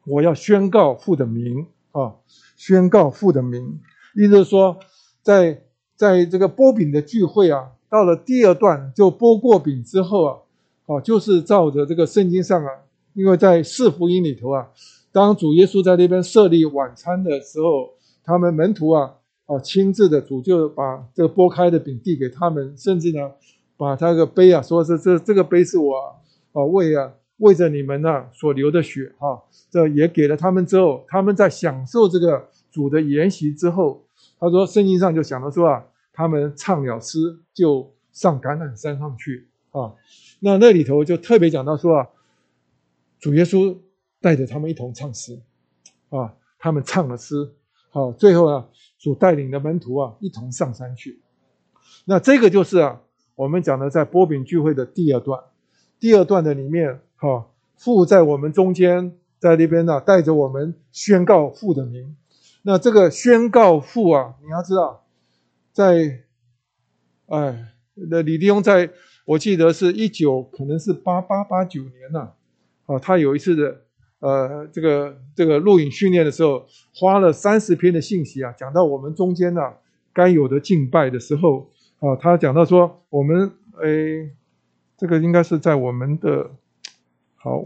[0.06, 2.14] 我要宣告父的名啊，
[2.56, 3.82] 宣告父的名，
[4.16, 4.78] 意思是说，
[5.20, 5.64] 在
[5.94, 10.38] 在这个波饼的聚会啊，到了第二段就剥过饼之后啊，
[10.86, 12.70] 哦，就是照着这个圣经上啊，
[13.14, 14.68] 因为在四福音里头啊，
[15.12, 17.90] 当主耶稣在那边设立晚餐的时候，
[18.24, 19.14] 他们门徒啊，
[19.46, 23.32] 哦，亲自的主就把这个剥开的饼递给他们，甚至呢，
[23.76, 25.96] 把他个杯啊，说是这这个杯是我
[26.52, 27.12] 啊为啊。
[27.40, 34.02] 为着你们呢所流的血，哈，这也给了他们之后，他们在享受这个主的筵席之后，
[34.38, 39.94] 他说圣经上就讲到说啊，他们唱了诗就上橄榄山上去啊，
[40.40, 42.08] 那那里头就特别讲到说啊，
[43.18, 43.76] 主耶稣
[44.20, 45.40] 带着他们一同唱诗
[46.08, 47.52] 啊，他们唱了诗，
[47.90, 48.68] 好，最后啊，
[48.98, 51.20] 主带领的门徒啊一同上山去，
[52.04, 53.00] 那这个就是啊，
[53.34, 55.42] 我们讲的在波饼聚会的第二段，
[55.98, 57.00] 第二段的里面。
[57.22, 62.16] 哈，父在我们中间，在那边呢，带着我们宣告父的名。
[62.62, 65.04] 那这个宣告父啊，你要知道，
[65.72, 66.24] 在，
[67.26, 68.90] 哎，那李立庸在，
[69.24, 72.32] 我记得是一九，可能是八八八九年呐，
[72.86, 73.80] 啊，他有一次的，
[74.20, 79.60] 呃，这个这个录影训练的时候，花了三十篇的信息啊，讲到我们中间呢
[80.12, 83.52] 该有的敬拜的时候，啊，他讲到说，我们，
[83.82, 84.30] 哎，
[84.96, 86.50] 这个应该是在我们的。
[87.42, 87.64] 好，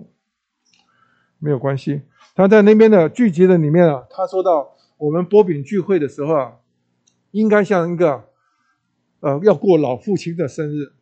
[1.40, 2.02] 没有关系。
[2.36, 6.52] 他在那边的聚集的里面啊，他说到我们波饼聚会的时候啊，
[7.34, 8.28] 应该像一个
[9.18, 10.92] 呃要过老父亲的生日。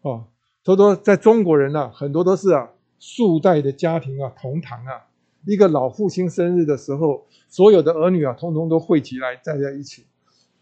[0.00, 0.28] 哦，
[0.64, 5.06] 他说在中国人呢，很多都是啊数代的家庭啊同堂啊，
[5.44, 10.06] 一个老父亲生日的时候，所有的儿女啊通通都汇集来站在一起。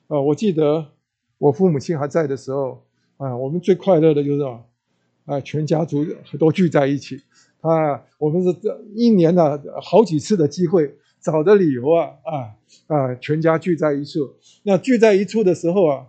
[0.09, 0.89] 啊，我记得
[1.39, 2.85] 我父母亲还在的时候
[3.19, 4.61] 啊，我们最快乐的就是啊。
[5.27, 6.07] 啊，全家族
[6.39, 7.21] 都聚在一起，
[7.61, 10.97] 啊，我们是这一年呢好几次的机会，
[11.27, 12.55] 找的理由啊，啊
[12.87, 14.37] 啊，全家聚在一处。
[14.63, 16.07] 那聚在一处的时候啊，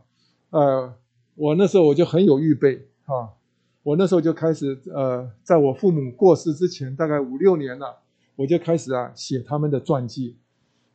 [0.52, 0.94] 呃，
[1.34, 3.34] 我那时候我就很有预备啊，
[3.82, 7.98] 我那时候就开始呃，在我父母过世之前，大概五六年了，
[8.36, 10.38] 我就开始啊写他们的传记。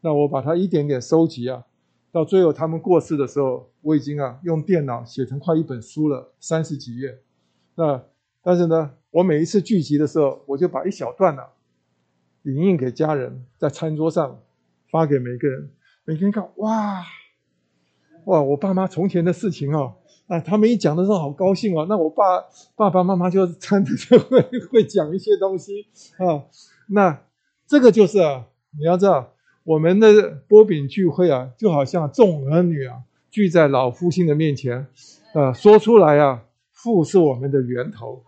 [0.03, 1.65] 那我把它一点点收集啊，
[2.13, 7.19] 到最后他们过世的时候，我已经啊用电脑写成快一本书了，三十几页。
[7.75, 8.01] 那
[8.41, 11.43] 但是呢，我每一次聚集的时候，我就把一小段呢，
[12.45, 14.41] 影印给家人，在餐桌上
[14.91, 15.71] 发给每个人。
[16.05, 17.05] 每个人看，哇，
[18.25, 19.95] 哇，我爸妈从前的事情哦，
[20.27, 21.87] 啊，他们一讲的时候好高兴哦。
[21.89, 22.25] 那我爸
[22.75, 25.87] 爸爸妈妈就餐着就会会讲一些东西
[26.19, 26.43] 啊。
[26.89, 27.23] 那
[27.67, 28.47] 这个就是啊，
[28.77, 29.33] 你要知道，
[29.63, 34.89] 我们的波饼聚会啊，就好像众儿女啊聚在老父亲的面前，
[35.35, 36.43] 啊，说出来啊，
[36.73, 38.25] 父是我们的源头。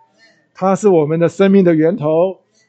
[0.55, 2.07] 他是我们的生命的源头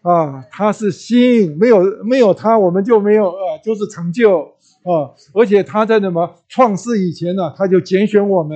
[0.05, 4.39] 啊，他是心，没有没有他，我们就没有啊，就是成就
[4.83, 5.09] 啊。
[5.33, 8.55] 而且他在什么创世以前呢，他就拣选我们，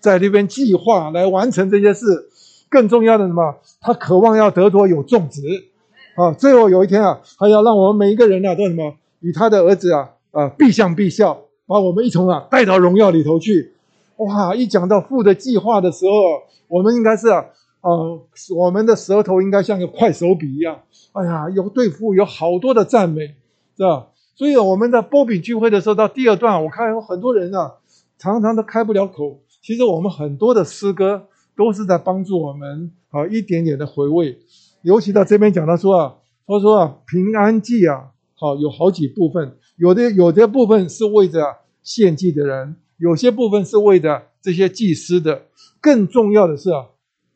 [0.00, 2.30] 在那边计划来完成这些事。
[2.70, 3.56] 更重要的什么？
[3.82, 5.42] 他渴望要得多有种植
[6.16, 6.32] 啊。
[6.32, 13.74] 最后有一天啊，他要让我们每一个人啊，都什么与他的儿子啊啊，必相必效，把我们一同啊带到荣耀里头去。
[14.16, 14.54] 哇！
[14.54, 16.12] 一讲到父的计划的时候，
[16.68, 17.44] 我们应该是啊。
[17.82, 18.22] 呃，
[18.54, 20.82] 我们的舌头应该像个快手笔一样，
[21.12, 23.34] 哎呀，有对父有好多的赞美，
[23.76, 24.08] 是吧？
[24.36, 27.74] 所以我们在波比聚会的时候，到第二段，我看有很多人啊，
[28.18, 29.40] 常常都开不了口。
[29.62, 31.26] 其实我们很多的诗歌
[31.56, 34.38] 都是在帮助我们啊，一点点的回味。
[34.82, 36.14] 尤其到这边讲到说啊，
[36.46, 45.42] 他说啊，平安祭啊，好有好几部分，有的有的部分是为着献祭的人，有些部分是为着这些祭司的。
[45.80, 46.86] 更重要的是啊。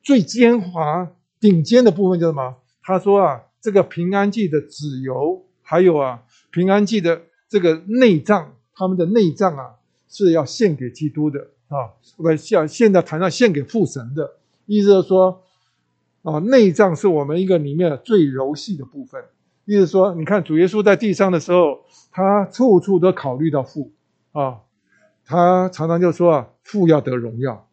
[0.04, 1.10] 最精华、
[1.40, 2.56] 顶尖的部分叫什么？
[2.82, 9.76] 他说啊，这个平安祭的子油，还有啊，平安祭的这个内脏，他们的内脏啊，
[10.06, 14.34] 是要献给基督的啊，不，像现在谈到献给父神的
[14.66, 15.42] 意思是说，
[16.22, 19.24] 啊，内脏是我们一个里面最柔细的部分。
[19.64, 21.78] 意思说，你看主耶稣在地上的时候，
[22.10, 23.90] 他处处都考虑到父
[24.32, 24.60] 啊，
[25.24, 27.66] 他常常就说啊，父要得荣耀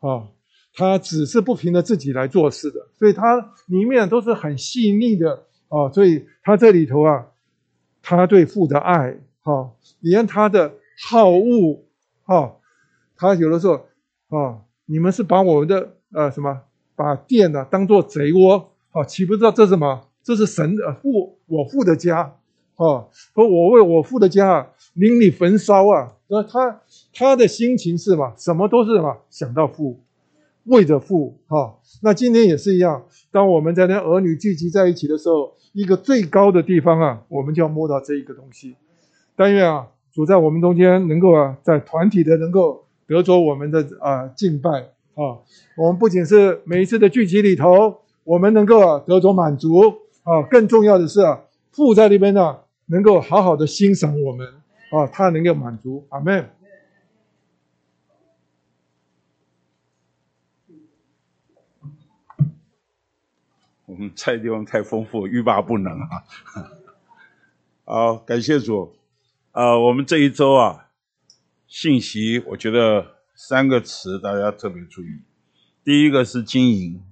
[0.00, 0.28] 啊。
[0.74, 3.36] 他只是不凭着自己来做事的，所以他
[3.66, 5.90] 里面都是很细腻的啊。
[5.92, 7.26] 所以他这里头啊，
[8.02, 9.70] 他对父的爱，哈，
[10.00, 10.72] 连他的
[11.08, 11.82] 好恶，
[12.24, 12.56] 哈，
[13.16, 13.74] 他有的时候
[14.28, 16.62] 啊，你们是把我们的呃什么，
[16.96, 20.08] 把店呢当做贼窝，啊，岂不知道这是什么？
[20.22, 22.20] 这是神的父，我父的家，
[22.76, 23.04] 啊，
[23.34, 26.14] 说我为我父的家邻里焚烧啊。
[26.28, 26.80] 那他
[27.12, 28.32] 他的心情是什么？
[28.38, 29.18] 什么都是什么？
[29.28, 30.00] 想到父。
[30.64, 33.02] 为着父，哈，那今天也是一样。
[33.30, 38.76] 当我们在那儿女聚集在一起的时候，一个最高的地方啊，我们就要摸到这一个东西。
[39.34, 44.70] 但愿啊，主在我们中间能够啊，在团体的能够得着我们的啊敬拜
[45.14, 45.40] 啊。
[45.76, 49.80] 我们不仅是每一次的聚集里头，我们能够啊得着满足
[50.22, 51.40] 啊，更重要的是啊，
[51.72, 54.46] 父在那边呢，能够好好的欣赏我们
[54.92, 56.04] 啊，他能够满足。
[56.10, 56.48] 阿门。
[63.92, 66.24] 我们菜地方太丰富，欲罢不能啊！
[67.84, 68.96] 好，感谢主。
[69.50, 70.88] 啊，我们这一周啊，
[71.66, 75.20] 信息我觉得三个词大家特别注意：
[75.84, 77.02] 第一个是经营，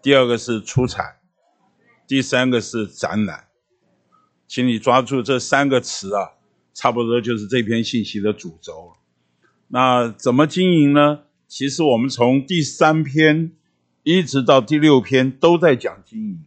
[0.00, 1.16] 第二个是出产，
[2.06, 3.48] 第三个是展览。
[4.48, 6.30] 请你抓住这三个词啊，
[6.72, 8.94] 差不多就是这篇信息的主轴。
[9.68, 11.24] 那怎么经营呢？
[11.46, 13.52] 其实我们从第三篇。
[14.02, 16.44] 一直到第六篇都在讲经营，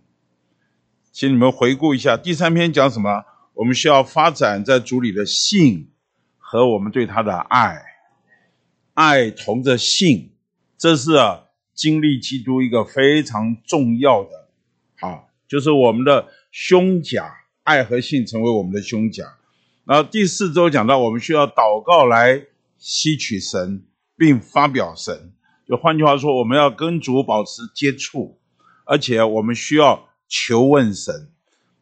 [1.12, 3.26] 请你们回顾一下，第三篇讲什么？
[3.54, 5.92] 我们需要发展在主里的信
[6.40, 7.84] 和我们对他的爱，
[8.96, 10.32] 爱同着信，
[10.78, 11.44] 这是啊
[11.76, 14.30] 经历基督一个非常重要的
[15.02, 17.32] 啊，就是我们的胸甲，
[17.62, 19.38] 爱和信成为我们的胸甲。
[19.86, 22.42] 然后第四周讲到，我们需要祷告来
[22.80, 23.84] 吸取神，
[24.18, 25.32] 并发表神。
[25.66, 28.38] 就换句话说，我们要跟主保持接触，
[28.86, 31.30] 而且我们需要求问神，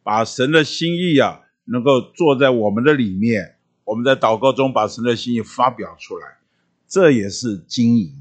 [0.04, 3.56] 把神的心意啊，能够坐在我们的里面。
[3.84, 6.38] 我们在祷告中把神的心意发表出来，
[6.86, 8.12] 这也是经营。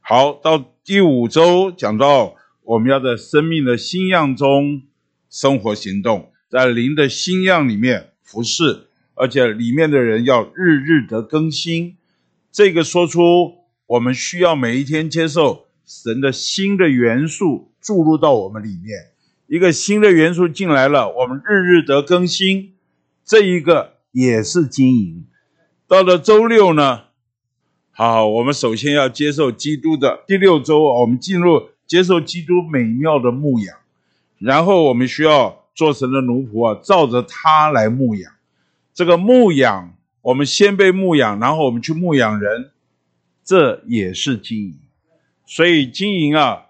[0.00, 2.34] 好，到第五周讲到，
[2.64, 4.82] 我们要在生命的新样中
[5.30, 11.96] 生活行动，在灵的新样里面服侍，而且里面的人要日日的更新。
[12.50, 13.65] 这个说出。
[13.86, 19.10] 我们需要每一天接受神的新的元素注入到我们里面，
[19.46, 22.74] 一个新的元素进来了，我们日日得更新，
[23.24, 25.24] 这一个也是经营。
[25.86, 27.02] 到了周六呢，
[27.92, 33.76] 好，我们首先要接受基督的第六周，我们进入接受基督美妙的牧养，
[34.40, 38.32] 然后我们需要做神的奴仆啊，照着他来牧养。
[38.92, 42.72] 这个牧养，我们先被牧养，然后我们去牧养人。
[43.46, 44.80] 这也是经营，
[45.46, 46.64] 所以经营啊，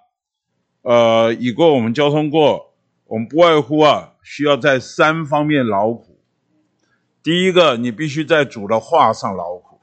[0.83, 2.75] 呃，已过我们交通过，
[3.07, 6.21] 我们不外乎啊，需要在三方面劳苦。
[7.23, 9.79] 第一个，你必须在主的话上劳苦；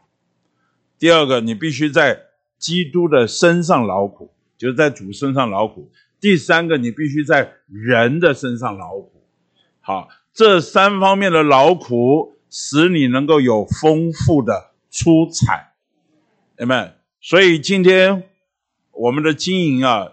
[1.00, 2.26] 第二个，你必须在
[2.60, 5.90] 基督的身上劳苦，就是在主身上劳苦；
[6.22, 9.24] 第三个，你必须在人的身上劳苦。
[9.82, 15.73] 好，这三方面的劳苦，使你能够有丰富的出彩。
[16.58, 16.98] 明白？
[17.20, 18.30] 所以今天
[18.92, 20.12] 我们的经营啊，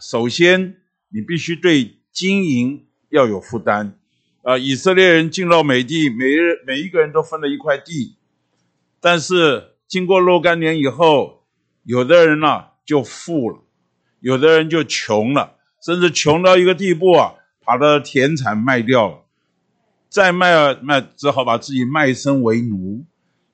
[0.00, 0.76] 首先
[1.08, 3.98] 你必须对经营要有负担。
[4.42, 8.16] 啊，以色列人进到美地，每日每一个人都分了一块地，
[9.00, 11.44] 但是经过若干年以后，
[11.84, 13.62] 有的人呢就富了，
[14.20, 17.34] 有的人就穷了，甚至穷到一个地步啊，
[17.64, 19.24] 把他的田产卖掉了，
[20.08, 23.04] 再卖啊卖，只好把自己卖身为奴。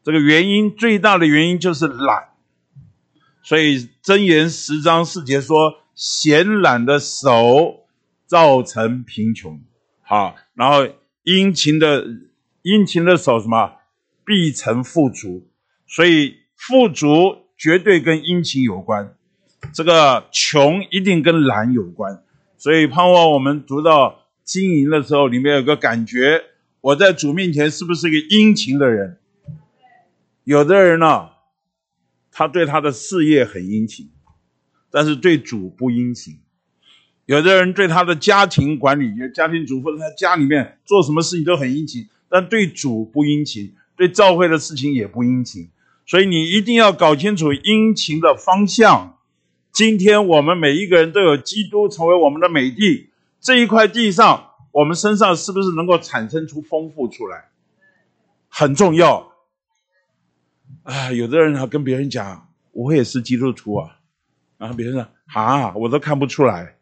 [0.09, 2.29] 这个原因最大的原因就是懒，
[3.43, 7.81] 所以箴言十章四节说：“闲懒的手
[8.25, 9.61] 造成贫穷。
[10.01, 10.89] 好，然后
[11.25, 12.07] 殷勤的
[12.63, 13.73] 殷勤的手什么
[14.25, 15.47] 必成富足，
[15.87, 19.15] 所以富足绝对跟殷勤有关，
[19.75, 22.23] 这个穷一定跟懒有关。
[22.57, 26.45] 所以盼望我们读到经营的时候，里面有个感觉，
[26.81, 29.18] 我在主面前是不是一个殷勤的人？
[30.49, 31.29] 有的人呢，
[32.33, 34.09] 他对他的事业很殷勤，
[34.91, 36.39] 但是对主不殷勤。
[37.27, 45.69] 有的人对他的家庭管理，家庭主妇，他家里面做什么事情都很殷勤，但对主不殷勤，对教会的事情也不殷勤。
[46.07, 49.19] 所以你一定要搞清楚殷勤的方向。
[49.71, 57.51] 今天我们每一个人都有基督成为我们的美地，这一块地上，我们身上是不是能够产生出丰富出来，
[58.49, 59.29] 很重要。
[60.89, 63.99] 啊，有的人他跟别人讲，我也是基督徒啊，
[64.57, 66.77] 然后别人说啊，我都看不出来。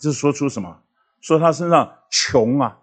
[0.00, 0.80] 这说出什么？
[1.20, 2.78] 说他身上穷啊、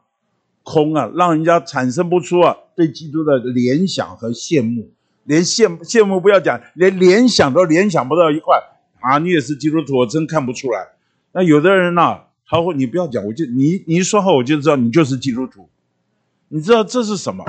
[0.63, 4.89] 空啊，让人家产生不出啊对基督的联想和羡慕，
[5.25, 8.57] 连羡羡慕不要讲，连联想都联想不到一块
[9.01, 9.17] 啊！
[9.17, 10.87] 你也是基督徒，我真看不出来。
[11.33, 15.67] 那有的人呢，他会你不要讲，我就你你一说话我就知道你就是基督徒。
[16.47, 17.43] 你知道这是什么？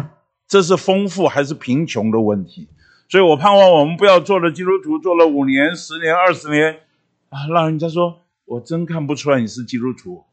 [0.50, 2.68] 这是丰富还是贫穷的问题？
[3.08, 6.80] 所以我盼望我们不要做了基督徒，做了五年、十年、二十年
[7.28, 8.22] 啊，让人家说。
[8.46, 10.24] 我真看不出来你是基督徒，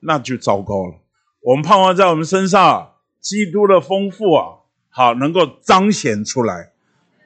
[0.00, 0.94] 那就糟糕了。
[1.42, 4.46] 我们盼望在我们身上，基督的丰富啊，
[4.88, 6.72] 好能够彰显出来。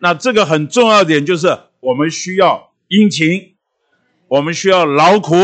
[0.01, 3.55] 那这个很重要点就是，我们需要殷勤，
[4.27, 5.37] 我们需要劳苦。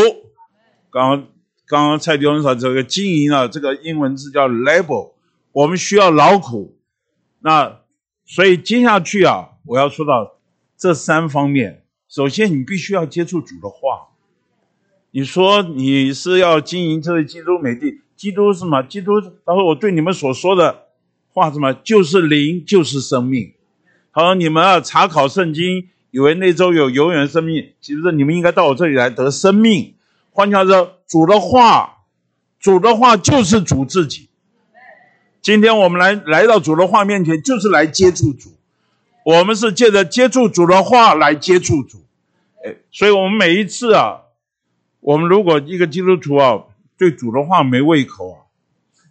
[0.91, 1.29] 刚刚
[1.69, 5.13] 刚刚蔡弟兄说这个经营啊，这个英文字叫 label，
[5.53, 6.76] 我们需要劳苦。
[7.47, 7.79] 那
[8.25, 10.35] 所以接下去啊，我要说到
[10.77, 11.85] 这三方面。
[12.09, 14.09] 首先，你必须要接触主的话。
[15.13, 18.01] 你说你是要经营这个基督美地？
[18.17, 18.83] 基督是什么？
[18.83, 20.87] 基督他说我对你们所说的
[21.29, 21.73] 话什么？
[21.73, 23.53] 就是灵，就是生命。
[24.13, 29.95] 他说你们啊，查考圣经，以为那周有永远生命，其实你们应该到我这里来得生命。
[30.33, 31.99] 换句话说，主的话，
[32.59, 34.31] 主的话就是主自己。
[35.47, 38.51] 今天我们来来到主的话面前，就是来接触主。
[39.25, 42.03] 我们是借着接触主的话来接触主。
[42.65, 44.23] 哎，所以我们每一次啊。
[44.99, 46.65] 我们如果一个基督徒啊，
[46.99, 48.37] 对主的话没胃口啊，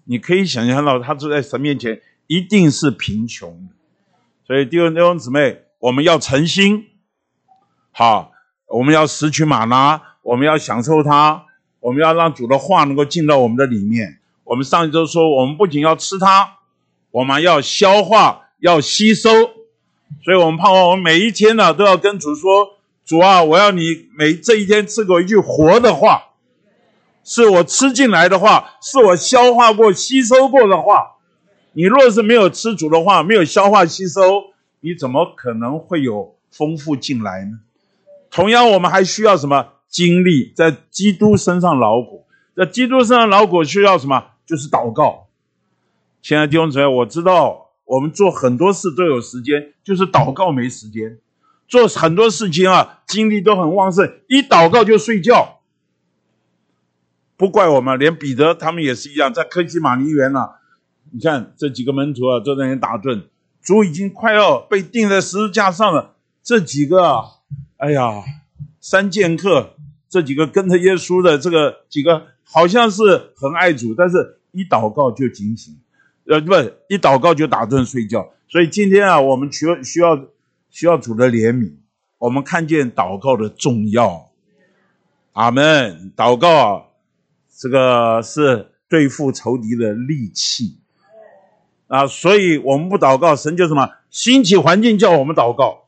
[0.03, 3.73] 你可以想象到他坐在神面前一定是贫穷的。
[4.45, 6.87] 所以弟兄弟兄姊妹，我们要诚心，
[7.93, 8.33] 好，
[8.67, 11.45] 我们要拾取玛拿，我们要享受它，
[11.79, 14.19] 我们要让主的话能够进到我们的里面。
[14.45, 16.59] 我们上一周说，我们不仅要吃它，
[17.11, 19.29] 我们要消化，要吸收。
[20.23, 22.77] 所以我们盼望我们每一天呢，都要跟主说。
[23.03, 26.29] 主啊，我要你每这一天赐给我一句活的话，
[27.23, 31.17] 是我吃进来的话，是我消化过、吸收过的话。
[31.73, 34.21] 你若是没有吃主的话，没有消化吸收，
[34.79, 37.59] 你怎么可能会有丰富进来呢？
[38.31, 40.53] 同样，我们还需要什么经历？
[40.55, 44.23] 在基督身上劳苦，在基督身上劳苦需要什么？
[44.45, 45.27] 就是祷告。
[46.21, 51.19] 亲爱的弟兄姊妹，我知道我们做很多事都有时间，就是祷告没时间。
[51.67, 55.61] 做很多事情啊，精力都很旺盛，一祷告就睡觉。
[57.37, 60.49] 不怪我们，连彼得他们也是一样，在科西玛尼园呢。
[61.11, 63.23] 你看这几个门徒啊，坐在那里打盹，
[63.61, 66.15] 主已经快要被钉在十字架上了。
[66.43, 67.25] 这几个啊，
[67.77, 68.23] 哎呀，
[68.79, 69.75] 三剑客，
[70.07, 75.75] 这几个跟着耶稣的这个几个，好像是很爱主，但是一祷告就警醒，
[76.27, 76.53] 呃，不，
[76.87, 78.31] 一祷告就打盹睡觉。
[78.47, 80.25] 所以今天啊，我们需需要。
[80.71, 81.71] 需要主的怜悯，
[82.17, 84.29] 我们看见祷告的重要。
[85.31, 86.11] 阿门。
[86.17, 86.83] 祷告啊，
[87.57, 90.79] 这个是对付仇敌的利器
[91.87, 95.85] 啊，所以我们不祷告，神就什么兴起环境叫我们祷告。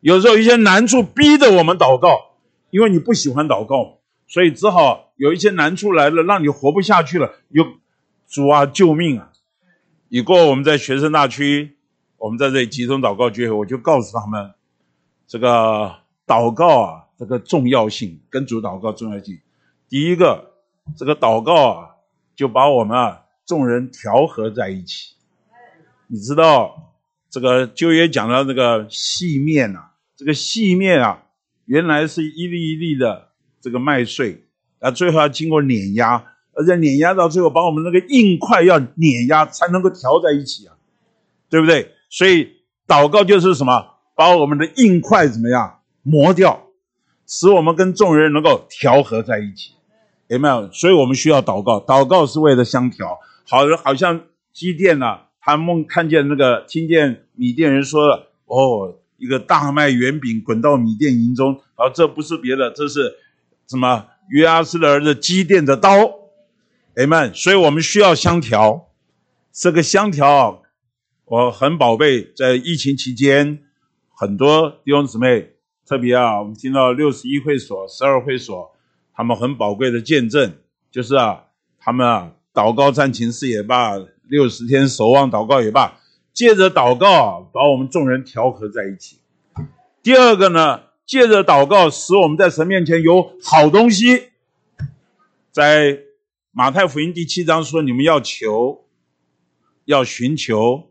[0.00, 2.32] 有时候一些难处逼着我们祷告，
[2.70, 4.00] 因为你不喜欢祷告，
[4.32, 7.34] 所以只好有一些难处来了，让你活不下去了。
[7.50, 7.66] 有
[8.26, 9.30] 主啊，救命啊！
[10.08, 11.76] 已过我们在学生大区。
[12.16, 14.54] 我们在这里集中祷告聚会，我就告诉他们，
[15.26, 15.96] 这个
[16.26, 19.38] 祷告啊，这个重要性跟主祷告重要性。
[19.90, 20.52] 第一个，
[20.96, 21.90] 这个祷告啊，
[22.34, 25.14] 就把我们啊众人调和在一起。
[26.06, 26.94] 你知道，
[27.28, 31.24] 这个旧约讲到这个细面呐，这个细面啊，
[31.66, 33.31] 原来是一粒一粒的
[33.62, 34.44] 这个麦穗，
[34.80, 36.22] 啊，最后要经过碾压，
[36.52, 40.74] 而且碾压到最后，把我们那个硬块要碾压才能够调在一起啊，
[41.48, 41.92] 对不对？
[42.10, 42.48] 所以
[42.86, 43.86] 祷告就是什么？
[44.14, 46.66] 把我们的硬块怎么样磨掉？
[47.26, 49.72] 使我们跟众人能够调和在一起，
[50.28, 50.70] 有没有？
[50.70, 53.18] 所以我们需要祷告，祷告是为了相调。
[53.48, 54.20] 好，好像
[54.52, 63.14] 基甸呐，他梦看见那个，听见米店人说了，哦，一个大麦圆饼滚到米店营中，好，这不是别的，这是
[63.72, 64.06] 什么？
[64.28, 65.90] 约阿斯的儿子基甸的刀，
[66.94, 68.90] 哎们，所以我们需要相调。
[69.50, 70.62] 这个相调，
[71.24, 72.30] 我很宝贝。
[72.36, 73.62] 在疫情期间，
[74.14, 75.54] 很多弟兄姊妹，
[75.86, 78.70] 特别啊，我们听到六十一会所、十二会所，
[79.14, 80.52] 他们很宝贵的见证，
[80.90, 81.44] 就是啊，
[81.78, 83.94] 他们啊，祷告战情事也罢，
[84.28, 85.98] 六十天守望祷告也罢，
[86.34, 89.16] 借着祷告把我们众人调和在一起。
[90.02, 90.91] 第二个呢？
[91.12, 94.30] 借着祷告，使我们在神面前有好东西。
[95.50, 95.98] 在
[96.52, 98.86] 马太福音第七章说：“你们要求，
[99.84, 100.90] 要寻求，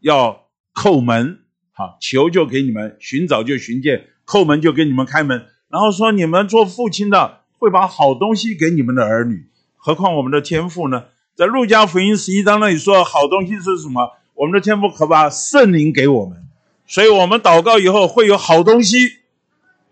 [0.00, 1.38] 要叩门。
[1.72, 5.46] 好，求就给你们，寻找就寻见，叩门就给你们开门。
[5.70, 9.46] 然后说，你们做父亲的会把好东西给你们的儿女。
[9.78, 11.04] 何况我们的天父呢？
[11.34, 14.10] 在路加福音十一章那里说，好东西是什么？
[14.34, 16.46] 我们的天父可把圣灵给我们，
[16.86, 18.98] 所以我们祷告以后会有好东西。”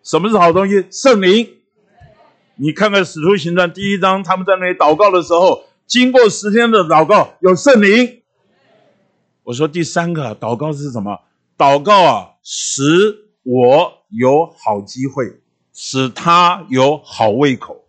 [0.04, 0.84] 什么是好东西？
[0.90, 1.48] 圣灵。
[2.56, 8.20] 你看看《使徒行传》第一章，他们在那里祷告的时候，经过十天的祷告，有圣灵。
[9.44, 11.20] 我说第三个祷告是什么？
[11.56, 12.84] 祷告啊，使
[13.44, 15.40] 我有好机会，
[15.72, 17.86] 使他有好胃口。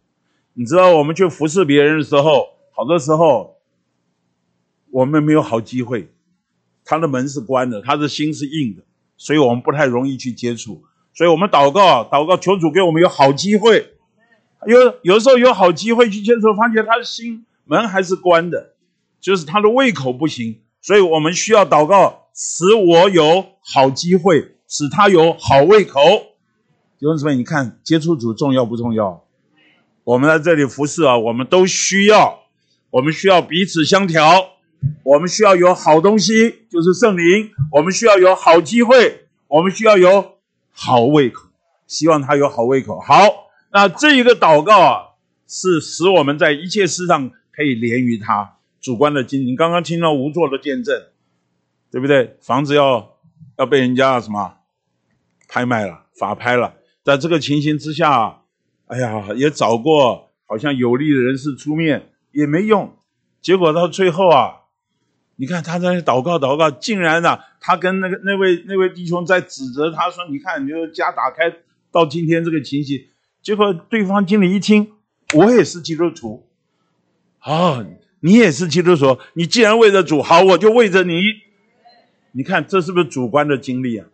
[0.53, 3.57] 你知道，我们去服侍别人的时候，好多时候
[4.89, 6.09] 我们没有好机会，
[6.85, 8.83] 他的门是关的，他的心是硬的，
[9.17, 10.81] 所以我们不太容易去接触。
[11.15, 13.93] 所以我们祷告，祷告求主给我们有好机会。
[14.67, 18.73] 有有时候有好机会去接触，发现他的心门还是关的，
[19.21, 20.59] 就是他的胃口不行。
[20.81, 26.01] 所以我们需要祷告，使我有好机会，使他有好胃口。
[26.99, 29.23] 弟兄姊妹，你看接触主重要不重要？
[30.03, 32.39] 我们在这里服侍啊，我们都需要，
[32.89, 34.49] 我们需要彼此相调，
[35.03, 37.51] 我们需要有好东西，就是圣灵。
[37.71, 40.34] 我们需要有好机会，我们需要有。
[40.77, 41.47] 好胃口，
[41.87, 42.99] 希望他有好胃口。
[42.99, 45.15] 好，那这一个祷告啊，
[45.47, 49.55] 是使我们在一切事上可以连于他主观的经历。
[49.55, 51.01] 刚刚听到无作的见证，
[51.89, 52.37] 对不对？
[52.41, 53.15] 房子要
[53.57, 54.57] 要被人家什么
[55.47, 56.75] 拍卖了，法拍了。
[57.03, 58.41] 在这个情形之下，
[58.87, 62.93] 哎呀，也找过好像有利的人士出面，也没用。
[63.41, 64.63] 结果到最后啊。
[65.37, 71.51] 你看他在祷告祷告，竟然呢，他跟那个那位那位弟兄在指责他说：“你看，你的家打开
[71.91, 73.07] 到今天这个情形。”
[73.41, 74.91] 结果对方经理一听，
[75.33, 76.47] 我也是基督徒，
[77.39, 77.83] 啊，
[78.19, 81.23] 你也是基督徒，你既然为着主好，我就为着你。
[82.33, 84.05] 你看这是不是主观的经历啊？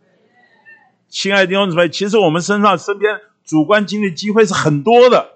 [1.10, 5.28] 亲爱的弟兄姊妹，其实我们身上身边主观经历机会是很多的，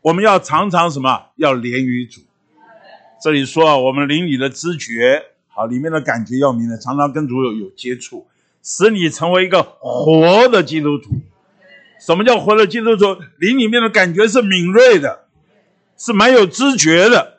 [0.00, 1.26] 我们要常常什么？
[1.36, 2.22] 要连于主。
[3.22, 5.24] 这里说啊，我们邻里的知觉
[5.58, 8.28] 好，里面的感觉要明的，常常跟主有有接触，
[8.62, 11.16] 使你成为一个活的基督徒。
[12.00, 13.20] 什么叫活的基督徒？
[13.40, 15.26] 灵里面的感觉是敏锐的，
[15.96, 17.38] 是蛮有知觉的。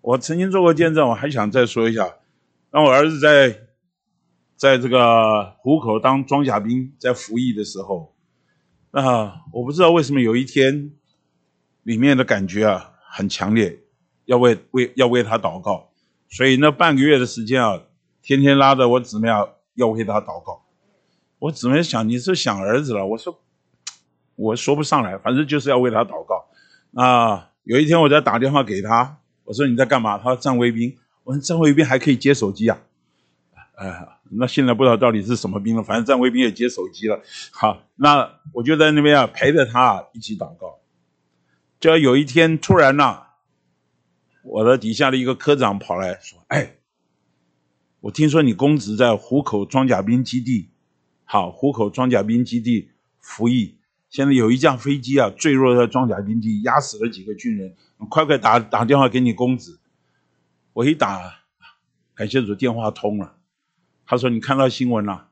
[0.00, 2.14] 我曾经做过见证，我还想再说一下。
[2.70, 3.66] 当我儿子在
[4.56, 8.14] 在这个虎口当装甲兵在服役的时候，
[8.92, 10.92] 啊，我不知道为什么有一天
[11.82, 13.80] 里面的感觉啊很强烈。
[14.24, 15.90] 要为为要为他祷告，
[16.28, 17.80] 所以那半个月的时间啊，
[18.20, 20.64] 天天拉着我姊妹要要为他祷告。
[21.38, 23.40] 我姊妹想你是想儿子了，我说
[24.34, 26.46] 我说不上来，反正就是要为他祷告。
[26.94, 30.18] 啊，有一天我在打电话给他，我说你在干嘛？
[30.18, 30.96] 他说站卫兵。
[31.24, 32.78] 我说站卫兵还可以接手机啊？
[33.76, 37.20] 哎，那现在不知道到底是什么兵了，反正站卫兵也接手机了。
[37.52, 40.80] 好，那我就在那边啊陪着他一起祷告。
[41.78, 43.25] 就有一天突然呢。
[44.46, 46.76] 我的底下的一个科长跑来说：“哎，
[47.98, 50.70] 我听说你公子在虎口装甲兵基地，
[51.24, 53.78] 好，虎口装甲兵基地服役。
[54.08, 57.74] 现在有一架飞机啊坠落在装甲兵基地，压死了几个军人。
[58.08, 59.80] 快快打打电话给你公子。
[60.74, 61.40] 我一打，
[62.14, 63.38] 感谢主，电话通了。
[64.06, 65.30] 他说你看到新闻了？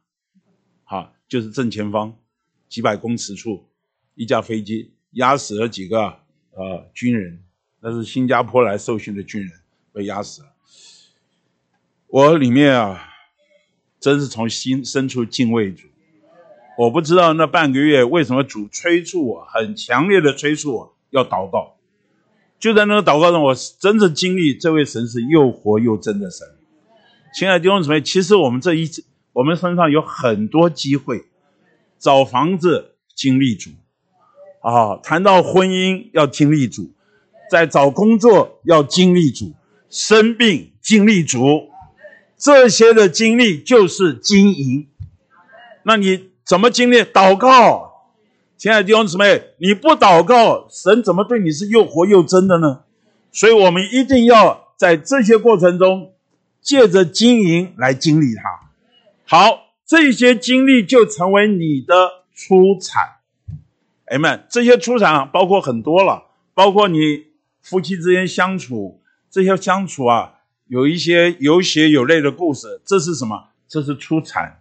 [0.83, 2.19] 好，就是正前方
[2.69, 3.69] 几百公尺处，
[4.17, 6.19] 一架飞机压死了几个
[6.51, 7.45] 呃军人。”
[7.87, 9.53] 那是新加坡来受训的军人
[9.93, 10.49] 被压死了。
[12.07, 13.11] 我里面啊，
[14.01, 15.89] 真是从心深处敬畏主。
[16.79, 21.77] 我不知道那半个月为什么主催促我，很强烈的催促我要祷告。
[22.59, 26.49] 就在那个祷告中，我真正经历这位神是又活又真的神。
[27.35, 28.89] 亲爱的弟兄姊妹，其实我们这一
[29.35, 31.27] 我们身上有很多机会，
[31.99, 33.69] 找房子经历主，
[34.63, 36.94] 啊，谈到婚姻要经历主，
[37.55, 39.53] 在找工作要经历主，
[39.89, 41.69] 生病经历主，
[42.37, 44.89] 这些的经历就是经营。
[45.85, 46.97] 那你怎么经历？
[47.03, 48.11] 祷告，
[48.57, 52.81] 亲爱的弟兄姊妹，你不祷告，神怎么对你是又活又真的呢？
[53.31, 56.13] 所以我们一定要在这些过程中，
[56.61, 58.69] 借着经营来经历它。
[59.27, 63.05] 好，这些经历就成为你的出产。
[64.07, 67.27] 哎们，这些出产包括很多了，包括你
[67.65, 69.01] 夫妻之间相处，
[69.31, 70.35] 这些相处啊，
[70.67, 73.49] 有一些有血有泪的故事，这是什么？
[73.67, 74.61] 这是出产。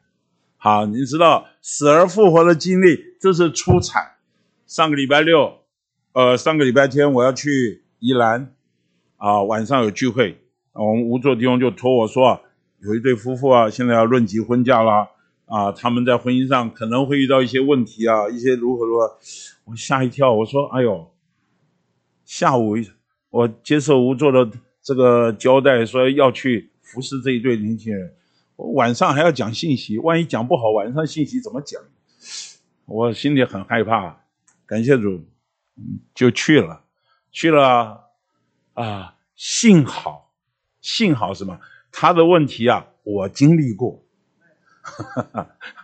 [0.55, 4.13] 好，你知道死而复活的经历，这是出产。
[4.65, 5.59] 上个礼拜六，
[6.13, 8.53] 呃，上个礼拜天我要去宜兰。
[9.17, 10.37] 啊，晚上有聚会，
[10.71, 12.41] 我们无座弟兄就托我说，
[12.79, 15.07] 有一对夫妇啊，现在要论及婚嫁啦，
[15.45, 19.17] 啊，他们在婚姻上可能会遇到一些问题啊，一些如何如何，
[19.65, 21.12] 我吓一跳，我说，哎呦，
[22.25, 22.75] 下午
[23.29, 24.49] 我接受吴座的
[24.81, 28.13] 这个交代，说要去服侍这一对年轻人，
[28.55, 31.81] 晚上还要讲信息，万一讲不好，晚上信息怎么讲？
[32.85, 34.23] 我心里很害怕，
[34.65, 35.23] 感谢主，
[36.13, 36.83] 就去了，
[37.31, 38.01] 去了。
[38.73, 40.33] 啊，幸好，
[40.81, 41.59] 幸好什么？
[41.91, 44.03] 他的问题啊，我经历过。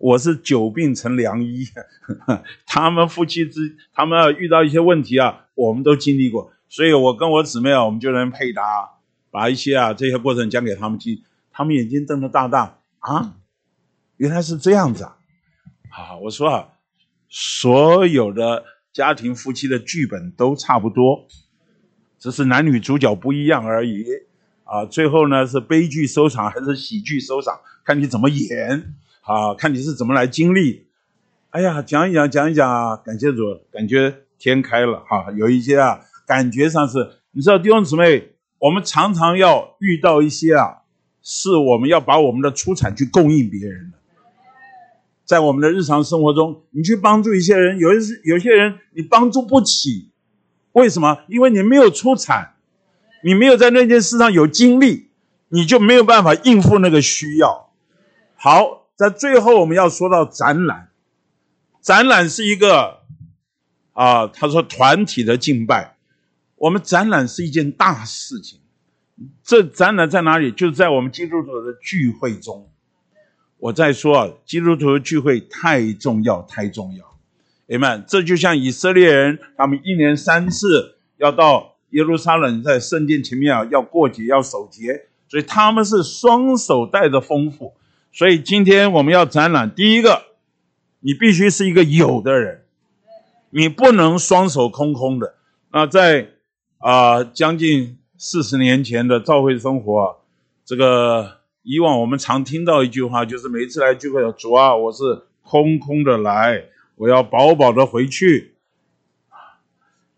[0.00, 1.68] 我是久病成良医，
[2.66, 6.50] 他们夫妻之，他们遇到一些问题啊，我们都经历过。
[6.70, 8.62] 所以我跟我姊妹啊，我们就能配搭，
[9.30, 11.22] 把一些啊这些过程讲给他们听。
[11.52, 13.36] 他们眼睛瞪得大大啊，
[14.16, 15.16] 原来是这样子啊！
[15.90, 16.68] 好，我说啊，
[17.28, 18.64] 所有的
[18.94, 21.26] 家庭夫妻的剧本都差不多。
[22.18, 24.06] 只是男女主角不一样而已，
[24.64, 28.94] 啊，最后呢是悲剧收场还是喜剧收场，看你怎么演，
[29.30, 30.88] 啊，看你是怎么来经历。
[31.50, 35.30] 哎呀，讲一讲，讲一讲啊，感谢主，感觉天开了哈。
[35.36, 40.78] 有一些啊，感觉上是，你知道弟兄姊妹，我们常常要遇到一些啊，
[41.22, 43.98] 是我们要把我们的出产去供应别人的，
[45.24, 50.10] 在我们的日常生活中，你去帮助一些人，有些有些人你帮助不起。
[50.72, 51.18] 为什么？
[51.28, 52.54] 因为你没有出产，
[53.22, 55.10] 你没有在那件事上有经历，
[55.50, 57.70] 你就没有办法应付那个需要。
[58.34, 60.90] 好，在最后我们要说到展览，
[61.80, 62.98] 展览是一个
[63.94, 65.96] 啊，他说团体的敬拜，
[66.56, 68.60] 我们展览是一件大事情。
[69.42, 70.52] 这展览在哪里？
[70.52, 72.68] 就是在我们基督徒的聚会中。
[73.56, 77.16] 我在说啊，基督徒的聚会太重要，太重要。
[77.68, 87.72] 你们，这就像以色列人，他们一年三次要到耶路撒冷，在圣殿前面啊，要过节，要守节，所以他们是双手带着丰富。
[88.12, 90.22] 所以今天我们要展览，第一个，
[91.00, 92.64] 你必须是一个有的人，
[93.50, 95.34] 你不能双手空空的。
[95.72, 96.30] 那在
[96.78, 100.20] 啊，将近四十年前的教会生活，
[100.64, 106.64] 这个以往我们常听到一句话，就是每次来聚会，主啊，我是空空的来。
[106.96, 108.56] 我要饱饱的回去，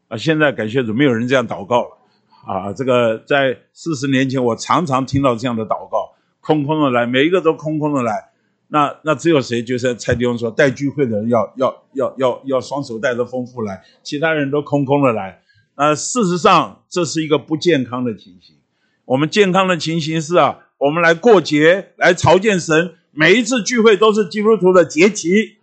[0.08, 0.16] 啊！
[0.16, 1.96] 现在感谢主，没有人这样祷告了，
[2.44, 2.72] 啊！
[2.72, 6.12] 这个在四十年前，我常常听到这样的祷告，
[6.42, 8.30] 空空的来，每一个都空空的来，
[8.66, 9.62] 那那只有谁？
[9.62, 15.40] 就是蔡弟兄说，带聚会的人要要要要要双手带着丰富来，其他人都空空的来，
[15.76, 18.56] 呃，事实上这是一个不健康的情形。
[19.04, 25.58] 我们健康的情形是啊，我们来过节，来朝见神，每一次聚会都是基督徒的节期。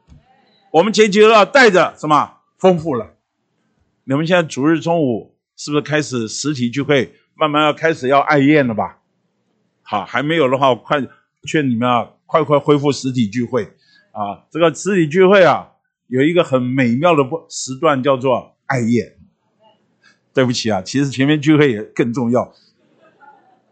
[0.71, 3.15] 我们节节要带着什么丰富了？
[4.05, 7.13] 你们现在主日中午是不是开始实体聚会？
[7.35, 8.98] 慢慢要开始要爱宴了吧？
[9.89, 11.01] 好，还没有的话，快
[11.47, 13.63] 劝你们啊，快快恢复实体聚会
[14.11, 14.45] 啊！
[14.51, 15.71] 这个实体聚会啊，
[16.05, 19.17] 有一个很美妙的不时段叫做爱宴。
[20.31, 22.53] 对不起啊，其实前面聚会也更重要。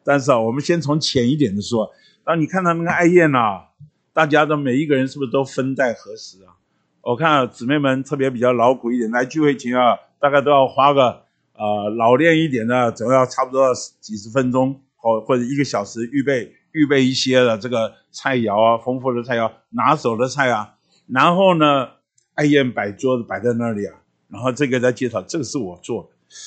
[0.03, 1.91] 但是啊，我们先从浅一点的说，
[2.23, 3.68] 当你看到那个爱宴呐，
[4.11, 6.57] 大家的每一个人是不是都分在何时啊？
[7.02, 13.72] 我看姊妹们特别比较劳苦一点，来聚会前啊，大概都要花个呃老练一点的，总要差不多
[14.02, 14.81] 几十分钟
[15.22, 20.76] 或者一个小时预备预备一些的这个菜肴啊，丰富的菜肴，拿手的菜啊，
[21.08, 21.90] 然后呢，
[22.36, 23.96] 爱宴摆桌子摆在那里啊，
[24.30, 26.04] 然后这个在介绍，这个是我做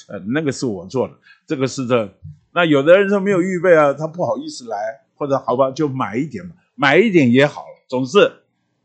[0.09, 1.15] 的，呃，那个是我做的，
[1.47, 2.12] 这个是这，
[2.53, 4.77] 那有的人说没有预备啊，他不好意思来，
[5.16, 8.32] 或者好吧，就买一点嘛，买一点也好，总是，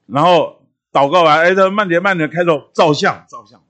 [0.07, 0.61] 然后。
[0.95, 3.61] 祷告完，哎，他慢点，慢点，开头照相，照相，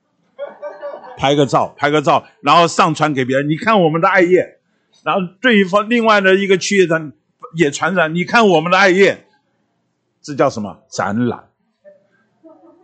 [1.18, 3.50] 拍个照，拍个照，然后上传给别人。
[3.50, 4.55] 你看我们的爱宴，
[5.06, 7.00] 然后对方另外的一个区域的
[7.56, 8.16] 也传染。
[8.16, 9.28] 你看我们的艾叶，
[10.20, 11.48] 这叫什么展览？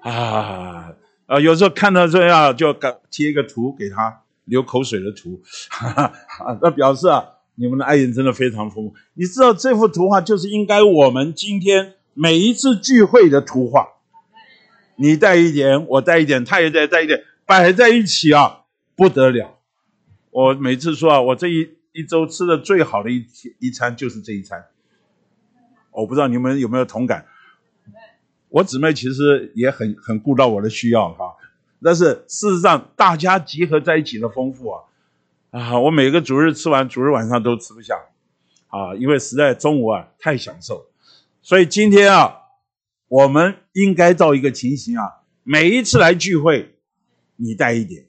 [0.01, 0.93] 啊
[1.25, 1.39] 啊！
[1.39, 2.71] 有时候看到这样就
[3.09, 5.89] 贴一个图给他，流口水的图，哈
[6.29, 7.23] 哈那表示啊，
[7.55, 8.95] 你们的爱人真的非常丰富。
[9.15, 13.87] 你知道这幅图画就是应该我们今天每一次聚会的图画，
[14.97, 18.61] 你带一点，我带一点，他也带带一点，摆在一起啊，
[18.95, 19.57] 不得了。
[20.29, 23.25] 我每次说啊，我这一一周吃的最好的一
[23.59, 24.65] 一餐就是这一餐。
[25.91, 27.25] 我不知道你们有没有同感。
[28.49, 31.35] 我姊妹其实也很很顾到我的需要哈，
[31.81, 34.83] 但是事实上大家集合在一起的丰富啊
[35.51, 35.79] 啊！
[35.79, 37.95] 我每个主日吃完，主日晚上都吃不下
[38.67, 40.85] 啊，因为实在中午啊太享受。
[41.41, 42.35] 所以今天啊，
[43.07, 46.75] 我们应该照一个情形啊，每一次来聚会，
[47.37, 48.05] 你带一点，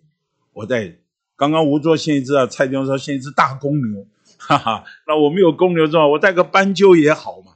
[0.52, 1.01] 我带。
[1.42, 4.06] 刚刚吴卓献一只啊，蔡丁说献一只大公牛，
[4.38, 7.54] 哈 哈，那我们有公牛之后，我带个斑鸠也好嘛。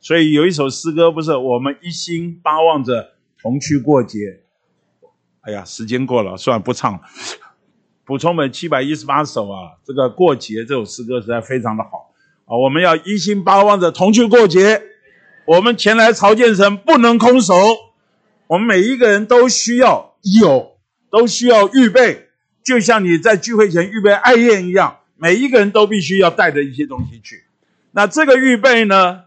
[0.00, 3.10] 所以有一首诗歌，不是我们一心巴望着
[3.42, 4.40] 同去过节。
[5.42, 7.00] 哎呀，时间过了，算了，不唱了。
[8.06, 12.14] 补充本七百一十八首啊，这个过节这首诗歌实在非常的好
[12.46, 12.56] 啊。
[12.56, 14.80] 我们要一心巴望着同去过节。
[15.44, 17.54] 我们前来朝见神，不能空手。
[18.46, 20.78] 我们每一个人都需要有，
[21.10, 22.25] 都需要预备，
[22.66, 27.44] 就像你在聚会前预备爱宴一样，每一个人都必须要带着一些东西去。
[27.92, 29.22] 那这个预备呢？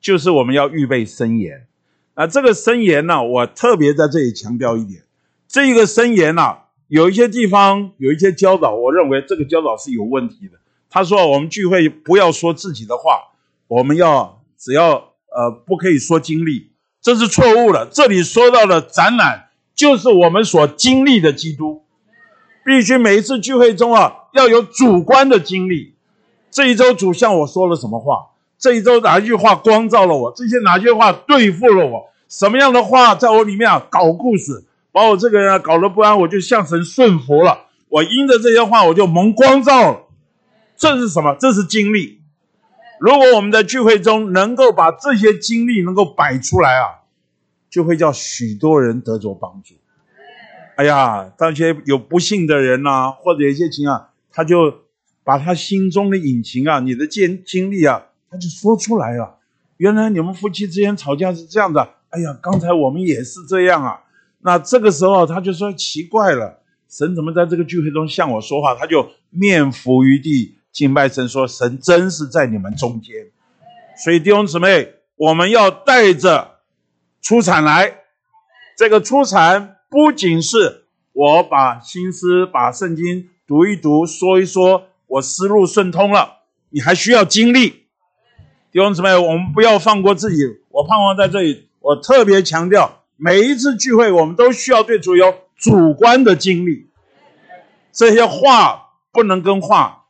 [0.00, 1.68] 就是我们要预备申言，
[2.16, 5.02] 那这个申言呢，我特别在这里强调一点，
[5.46, 6.56] 这一个申言呢，
[6.88, 10.58] 有一些地方有一些教导，我认为这个教导是有问题的。
[10.88, 13.30] 他说我们聚会不要说自己的话，
[13.68, 17.86] 我们要只要呃不可以说经历，这是错误的。
[17.92, 21.84] 这里说到的展览，就是我们所经历的基督，
[22.70, 25.96] 必须每一次聚会中啊要有主观的经历。
[26.52, 28.28] 这一周主向我说了什么话？
[28.56, 30.32] 这一周哪一句话光照了我？
[30.36, 32.10] 这些哪句话对付了我？
[32.28, 36.20] 什么样的话在我里面啊搞故事，把我这个人啊搞得不安？
[36.20, 37.62] 我就向神顺服了。
[37.88, 40.02] 我因着这些话，我就蒙光照了。
[40.76, 41.34] 这是什么？
[41.40, 42.20] 这是经历。
[43.00, 47.02] 如果我们在聚会中能够把这些经历能够摆出来啊，
[47.68, 49.74] 就会叫许多人得着帮助。
[50.80, 54.72] 哎呀，那些有不幸的人呐，或者有些情啊，他就
[55.22, 58.06] 把他心中的隐情啊，你的经经历啊。
[58.30, 59.36] 他就说出来了，
[59.76, 61.86] 原来你们夫妻之间吵架是这样的。
[62.08, 64.00] 哎呀，刚才我们也是这样啊。
[64.38, 68.74] 那这个时候他就说奇怪了，神怎么在这个聚会中向我说话？
[68.74, 73.16] 他就面伏于地敬拜神，说神真是在你们中间。
[74.02, 76.60] 所以弟兄姊妹，我们要带着
[77.20, 77.96] 出产来。
[78.78, 87.86] 这个出产不仅是我把心思、把圣经读一读、说一说，我思路顺通了，你还需要经历。
[88.70, 90.44] 弟兄姊妹，我们不要放过自己。
[90.68, 96.88] 我盼望在这里，我特别强调，每一次聚会，我们都需要对主有主观的经历。
[97.90, 100.04] 这些话不能跟话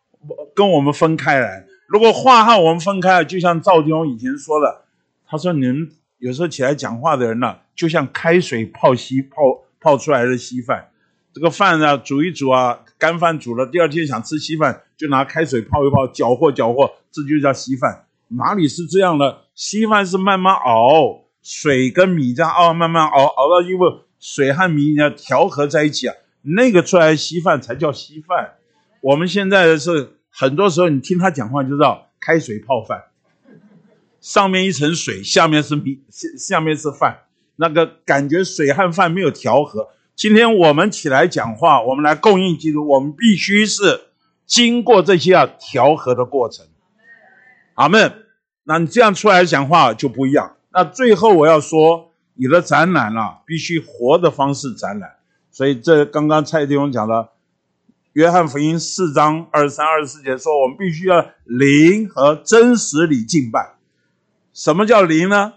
[0.54, 1.64] 跟我们分开来。
[1.86, 4.82] 如果话和我们分开了，就像赵弟兄以前说的，
[5.26, 10.90] 他说：“你们有时候起来讲话的人呢，就像开水泡稀泡泡出来的稀饭。
[11.32, 19.42] 这个饭呢，煮一煮啊，干饭煮了，第二天想吃稀饭，就拿开水泡一泡，搅和搅和，这就叫稀饭。”哪里是这样的？
[19.54, 23.88] 稀饭是慢慢熬，水跟米这样熬，慢慢熬，熬到因为
[24.18, 28.54] 水和米要调和在一起啊，那个出来稀饭才叫稀饭。
[29.00, 33.02] 我们现在是很多时候你听他讲话就知道开水泡饭，
[34.20, 37.20] 上面一层水，下面是米，下下面是饭，
[37.60, 39.90] 那个感觉水和饭没有调和。
[40.16, 44.00] 今天我们起来讲话，我们来供应基督，我们必须是
[44.46, 46.66] 经过这些啊调和的过程。
[47.74, 48.24] 阿门。
[48.64, 50.56] 那你这样出来讲话就不一样。
[50.72, 55.16] 那最后我要说，你的展览啊，必须活的方式展览。
[55.50, 57.14] 所以这刚刚蔡弟兄讲了，
[58.12, 63.74] 《约翰福音》四章二十三、二十四节说，我们必须要灵和真实里敬拜。
[64.52, 65.54] 什么叫灵呢？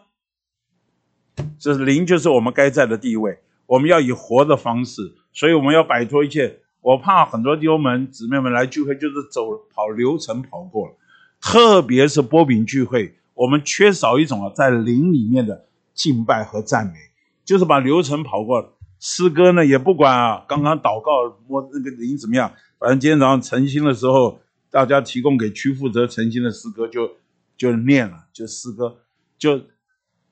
[1.58, 3.40] 就是灵，就是我们该在的地位。
[3.66, 6.60] 我们要以活的方式，所以我们要摆脱一切。
[6.82, 9.42] 我怕很多弟兄们、姊妹们来聚会，就是走
[9.74, 10.94] 跑流程跑过了。
[11.40, 16.94] 特别是波饼聚会，我们缺少一种啊，在灵里面的敬拜和赞美，
[17.46, 18.74] 就是把流程跑过了。
[19.00, 24.40] 诗歌呢，也不管啊，刚刚祷告摸那个灵怎么样，反正今天早上晨兴的时候，
[24.70, 27.12] 大家提供给区负责晨兴的诗歌，就
[27.58, 28.98] 就念了，就诗歌，
[29.38, 29.62] 就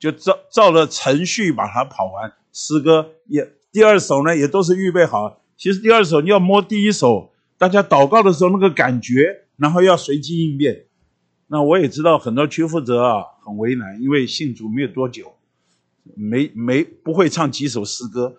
[0.02, 2.32] 就照照着程序把它跑完。
[2.52, 5.40] 诗歌也第二首呢，也都是预备好。
[5.56, 10.86] 其实第二首你要摸第一首，大家祷告的时候那个感觉，然后要随机应变。
[11.46, 15.34] 那我也知道很多区负责啊很为难，因为信主没有多久，
[16.16, 18.34] 没没不会唱几首诗歌，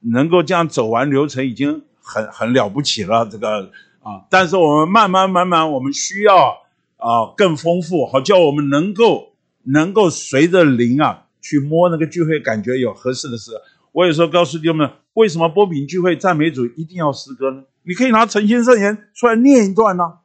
[0.00, 3.26] 能够这样走完流程已经很很了不起了。
[3.26, 3.70] 这个
[4.02, 6.58] 啊，但是我们慢慢慢慢，我们需要
[6.98, 9.32] 啊更丰富，好叫我们能够
[9.66, 13.52] 能够随着灵啊去摸那个聚会，感觉有合适的事。
[13.92, 17.62] 我有时候告诉弟兄们，为什么波比聚会赞美主一定要诗歌呢？
[17.82, 20.18] 你可以拿诚心圣言出来念一段呢。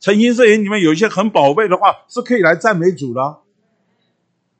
[0.00, 3.38] 诚心圣言里面有一些很宝贝的话，是可以来赞美主的。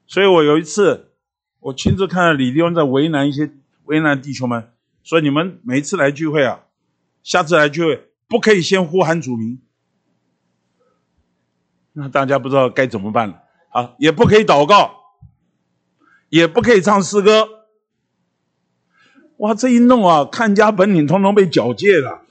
[0.06, 1.12] 所以我有一次，
[1.60, 3.50] 我亲自看到李弟兄在为难一些
[3.84, 4.70] 为难弟兄们，
[5.02, 6.66] 说你们每次来聚会啊，
[7.22, 9.60] 下次来聚会不可以先呼喊主名，
[11.94, 13.42] 那大家不知道该怎么办了
[13.72, 14.90] 啊，也不可以祷告，
[16.28, 17.48] 也不可以唱诗歌。
[19.38, 22.22] 哇，这一弄啊，看家本领通通被缴械了，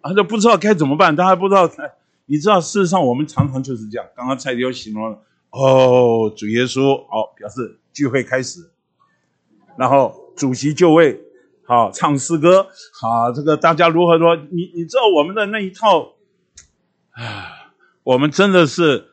[0.00, 1.70] 啊，就不知道该怎么办，大家不知道。
[2.28, 4.06] 你知道，事实上我们常常就是这样。
[4.16, 8.68] 刚刚蔡弟兄形容了，哦，主耶稣，好，表示聚会开始，
[9.78, 11.20] 然后主席就位，
[11.64, 12.66] 好，唱诗歌，
[13.00, 14.34] 好，这个大家如何说？
[14.34, 16.14] 你你知道我们的那一套，
[17.12, 17.70] 啊，
[18.02, 19.12] 我们真的是，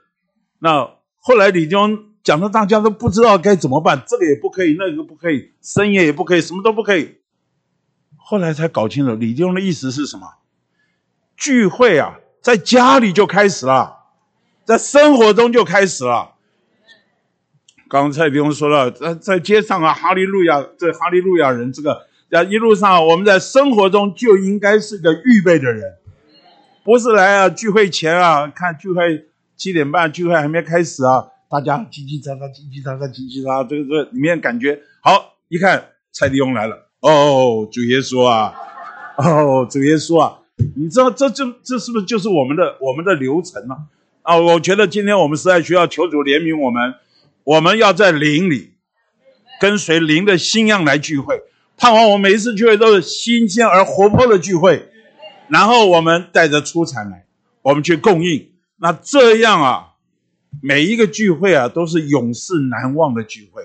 [0.58, 0.90] 那
[1.26, 7.16] 后来李弟兄讲的，大家都不知道该怎么办，这个也不可以，那个不可以，深夜也不可以，什么都不可以。
[8.18, 10.28] 后来才搞清楚，李弟兄的意思是什么？
[11.38, 12.20] 聚会啊。
[12.42, 14.00] 在家里就开始了，
[14.66, 16.34] 在生活中就开始了。
[17.88, 26.00] 刚才不用说了，在在街上啊，哈利路亚，这哈利路亚人，这个在一路上，我们在生活中就应该是个预备的人，
[26.84, 38.54] 不是来啊聚会前啊，看聚会七点半聚会还没开始啊，大家叽叽喳喳，叽叽喳喳，叽叽喳，这个这里面感觉好，一看蔡弟兄来了，哦，主耶稣啊，
[39.18, 40.40] 哦，主耶稣啊。
[40.76, 43.76] 你知道这就这是不是就是我们的我们的流程呢？
[44.22, 46.94] 啊，我觉得今天我们实在需要求主怜悯我们，
[47.44, 48.74] 我们要在灵里
[49.60, 51.42] 跟随灵的信仰来聚会，
[51.76, 54.88] 盼望我们每一次聚会都是新鲜而活泼的聚会，
[55.50, 57.26] 然后我们带着出产来，
[57.64, 58.53] 我们去供应。
[58.84, 59.94] 那这样啊，
[60.62, 63.64] 每一个聚会啊都是永世难忘的聚会。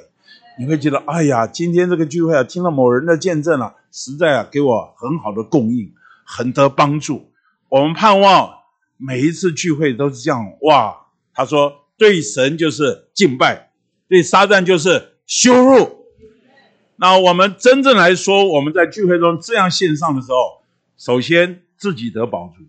[0.60, 5.92] 你会觉得，哎呀，今天这个聚会啊，听了某人的见证啊，实在啊给我很好的供应。
[6.30, 7.32] 很得帮助，
[7.70, 8.50] 我们盼望
[8.98, 10.52] 每一次聚会都是这样。
[10.60, 10.94] 哇，
[11.32, 13.72] 他说对神就是敬拜，
[14.06, 16.04] 对撒旦就是羞辱。
[16.96, 20.62] 那我们真正来说，我们在聚会中这样献上的时候，
[20.98, 22.64] 首先自己得保住，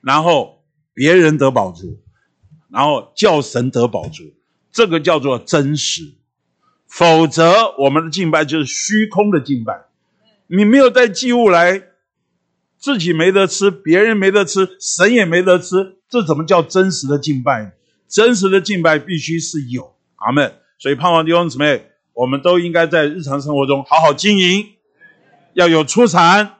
[0.00, 0.59] 然后
[0.94, 1.98] 别人得宝珠，
[2.68, 4.24] 然后叫神得宝珠，
[4.72, 6.14] 这个叫做真实。
[6.86, 9.84] 否则，我们的敬拜就是虚空的敬拜。
[10.46, 11.84] 你没有带祭物来。
[12.82, 17.74] 自己没得吃，别人没得吃，神也没得吃，这怎么叫真实的敬拜？
[18.08, 20.54] 真实的敬拜必须是有阿门。
[20.78, 24.66] 所以盼望弟兄姊妹，我们都应该在日常生活中好好经营，
[25.52, 26.54] 要有出产，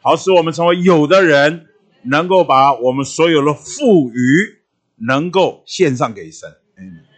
[0.00, 1.66] 好使我们成为有的人，
[2.02, 4.60] 能够把我们所有的富余
[4.96, 6.48] 能够献上给神。
[6.76, 7.09] 嗯。